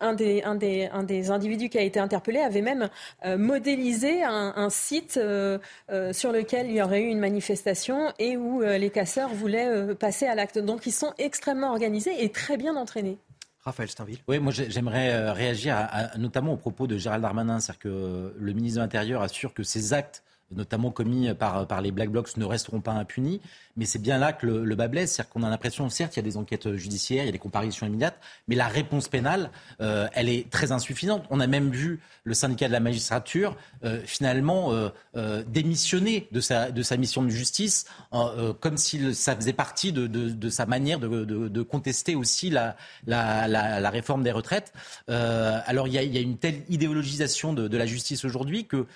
[0.00, 2.88] un des, un, des, un, des, individus qui a été interpellé avait même
[3.24, 9.30] modélisé un, site sur lequel il y aurait eu une manifestation et où les casseurs
[9.30, 10.58] voulaient passer à l'acte.
[10.58, 13.18] Donc ils sont extrêmement organisés et très bien entraînés.
[13.60, 14.18] Raphaël Steinville.
[14.28, 15.88] Oui, moi j'aimerais réagir
[16.18, 19.92] notamment au propos de Gérald Darmanin, c'est-à-dire que le ministre de l'Intérieur assure que ces
[19.92, 23.40] actes notamment commis par, par les Black Blocs, ne resteront pas impunis.
[23.76, 26.18] Mais c'est bien là que le, le bas blesse, c'est-à-dire qu'on a l'impression, certes, il
[26.18, 28.18] y a des enquêtes judiciaires, il y a des comparaisons immédiates,
[28.48, 31.24] mais la réponse pénale, euh, elle est très insuffisante.
[31.30, 36.70] On a même vu le syndicat de la magistrature euh, finalement euh, démissionner de sa,
[36.70, 37.86] de sa mission de justice,
[38.60, 42.76] comme si ça faisait partie de, de, sa manière de, de, contester aussi la,
[43.06, 44.72] la, la, réforme des retraites.
[45.08, 48.86] alors il y, a, il y, a, une telle idéologisation de la justice aujourd'hui que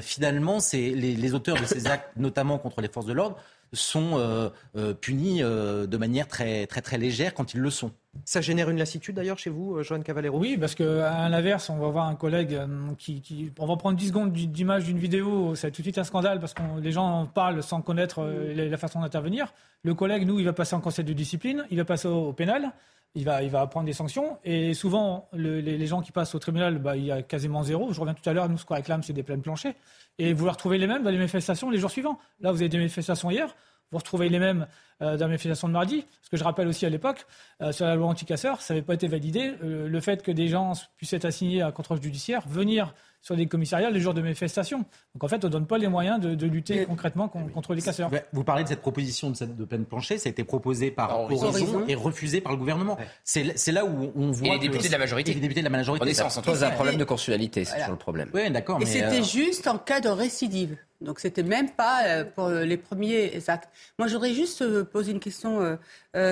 [0.00, 3.36] finalement, c'est les, les auteurs de ces actes, notamment contre les forces de l'ordre,
[3.72, 7.92] sont euh, euh, punis euh, de manière très, très, très légère quand ils le sont.
[8.24, 10.38] Ça génère une lassitude d'ailleurs chez vous, Joanne Cavallero?
[10.38, 12.58] Oui, parce qu'à l'inverse, on va voir un collègue
[12.98, 16.40] qui, On va prendre 10 secondes d'image d'une vidéo, c'est tout de suite un scandale
[16.40, 19.52] parce que les gens parlent sans connaître la façon d'intervenir.
[19.82, 22.72] Le collègue, nous, il va passer en conseil de discipline, il va passer au, pénal,
[23.14, 24.38] il va, il va prendre des sanctions.
[24.44, 27.92] Et souvent, les, gens qui passent au tribunal, bah, il y a quasiment zéro.
[27.92, 29.74] Je reviens tout à l'heure, nous, ce qu'on réclame, c'est des pleines planchers
[30.18, 32.18] et vous retrouvez les mêmes dans les manifestations les jours suivants.
[32.40, 33.54] Là, vous avez des manifestations hier,
[33.92, 34.66] vous retrouvez les mêmes
[35.02, 36.04] euh, dans les manifestations de mardi.
[36.22, 37.26] Ce que je rappelle aussi à l'époque,
[37.62, 39.54] euh, sur la loi anti-casseurs, ça n'avait pas été validé.
[39.62, 42.94] Euh, le fait que des gens puissent être assignés à contrôle judiciaire, venir
[43.26, 44.84] sur des commissariats les jours de manifestation.
[45.14, 48.08] Donc en fait, on ne donne pas les moyens de, lutter concrètement contre les casseurs.
[48.32, 51.84] Vous parlez de cette proposition de, de peine plancher, ça a été proposé par Horizon,
[51.88, 52.96] et refusé par le gouvernement.
[53.24, 54.46] C'est là où on voit.
[54.46, 55.34] Et les députés de la majorité.
[55.34, 56.14] les députés de la majorité.
[56.14, 58.30] Ça pose un problème de consualité, c'est toujours le problème.
[58.32, 58.80] Oui, d'accord.
[58.80, 60.76] Et c'était juste en cas de récidive.
[61.00, 63.68] Donc c'était même pas pour les premiers actes.
[63.98, 65.76] Moi j'aurais juste posé une question,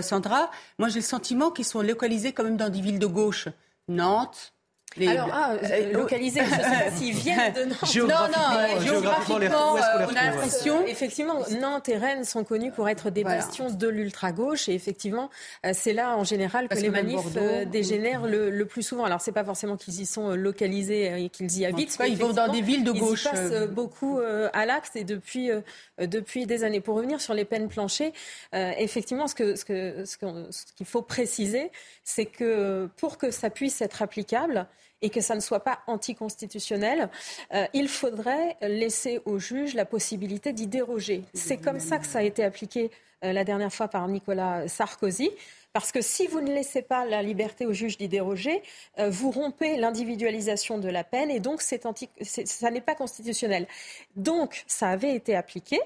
[0.01, 0.49] Sandra.
[0.79, 3.49] Moi j'ai le sentiment qu'ils sont localisés quand même dans des villes de gauche.
[3.89, 4.54] Nantes,
[5.01, 7.97] alors, ah, euh, euh, localisés, je sais pas s'ils viennent de Nantes.
[7.97, 10.87] non, non, géographiquement, euh, on a l'impression.
[10.87, 14.69] Effectivement, Nantes et Rennes sont connus pour être des bastions de l'ultra-gauche.
[14.69, 15.31] Et effectivement,
[15.73, 17.37] c'est là, en général, que les manifs
[17.71, 19.05] dégénèrent le, plus souvent.
[19.05, 21.97] Alors, c'est pas forcément qu'ils y sont localisés et qu'ils y habitent.
[22.07, 23.27] ils vont dans des villes de gauche.
[23.33, 24.21] Ils y passent beaucoup
[24.53, 25.51] à l'axe et depuis,
[25.99, 26.81] depuis des années.
[26.81, 28.13] Pour revenir sur les peines planchées,
[28.53, 31.71] effectivement, ce qu'il ce que, ce qu'il faut préciser,
[32.05, 34.67] c'est que pour que ça puisse être applicable,
[35.05, 37.11] et que ça ne soit pas anticonstitutionnel,
[37.53, 41.25] euh, il faudrait laisser au juge la possibilité d'y déroger.
[41.35, 42.91] C'est comme ça que ça a été appliqué
[43.23, 45.31] euh, la dernière fois par Nicolas Sarkozy.
[45.75, 48.63] Parce que si vous ne laissez pas la liberté au juge d'y déroger,
[48.99, 53.67] euh, vous rompez l'individualisation de la peine et donc anti, ça n'est pas constitutionnel.
[54.17, 55.79] Donc ça avait été appliqué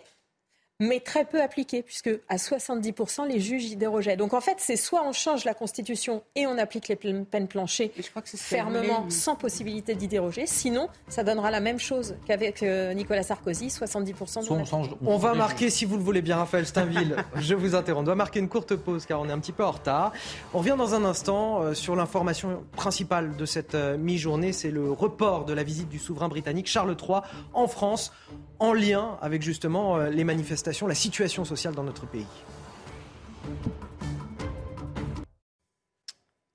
[0.81, 4.17] mais très peu appliqué, puisque à 70%, les juges y dérogeaient.
[4.17, 7.93] Donc en fait, c'est soit on change la Constitution et on applique les peines planchées
[8.37, 13.69] fermement, sans possibilité d'y déroger, sinon ça donnera la même chose qu'avec euh, Nicolas Sarkozy,
[13.69, 17.55] 70% de on, change, on, va marquer, si vous le voulez bien, Raphaël Steinville, je
[17.55, 19.73] vous interromps, on doit marquer une courte pause car on est un petit peu en
[19.73, 20.13] retard.
[20.55, 24.93] On revient dans un instant euh, sur l'information principale de cette euh, mi-journée, c'est le
[24.93, 27.21] report de la visite du souverain britannique Charles III
[27.53, 28.13] en France
[28.59, 32.27] en lien avec justement euh, les manifestations, la situation sociale dans notre pays.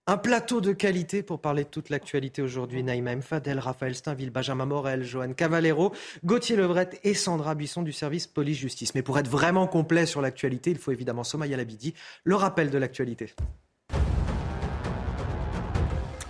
[0.06, 2.84] Un plateau de qualité pour parler de toute l'actualité aujourd'hui.
[2.84, 5.94] Naïma Fadel, Raphaël Steinville, Benjamin Morel, Johan Cavallero,
[6.26, 8.96] Gauthier Lebret et Sandra Buisson du service police-justice.
[8.96, 11.94] Mais pour être vraiment complet sur l'actualité, il faut évidemment Somaya Labidi,
[12.26, 13.34] le rappel de l'actualité.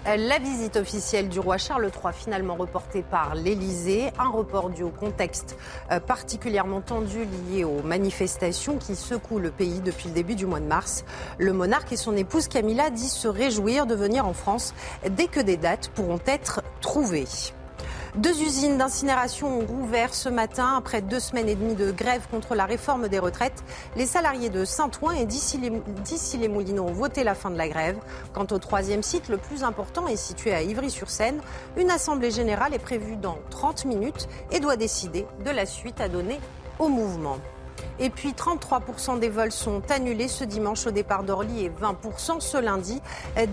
[0.06, 4.90] La visite officielle du roi Charles III finalement reportée par l'Élysée, un report dû au
[4.90, 5.58] contexte
[5.92, 7.20] euh, particulièrement tendu
[7.50, 11.06] lié aux manifestations qui secouent le pays depuis le début du mois de mars.
[11.38, 14.74] Le monarque et son épouse Camilla disent se réjouir de venir en France
[15.10, 17.26] dès que des dates pourront être trouvées.
[18.16, 22.54] Deux usines d'incinération ont rouvert ce matin après deux semaines et demie de grève contre
[22.54, 23.64] la réforme des retraites.
[23.96, 27.98] Les salariés de Saint-Ouen et d'Issy-les-Moulineaux ont voté la fin de la grève.
[28.32, 31.42] Quant au troisième site, le plus important est situé à Ivry-sur-Seine.
[31.76, 36.08] Une assemblée générale est prévue dans 30 minutes et doit décider de la suite à
[36.08, 36.40] donner
[36.78, 37.40] au mouvement.
[38.00, 42.58] Et puis 33% des vols sont annulés ce dimanche au départ d'Orly et 20% ce
[42.58, 43.02] lundi.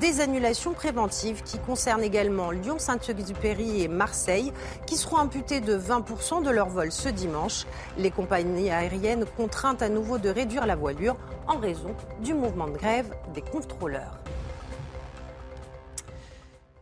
[0.00, 4.52] Des annulations préventives qui concernent également Lyon, Saint-Exupéry et Marseille
[4.86, 7.66] qui seront imputées de 20% de leurs vols ce dimanche.
[7.98, 11.16] Les compagnies aériennes contraintes à nouveau de réduire la voilure
[11.46, 14.18] en raison du mouvement de grève des contrôleurs.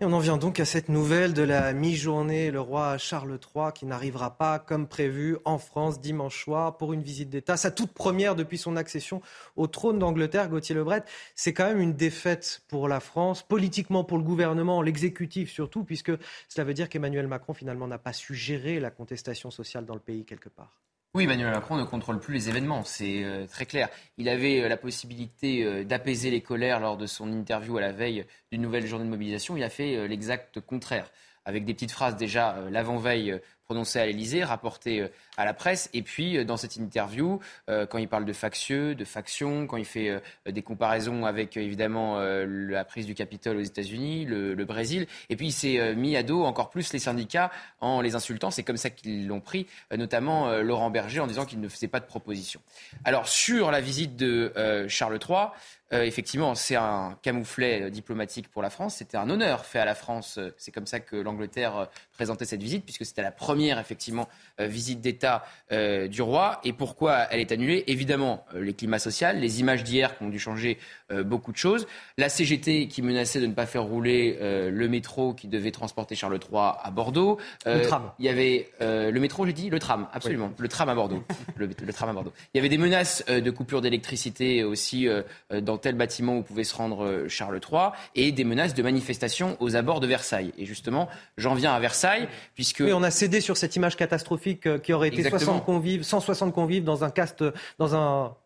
[0.00, 3.72] Et on en vient donc à cette nouvelle de la mi-journée, le roi Charles III
[3.74, 7.90] qui n'arrivera pas comme prévu en France dimanche soir pour une visite d'État, sa toute
[7.90, 9.20] première depuis son accession
[9.56, 11.02] au trône d'Angleterre, Gauthier Lebret.
[11.34, 16.12] C'est quand même une défaite pour la France, politiquement pour le gouvernement, l'exécutif surtout, puisque
[16.48, 20.00] cela veut dire qu'Emmanuel Macron finalement n'a pas su gérer la contestation sociale dans le
[20.00, 20.78] pays quelque part.
[21.14, 23.89] Oui, Emmanuel Macron ne contrôle plus les événements, c'est euh, très clair.
[24.18, 27.93] Il avait euh, la possibilité euh, d'apaiser les colères lors de son interview à la
[27.93, 29.56] veille d'une nouvelle journée de mobilisation.
[29.56, 31.10] Il a fait l'exact contraire,
[31.47, 35.09] avec des petites phrases déjà l'avant-veille prononcé à l'Elysée, rapporté euh,
[35.39, 35.89] à la presse.
[35.94, 37.40] Et puis, euh, dans cette interview,
[37.70, 42.19] euh, quand il parle de factieux, de factions, quand il fait des comparaisons avec, évidemment,
[42.19, 46.44] la prise du Capitole aux États-Unis, le, Brésil, et puis il s'est mis à dos
[46.44, 47.51] encore plus les syndicats
[47.81, 48.51] en les insultant.
[48.51, 49.66] C'est comme ça qu'ils l'ont pris,
[49.97, 52.60] notamment Laurent Berger, en disant qu'il ne faisait pas de proposition.
[53.05, 54.52] Alors, sur la visite de
[54.89, 55.48] Charles III,
[55.93, 58.97] euh, effectivement, c'est un camouflet euh, diplomatique pour la France.
[58.97, 60.36] C'était un honneur fait à la France.
[60.36, 64.28] Euh, c'est comme ça que l'Angleterre présentait cette visite, puisque c'était la première, effectivement,
[64.59, 65.27] visite d'État
[65.70, 66.60] du roi.
[66.64, 70.38] Et pourquoi elle est annulée Évidemment, les climats sociaux, les images d'hier qui ont dû
[70.38, 70.78] changer
[71.24, 71.86] beaucoup de choses.
[72.16, 76.38] La CGT qui menaçait de ne pas faire rouler le métro qui devait transporter Charles
[76.50, 77.38] III à Bordeaux.
[77.66, 78.10] le tram.
[78.18, 80.52] Il y avait le métro, j'ai dit, le tram, absolument.
[80.59, 81.22] Le tram à Bordeaux.
[81.56, 82.32] le, le, tram à Bordeaux.
[82.55, 85.09] Il y avait des menaces de coupure d'électricité aussi
[85.50, 89.56] dans tel bâtiment où pouvait se rendre euh, Charles III, et des menaces de manifestation
[89.60, 90.52] aux abords de Versailles.
[90.59, 92.80] Et justement, j'en viens à Versailles, puisque...
[92.80, 96.52] Oui, on a cédé sur cette image catastrophique euh, qui aurait été 60 convives, 160
[96.52, 97.44] convives dans un cast,
[97.78, 98.36] dans un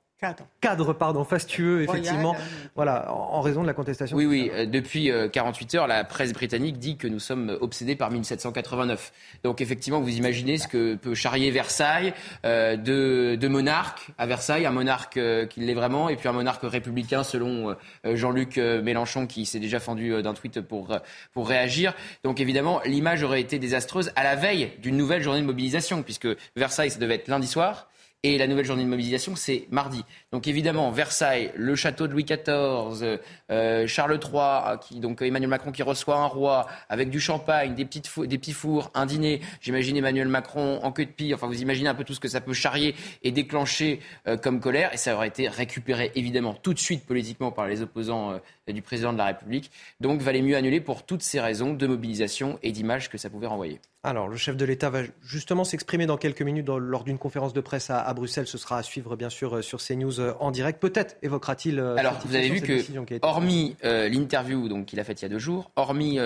[0.61, 0.93] cadre.
[0.93, 2.37] pardon, fastueux, effectivement,
[2.75, 4.17] voilà, en raison de la contestation.
[4.17, 7.97] Oui, oui, euh, depuis 48 euh, heures, la presse britannique dit que nous sommes obsédés
[7.97, 9.13] par 1789.
[9.43, 14.67] Donc, effectivement, vous imaginez ce que peut charrier Versailles euh, de, de monarques à Versailles,
[14.67, 15.19] un monarque
[15.49, 20.23] qui l'est vraiment, et puis un monarque républicain, selon Jean-Luc Mélenchon, qui s'est déjà fendu
[20.23, 20.97] d'un tweet pour,
[21.33, 21.95] pour réagir.
[22.25, 26.29] Donc, évidemment, l'image aurait été désastreuse à la veille d'une nouvelle journée de mobilisation, puisque
[26.57, 27.89] Versailles, ça devait être lundi soir.
[28.25, 30.05] Et la nouvelle journée de mobilisation, c'est mardi.
[30.31, 33.19] Donc évidemment, Versailles, le château de Louis XIV,
[33.51, 37.85] euh, Charles III, qui, donc Emmanuel Macron qui reçoit un roi avec du champagne, des,
[37.85, 39.41] petites des petits fours, un dîner.
[39.61, 41.35] J'imagine Emmanuel Macron en queue de pie.
[41.35, 42.95] Enfin, vous imaginez un peu tout ce que ça peut charrier
[43.25, 44.95] et déclencher euh, comme colère.
[44.95, 48.83] Et ça aurait été récupéré évidemment tout de suite politiquement par les opposants euh, du
[48.83, 49.73] président de la République.
[50.01, 53.49] Donc, valait mieux annuler pour toutes ces raisons de mobilisation et d'image que ça pouvait
[53.49, 53.81] renvoyer.
[54.05, 57.61] Alors, le chef de l'État va justement s'exprimer dans quelques minutes lors d'une conférence de
[57.61, 58.49] presse à, Bruxelles.
[58.49, 60.81] Ce sera à suivre, bien sûr, euh, sur CNews euh, en direct.
[60.81, 61.79] Peut-être évoquera-t-il.
[61.79, 62.83] Euh, Alors, vous avez vu que,
[63.23, 66.19] hormis l'interview donc qu'il a faite il y a deux jours, hormis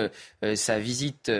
[0.55, 1.31] sa visite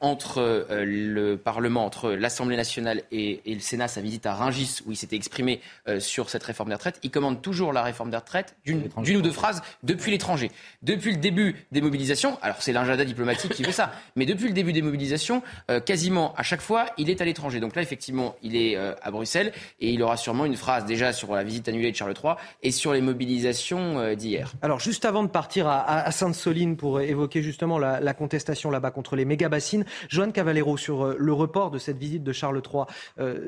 [0.00, 4.96] entre le Parlement, entre l'Assemblée nationale et, le Sénat, sa visite à Rungis, où il
[4.96, 5.60] s'était exprimé
[5.98, 9.32] sur cette réforme des retraites, il commande toujours la réforme des retraites d'une ou deux
[9.32, 10.50] phrases depuis l'étranger.
[10.82, 14.54] Depuis le début des mobilisations, alors c'est l'agenda diplomatique qui fait ça, mais depuis le
[14.54, 17.60] début des mobilisations, euh, quasiment à chaque fois, il est à l'étranger.
[17.60, 21.12] Donc là, effectivement, il est euh, à Bruxelles et il aura sûrement une phrase déjà
[21.12, 24.52] sur la visite annulée de Charles III et sur les mobilisations euh, d'hier.
[24.62, 29.24] Alors, juste avant de partir à, Sainte-Soline pour évoquer justement la, contestation là-bas contre les
[29.24, 32.84] méga-bassines, Joanne Cavallero, sur le report de cette visite de Charles III,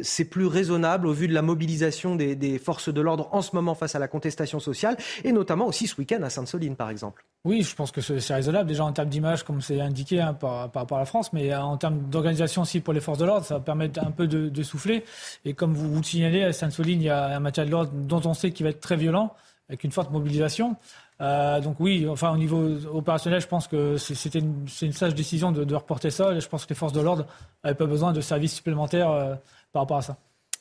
[0.03, 3.55] c'est plus raisonnable au vu de la mobilisation des, des forces de l'ordre en ce
[3.55, 7.25] moment face à la contestation sociale et notamment aussi ce week-end à Sainte-Soline, par exemple
[7.45, 10.71] Oui, je pense que c'est raisonnable déjà en termes d'image, comme c'est indiqué hein, par,
[10.71, 13.45] par rapport à la France, mais en termes d'organisation aussi pour les forces de l'ordre,
[13.45, 15.05] ça va permettre un peu de, souffler.
[15.45, 17.93] Et comme vous, vous le signalez, à Sainte-Soline, il y a un maintien de l'ordre
[17.93, 19.35] dont on sait qu'il va être très violent,
[19.69, 20.77] avec une forte mobilisation.
[21.21, 22.61] Euh, donc oui, enfin au niveau
[22.93, 26.33] opérationnel, je pense que c'était une, une, sage décision de, reporter ça.
[26.33, 27.27] Et je pense que les forces de l'ordre
[27.63, 29.35] n'avaient pas besoin de services supplémentaires euh,
[29.73, 30.17] par rapport à ça.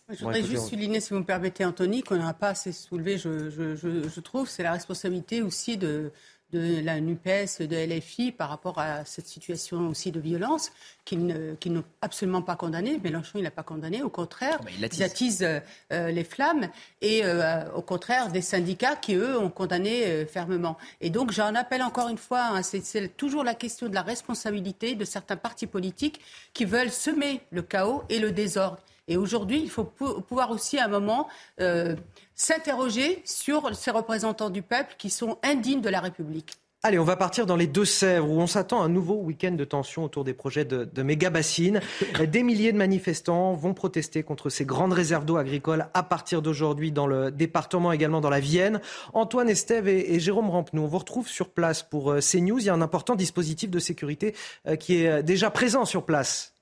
[0.09, 3.49] Je voudrais juste souligner, si vous me permettez, Anthony, qu'on n'a pas assez soulevé, je,
[3.49, 6.11] je, je trouve, c'est la responsabilité aussi de,
[6.51, 10.71] de la NUPES, de LFI par rapport à cette situation aussi de violence
[11.05, 12.99] qu'ils n'ont absolument pas condamné.
[13.03, 14.01] Mélenchon, il n'a pas condamné.
[14.03, 16.69] Au contraire, ah, ils attisent euh, les flammes.
[17.01, 20.77] Et euh, au contraire, des syndicats qui, eux, ont condamné euh, fermement.
[20.99, 24.95] Et donc, j'en appelle encore une fois, hein, c'est toujours la question de la responsabilité
[24.95, 26.21] de certains partis politiques
[26.53, 28.77] qui veulent semer le chaos et le désordre.
[29.07, 31.27] Et aujourd'hui, il faut pouvoir aussi, à un moment,
[31.59, 31.95] euh,
[32.35, 36.57] s'interroger sur ces représentants du peuple qui sont indignes de la République.
[36.83, 39.63] Allez, on va partir dans les Deux-Sèvres où on s'attend à un nouveau week-end de
[39.63, 41.79] tension autour des projets de, de méga-bassines.
[42.27, 46.91] Des milliers de manifestants vont protester contre ces grandes réserves d'eau agricoles à partir d'aujourd'hui
[46.91, 48.81] dans le département, également dans la Vienne.
[49.13, 52.57] Antoine Estève et, Jérôme Rampenou, on vous retrouve sur place pour euh, CNews.
[52.57, 54.33] Il y a un important dispositif de sécurité
[54.65, 56.55] euh, qui est déjà présent sur place.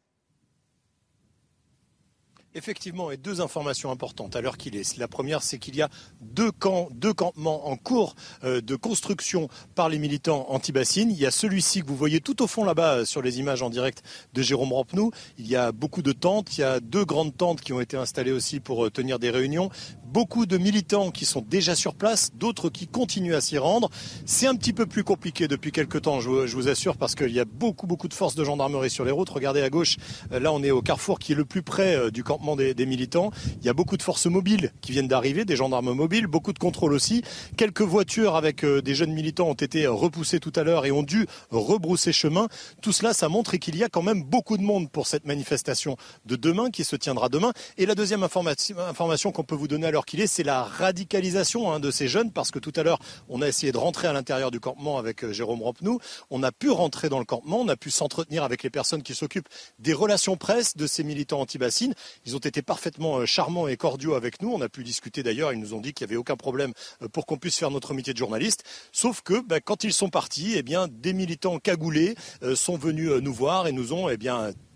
[2.56, 4.98] Effectivement, et deux informations importantes à l'heure qu'il est.
[4.98, 5.90] La première, c'est qu'il y a
[6.20, 11.12] deux camps, deux campements en cours euh, de construction par les militants anti-bassines.
[11.12, 13.62] Il y a celui-ci que vous voyez tout au fond là-bas euh, sur les images
[13.62, 14.02] en direct
[14.34, 15.12] de Jérôme Rampenou.
[15.38, 16.58] Il y a beaucoup de tentes.
[16.58, 19.30] Il y a deux grandes tentes qui ont été installées aussi pour euh, tenir des
[19.30, 19.70] réunions.
[20.12, 23.90] Beaucoup de militants qui sont déjà sur place, d'autres qui continuent à s'y rendre.
[24.26, 27.40] C'est un petit peu plus compliqué depuis quelques temps, je vous, assure, parce qu'il y
[27.40, 29.30] a beaucoup, beaucoup de forces de gendarmerie sur les routes.
[29.30, 29.98] Regardez à gauche,
[30.32, 32.74] euh, là on est au carrefour qui est le plus près euh, du campement des,
[32.86, 33.32] militants.
[33.60, 36.60] Il y a beaucoup de forces mobiles qui viennent d'arriver, des gendarmes mobiles, beaucoup de
[36.60, 37.22] contrôles aussi.
[37.56, 41.04] Quelques voitures avec euh, des jeunes militants ont été repoussées tout à l'heure et ont
[41.04, 42.48] dû rebrousser chemin.
[42.82, 45.98] Tout cela, ça montre qu'il y a quand même beaucoup de monde pour cette manifestation
[46.26, 47.52] de demain qui se tiendra demain.
[47.78, 51.72] Et la deuxième information qu'on peut vous donner à l'heure qu'il est, c'est la radicalisation
[51.72, 54.14] hein, de ces jeunes, parce que tout à l'heure, on a essayé de rentrer à
[54.14, 56.00] l'intérieur du campement avec euh, Jérôme Rampenou.
[56.30, 59.16] On a pu rentrer dans le campement, on a pu s'entretenir avec les personnes qui
[59.16, 59.50] s'occupent
[59.80, 61.94] des relations presse de ces militants anti-bassines.
[62.26, 64.52] Ils ont été parfaitement euh, charmants et cordiaux avec nous.
[64.52, 67.08] On a pu discuter d'ailleurs, ils nous ont dit qu'il n'y avait aucun problème euh,
[67.08, 68.64] pour qu'on puisse faire notre métier de journaliste.
[68.92, 72.16] Sauf que ben, quand ils sont partis, eh bien, des militants cagoulés
[72.56, 74.18] sont venus nous voir et nous ont eh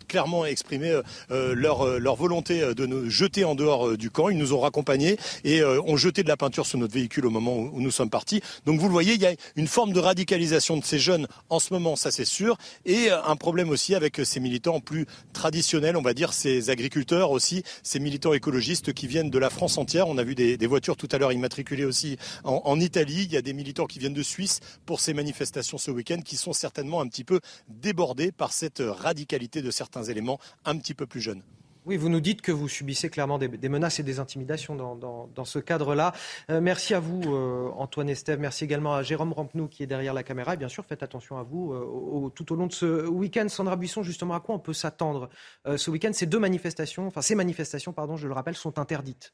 [0.08, 1.02] clairement exprimé euh,
[1.32, 4.30] euh, leur, euh, leur volonté de nous jeter en dehors du camp.
[4.30, 7.58] Ils nous ont raccompagnés et ont jeté de la peinture sur notre véhicule au moment
[7.58, 8.42] où nous sommes partis.
[8.66, 11.60] Donc vous le voyez, il y a une forme de radicalisation de ces jeunes en
[11.60, 16.02] ce moment, ça c'est sûr, et un problème aussi avec ces militants plus traditionnels, on
[16.02, 20.08] va dire ces agriculteurs aussi, ces militants écologistes qui viennent de la France entière.
[20.08, 23.24] On a vu des, voitures tout à l'heure immatriculées aussi en, en, Italie.
[23.24, 26.38] Il y a des militants qui viennent de Suisse pour ces manifestations ce week-end qui
[26.38, 31.06] sont certainement un petit peu débordés par cette radicalité de certains éléments un petit peu
[31.06, 31.44] plus jeunes.
[31.86, 35.60] Oui, vous nous dites que vous subissez clairement des, menaces et des intimidations dans, ce
[35.60, 36.14] cadre-là.
[36.50, 38.40] Euh, merci à vous, euh, Antoine Estève.
[38.40, 40.54] Merci également à Jérôme Rampenou qui est derrière la caméra.
[40.54, 43.50] Et bien sûr, faites attention à vous euh, tout au long de ce week-end.
[43.50, 45.30] Sandra Buisson, justement, à quoi on peut s'attendre
[45.76, 46.12] ce week-end?
[46.14, 49.34] Ces deux manifestations, enfin ces manifestations, pardon, je le rappelle, sont interdites.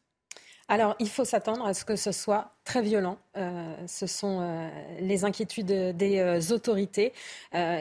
[0.72, 3.18] Alors, il faut s'attendre à ce que ce soit très violent.
[3.38, 4.70] Euh, ce sont euh,
[5.00, 7.12] les inquiétudes des euh, autorités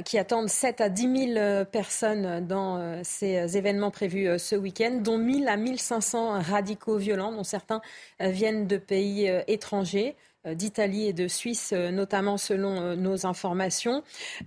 [0.06, 5.44] qui attendent 7 à 10 000 personnes dans ces événements prévus ce week-end, dont 1
[5.44, 7.82] 000 à 1 500 radicaux violents, dont certains
[8.18, 10.16] viennent de pays étrangers
[10.46, 14.02] d'Italie et de Suisse, notamment selon nos informations.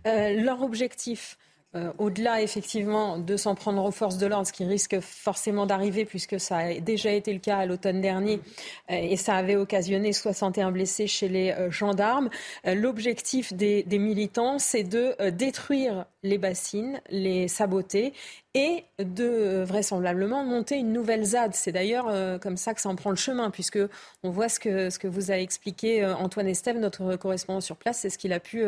[0.06, 1.38] leur objectif,
[1.74, 6.04] euh, au-delà, effectivement, de s'en prendre aux forces de l'ordre, ce qui risque forcément d'arriver,
[6.04, 8.42] puisque ça a déjà été le cas à l'automne dernier,
[8.90, 12.30] euh, et ça avait occasionné 61 blessés chez les euh, gendarmes.
[12.66, 18.14] L'objectif des, militants, c'est de détruire les bassines, les saboter
[18.54, 21.54] et de euh, vraisemblablement monter une nouvelle ZAD.
[21.56, 23.80] C'est d'ailleurs euh, comme ça que ça en prend le chemin, puisque
[24.24, 27.78] on voit ce que, ce que vous a expliqué euh, Antoine Estève, notre correspondant sur
[27.78, 28.64] place, c'est ce qu'il a pu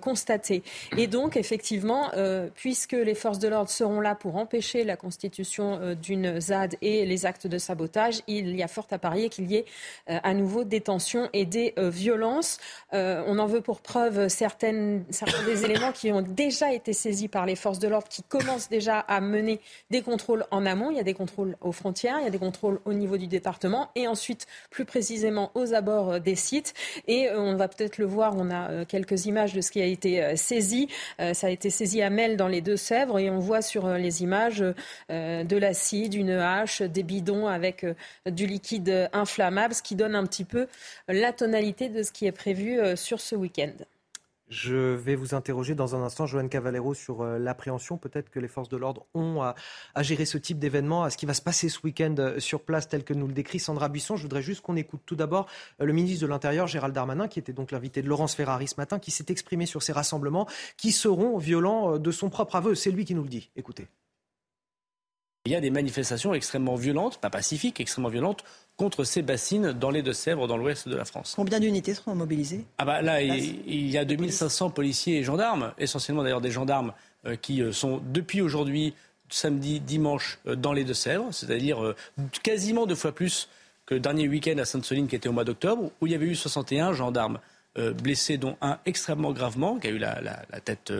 [0.00, 0.62] constater.
[0.96, 2.10] Et donc, effectivement,
[2.54, 7.26] puisque les forces de l'ordre seront là pour empêcher la constitution d'une ZAD et les
[7.26, 9.64] actes de sabotage, il y a fort à parier qu'il y ait
[10.06, 12.58] à nouveau des tensions et des violences.
[12.92, 17.46] on en veut pour preuve certaines, certains des éléments qui ont déjà été saisis par
[17.46, 19.60] les forces de l'ordre, qui commencent déjà à mener
[19.90, 20.90] des contrôles en amont.
[20.90, 23.26] Il y a des contrôles aux frontières, il y a des contrôles au niveau du
[23.26, 26.74] département et ensuite, plus précisément, aux abords euh, des sites.
[27.06, 29.80] Et euh, on va peut-être le voir, on a euh, quelques images de ce qui
[29.80, 30.88] a été saisi.
[31.32, 34.64] Ça a été saisi à Mel dans les Deux-Sèvres et on voit sur les images
[35.08, 37.86] de l'acide, une hache, des bidons avec
[38.26, 40.66] du liquide inflammable, ce qui donne un petit peu
[41.08, 43.72] la tonalité de ce qui est prévu sur ce week-end.
[44.50, 48.48] Je vais vous interroger dans un instant, Joanne Cavallero, sur euh, l'appréhension peut-être que les
[48.48, 49.54] forces de l'ordre ont à,
[50.02, 52.88] gérer ce type d'événement, à ce qui va se passer ce week-end euh, sur place
[52.88, 54.16] tel que nous le décrit Sandra Buisson.
[54.16, 55.46] Je voudrais juste qu'on écoute tout d'abord
[55.80, 58.74] euh, le ministre de l'Intérieur, Gérald Darmanin, qui était donc l'invité de Laurence Ferrari ce
[58.76, 62.74] matin, qui s'est exprimé sur ces rassemblements qui seront violents de son propre aveu.
[62.74, 63.50] C'est lui qui nous le dit.
[63.54, 63.86] Écoutez.
[65.46, 68.44] Il y a des manifestations extrêmement violentes, pas pacifiques, extrêmement violentes,
[68.76, 71.32] contre ces bassines dans les Deux-Sèvres, dans l'ouest de la France.
[71.34, 72.66] Combien d'unités seront mobilisées?
[72.76, 76.92] Ah bah Là, il, y a 2500 policiers et gendarmes, essentiellement d'ailleurs des gendarmes
[77.24, 78.92] euh, qui euh, sont depuis aujourd'hui,
[79.30, 81.94] samedi, dimanche, euh, dans les Deux-Sèvres, c'est-à-dire
[82.42, 83.48] quasiment deux fois plus
[83.86, 86.26] que le dernier week-end à Sainte-Soline qui était au mois d'octobre, où il y avait
[86.26, 87.38] eu 61 gendarmes
[87.76, 90.92] blessés, dont un extrêmement gravement, qui a eu la, la tête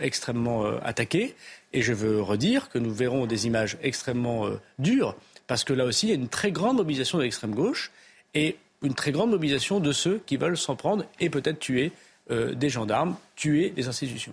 [0.00, 1.34] extrêmement attaquée.
[1.72, 5.16] Et je veux redire que nous verrons des images extrêmement euh, dures,
[5.46, 7.92] parce que là aussi, il y a une très grande mobilisation de l'extrême gauche
[8.34, 11.92] et une très grande mobilisation de ceux qui veulent s'en prendre et peut-être tuer
[12.30, 14.32] euh, des gendarmes, tuer des institutions.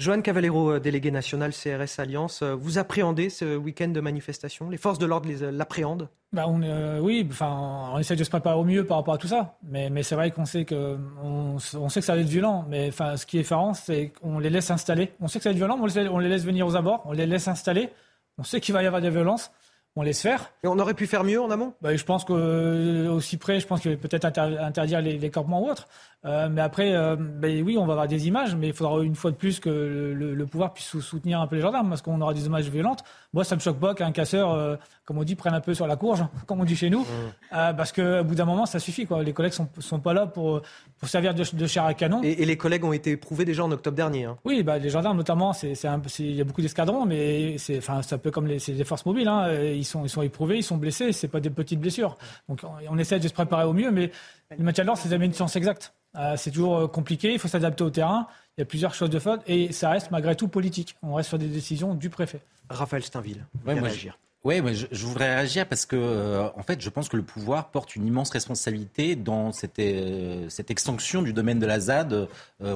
[0.00, 4.70] Joanne Cavallero, euh, délégué national CRS Alliance, vous appréhendez ce week-end de manifestation?
[4.70, 6.08] Les forces de l'ordre l'appréhendent?
[6.32, 6.62] Bah on,
[7.00, 9.58] Oui, enfin, on essaie de se préparer au mieux par rapport à tout ça.
[9.62, 12.64] Mais, mais c'est vrai qu'on sait que on, sait que ça va être violent.
[12.70, 15.12] Mais enfin, ce qui est effarant, c'est qu'on les laisse installer.
[15.20, 17.12] On sait que ça va être violent, mais on les, laisse venir aux abords, on
[17.12, 17.90] les laisse installer.
[18.38, 19.50] On sait qu'il va y avoir des violences.
[19.96, 20.50] on laisse faire.
[20.64, 21.74] Et on aurait pu faire mieux en amont?
[21.82, 25.88] Bah, Je pense qu'aussi près, je pense qu'il peut-être interdire les, les campements ou autres.
[26.26, 29.14] Euh, mais après, euh, ben oui, on va avoir des images, mais il faudra une
[29.14, 32.34] fois de plus que le, pouvoir puisse soutenir un peu les gendarmes, parce qu'on aura
[32.34, 33.02] des images violentes.
[33.32, 34.76] Moi, ça me choque pas qu'un casseur, euh,
[35.06, 37.76] comme on dit, prenne un peu sur la courge, comme on dit chez nous, mmh.
[37.76, 39.06] parce qu'au bout d'un moment, ça suffit.
[39.06, 39.22] Quoi.
[39.22, 40.60] Les collègues sont, sont pas là pour,
[40.98, 42.20] pour servir de, chair à canon.
[42.22, 44.24] Et, les collègues ont été éprouvés déjà en octobre dernier.
[44.24, 44.36] Hein.
[44.44, 48.46] Oui, bah, les gendarmes notamment, il y a beaucoup d'escadrons, mais c'est un peu comme
[48.46, 49.28] les, les forces mobiles.
[49.28, 49.50] Hein.
[49.52, 52.16] Ils, sont, ils sont éprouvés, ils sont blessés, c'est pas des petites blessures.
[52.48, 52.60] Donc
[52.90, 54.10] on, essaie de se préparer au mieux, mais
[54.50, 55.94] le maintien de l'ordre, c'est jamais une science exacte.
[56.16, 58.26] Euh, c'est toujours euh, compliqué, il faut s'adapter au terrain.
[58.56, 60.96] Il y a plusieurs choses de faute et ça reste malgré tout politique.
[61.02, 62.40] On reste sur des décisions du préfet.
[62.68, 64.18] Raphaël Steinville, ouais, moi, réagir.
[64.42, 67.70] Oui, je, je, voudrais réagir parce que, euh, en fait, je pense que le pouvoir
[67.70, 72.14] porte une immense responsabilité dans cette, euh, cette extension du domaine de la ZAD.
[72.14, 72.26] Euh,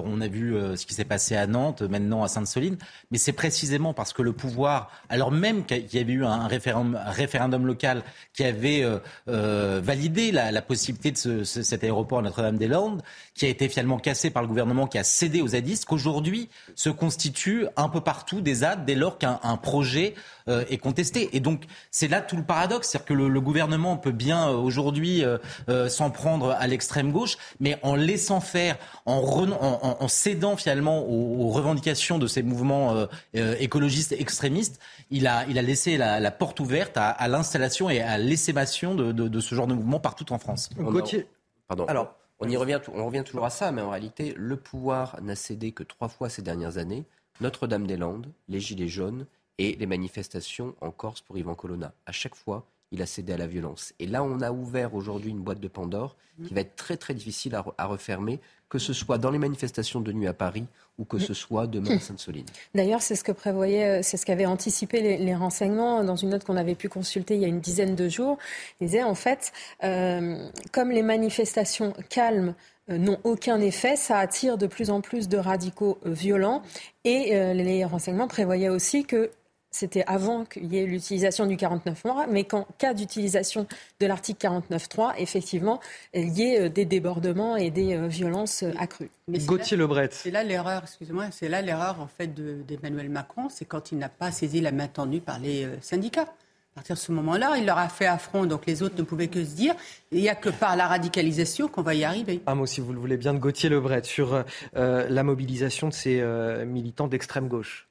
[0.05, 2.77] on a vu ce qui s'est passé à Nantes, maintenant à Sainte-Soline.
[3.11, 7.01] Mais c'est précisément parce que le pouvoir, alors même qu'il y avait eu un référendum,
[7.03, 8.03] un référendum local
[8.35, 8.85] qui avait
[9.27, 13.03] validé la, la, possibilité de ce, cet aéroport Notre-Dame-des-Landes,
[13.35, 16.91] qui a été finalement cassé par le gouvernement, qui a cédé aux zadistes, qu'aujourd'hui se
[16.91, 20.15] constituent un peu partout des ZAD dès lors qu'un projet
[20.47, 21.35] est contesté.
[21.37, 25.25] Et donc, c'est là tout le paradoxe, c'est-à-dire que le, gouvernement peut bien euh, aujourd'hui
[25.25, 25.39] euh,
[25.69, 28.77] euh, s'en prendre à l'extrême gauche, mais en laissant faire,
[29.07, 34.81] en, cédant finalement aux, revendications de ces mouvements écologistes extrémistes,
[35.11, 39.55] il a, il a laissé la, porte ouverte à, l'installation et à l'essaimation de, ce
[39.55, 40.71] genre de mouvement partout en France.
[40.77, 41.27] Gauthier.
[41.69, 41.87] Pardon.
[41.87, 45.37] Alors, on y revient, on revient toujours à ça, mais en réalité, le pouvoir n'a
[45.37, 47.05] cédé que trois fois ces dernières années.
[47.41, 49.27] Notre-Dame-des-Landes, les Gilets jaunes
[49.59, 51.93] et les manifestations en Corse pour Ivan Colonna.
[52.07, 53.93] À chaque fois, il a cédé à la violence.
[53.99, 56.17] Et là, on a ouvert aujourd'hui une boîte de Pandore
[56.47, 60.13] qui va être très très difficile à, refermer, que ce soit dans les manifestations de
[60.13, 60.67] nuit à Paris
[60.99, 62.47] ou que ce soit demain à Sainte-Soline.
[62.75, 66.45] D'ailleurs, c'est ce que prévoyait, euh, c'est ce qu'avaient anticipé les, renseignements dans une note
[66.45, 68.39] qu'on avait pu consulter il y a une dizaine de jours.
[68.81, 69.53] Ils disaient en fait,
[69.83, 72.55] euh, comme les manifestations calmes
[72.91, 73.97] euh, n'ont aucun effet.
[73.97, 76.63] Ça attire de plus en plus de radicaux violents.
[77.05, 79.31] Et les renseignements prévoyaient aussi que
[79.75, 83.67] c'était avant qu'il y ait l'utilisation du 49 mois, mais qu'en cas d'utilisation
[83.99, 85.81] de l'article 49.3, effectivement,
[86.15, 89.11] il y ait euh, des débordements et des euh, violences euh, accrues.
[89.29, 90.11] Gauthier Lebret.
[90.13, 92.33] C'est là l'erreur, excusez-moi, c'est là l'erreur en fait
[92.65, 96.23] d'Emmanuel Macron, c'est quand il n'a pas saisi la main tendue par les syndicats.
[96.23, 99.29] À partir de ce moment-là, il leur a fait affront, donc les autres ne pouvaient
[99.29, 99.75] que se dire,
[100.13, 102.43] il n'y a que par la radicalisation qu'on va y arriver.
[102.47, 104.45] Un mot, si vous le voulez bien, de Gauthier Lebret sur
[104.75, 106.23] la mobilisation de ces
[106.67, 107.89] militants d'extrême gauche.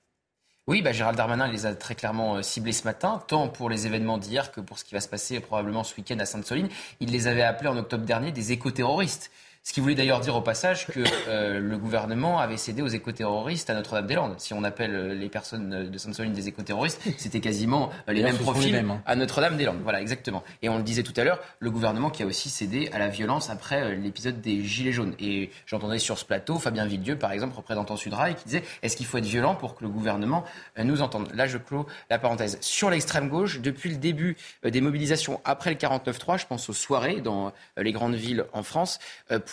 [0.65, 3.85] Oui, bah, Gérald Darmanin les a très clairement euh, ciblés ce matin, tant pour les
[3.85, 6.69] événements d'hier que pour ce qui va se passer probablement ce week-end à Sainte-Soline.
[7.01, 9.29] Il les avait appelés en octobre dernier des éco-terroristes.
[9.65, 10.99] Ce qui voulait d'ailleurs dire au passage que
[11.29, 14.35] euh, le gouvernement avait cédé aux écoterroristes à Notre-Dame-des-Landes.
[14.37, 18.37] Si on appelle euh, les personnes de Sainte-Soline des écoterroristes, c'était quasiment euh, les mêmes
[18.37, 19.01] profils hein.
[19.05, 19.79] à Notre-Dame-des-Landes.
[19.81, 20.43] Voilà, exactement.
[20.63, 23.07] Et on le disait tout à l'heure, le gouvernement qui a aussi cédé à la
[23.07, 25.15] violence après l'épisode des Gilets jaunes.
[25.17, 29.05] Et j'entendais sur ce plateau Fabien Villedieu, par exemple, représentant Sudrail, qui disait est-ce qu'il
[29.05, 30.43] faut être violent pour que le gouvernement
[30.77, 31.29] nous entende?
[31.33, 32.57] Là, je clôt la parenthèse.
[32.59, 34.35] Sur l'extrême gauche, depuis le début
[34.65, 38.99] des mobilisations après le 49-3, je pense aux soirées dans les grandes villes en France,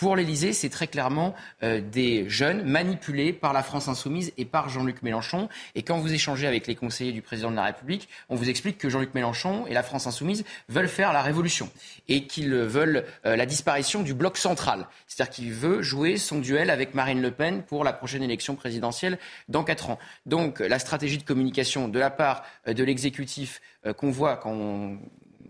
[0.09, 5.03] l'Elysée, c'est très clairement euh, des jeunes manipulés par la France insoumise et par Jean-Luc
[5.03, 5.47] Mélenchon.
[5.75, 8.77] Et quand vous échangez avec les conseillers du président de la République, on vous explique
[8.77, 11.69] que Jean-Luc Mélenchon et la France insoumise veulent faire la révolution
[12.07, 14.87] et qu'ils veulent euh, la disparition du bloc central.
[15.05, 19.19] C'est-à-dire qu'il veut jouer son duel avec Marine Le Pen pour la prochaine élection présidentielle
[19.49, 19.99] dans quatre ans.
[20.25, 23.61] Donc la stratégie de communication de la part euh, de l'exécutif
[23.97, 24.99] qu'on voit quand on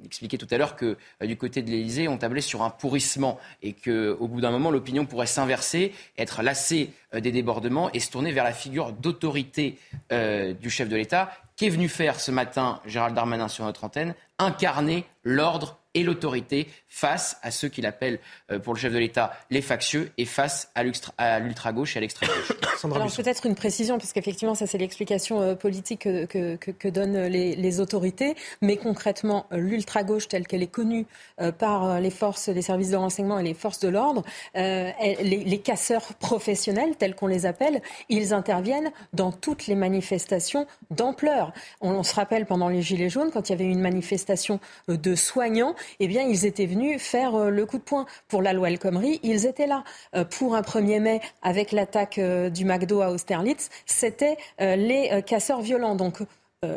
[0.05, 3.39] expliqué tout à l'heure que euh, du côté de l'Élysée, on tablait sur un pourrissement
[3.61, 8.11] et qu'au bout d'un moment, l'opinion pourrait s'inverser, être lassée euh, des débordements et se
[8.11, 9.77] tourner vers la figure d'autorité
[10.11, 14.15] euh, du chef de l'État, qu'est venu faire ce matin Gérald Darmanin sur notre antenne,
[14.39, 18.19] incarner l'ordre et l'autorité face à ceux qu'il appelle,
[18.51, 22.29] euh, pour le chef de l'État, les factieux et face à l'ultra-gauche et à l'extrême
[22.29, 22.57] gauche.
[22.95, 27.79] Alors peut-être une précision, parce qu'effectivement, ça c'est l'explication euh, politique que, que, donnent les,
[27.79, 31.05] autorités, mais concrètement, l'ultra-gauche telle qu'elle est connue
[31.39, 34.23] euh, par les forces, les services de renseignement et les forces de l'ordre,
[34.55, 41.53] les, casseurs professionnels, tels qu'on les appelle, ils interviennent dans toutes les manifestations d'ampleur.
[41.79, 45.15] On, on se rappelle pendant les Gilets jaunes, quand il y avait une manifestation de
[45.15, 48.05] soignants, eh bien, ils étaient venus faire euh, le coup de poing.
[48.27, 49.83] Pour la loi El Khomri, ils étaient là.
[50.15, 55.61] Euh, pour un 1er mai, avec l'attaque euh, du McDo à Austerlitz, c'était les casseurs
[55.61, 55.95] violents.
[55.95, 56.19] Donc,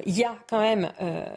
[0.06, 0.90] il y a quand même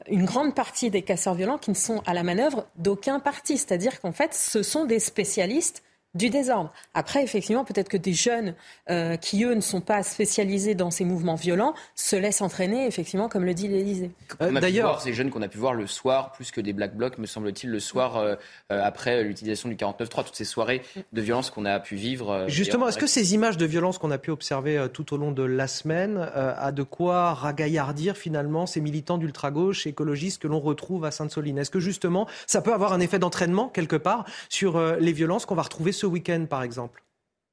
[0.07, 3.57] une grande partie des casseurs violents qui ne sont à la manœuvre d'aucun parti.
[3.57, 5.83] C'est-à-dire qu'en fait, ce sont des spécialistes
[6.17, 6.73] du désordre.
[6.93, 8.55] Après, effectivement, peut-être que des jeunes
[8.89, 13.29] euh, qui, eux, ne sont pas spécialisés dans ces mouvements violents se laissent entraîner, effectivement,
[13.29, 14.11] comme le dit l'Élysée.
[14.39, 17.27] D'ailleurs, ces jeunes qu'on a pu voir le soir, plus que des black blocs, me
[17.27, 18.35] semble-t-il, le soir, euh,
[18.71, 20.81] euh, après l'utilisation du 49.3, toutes ces soirées
[21.13, 22.45] de violence qu'on a pu vivre.
[22.47, 25.43] Justement, est-ce que ces images de violence qu'on a pu observer tout au long de
[25.43, 31.11] la semaine a de quoi ragaillardir finalement ces militants d'ultra-gauche écologistes que l'on retrouve à
[31.11, 31.59] Sainte-Soline?
[31.59, 35.55] Est-ce que justement, ça peut avoir un effet d'entraînement quelque part sur les violences qu'on
[35.55, 37.03] va retrouver ce week-end, par exemple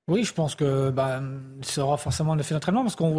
[0.07, 1.23] oui, je pense que bah,
[1.63, 3.11] ça aura forcément un effet d'entraînement parce qu'on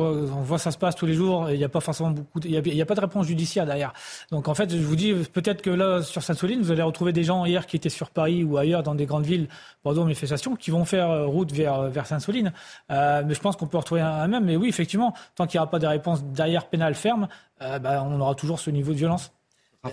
[0.44, 2.82] voit, ça se passe tous les jours il n'y a pas forcément beaucoup, il n'y
[2.82, 3.92] a, pas de réponse judiciaire derrière.
[4.30, 7.24] Donc en fait, je vous dis peut-être que là sur Sainte-Soline, vous allez retrouver des
[7.24, 9.48] gens hier qui étaient sur Paris ou ailleurs dans des grandes villes
[9.82, 12.54] pendant une manifestation qui vont faire euh, route vers vers Sainte-Soline.
[12.92, 14.46] Euh, mais je pense qu'on peut retrouver un, même.
[14.46, 17.28] Mais oui, effectivement, tant qu'il n'y aura pas de réponse derrière pénale ferme,
[17.64, 19.32] euh, bah, on aura toujours ce niveau de violence.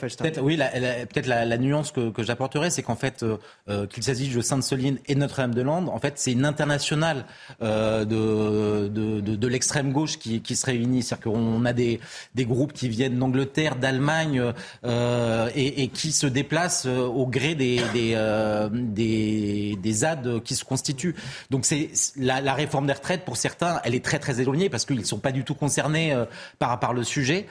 [0.01, 3.37] Peut-être, oui, peut-être la, nuance que, que j'apporterais, c'est qu'en fait, euh,
[3.69, 7.27] euh, qu'il s'agisse de Sainte-Soline et Notre-Dame-de-Lande, en fait, c'est une internationale
[7.63, 11.03] euh, de, de, de, de l'extrême gauche qui, qui, se réunit.
[11.03, 12.01] C'est-à-dire qu'on a des,
[12.35, 14.53] des groupes qui viennent d'Angleterre, d'Allemagne
[14.85, 20.65] euh, et, et, qui se déplacent au gré des, des, des, des ZAD qui se
[20.65, 21.15] constituent.
[21.51, 24.85] Donc, c'est la, la, réforme des retraites, pour certains, elle est très, très éloignée parce
[24.85, 26.17] qu'ils ne sont pas du tout concernés
[26.59, 27.47] par, par le sujet.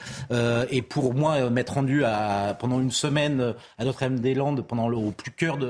[0.70, 5.30] et pour moi, m'être rendu à pendant une semaine euh, à Notre-Dame-des-Landes, pendant au plus
[5.30, 5.68] cœur de,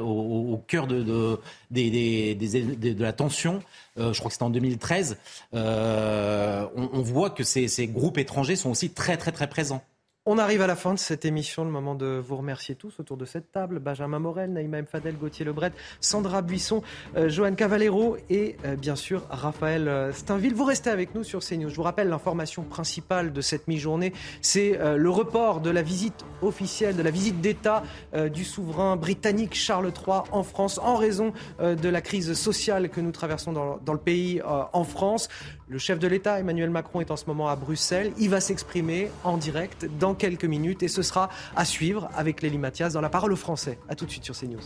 [0.66, 1.38] cœur de,
[1.70, 3.62] la tension.
[3.98, 5.18] Euh, je crois que c'était en 2013.
[5.54, 9.82] Euh, on, voit que ces, ces groupes étrangers sont aussi très très très présents.
[10.24, 13.16] On arrive à la fin de cette émission, le moment de vous remercier tous autour
[13.16, 13.80] de cette table.
[13.80, 14.86] Benjamin Morel, Naïma M.
[14.86, 16.80] Fadel, Gauthier Lebret, Sandra Buisson,
[17.16, 20.54] euh, Joanne Cavallero et euh, bien sûr Raphaël euh, Steinville.
[20.54, 21.70] Vous restez avec nous sur CNews.
[21.70, 24.12] Je vous rappelle l'information principale de cette mi-journée,
[24.42, 27.82] c'est le report de la visite officielle, de la visite d'État
[28.32, 33.10] du souverain britannique Charles III en France en raison de la crise sociale que nous
[33.10, 35.28] traversons dans le pays en France.
[35.68, 38.12] Le chef de l'État, Emmanuel Macron, est en ce moment à Bruxelles.
[38.18, 42.58] Il va s'exprimer en direct dans quelques minutes et ce sera à suivre avec Lélie
[42.58, 43.78] Mathias dans la parole aux Français.
[43.88, 44.60] A tout de suite sur CNews.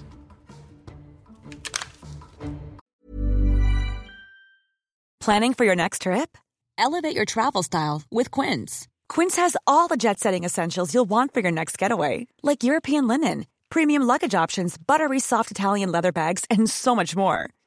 [5.21, 6.39] Planning for your next trip?
[6.79, 8.87] Elevate your travel style with Quince.
[9.09, 13.09] Quince has all the jet setting essentials you'll want for your next getaway, like European
[13.09, 17.51] linen, premium luggage options, buttery soft Italian leather bags, and so much more.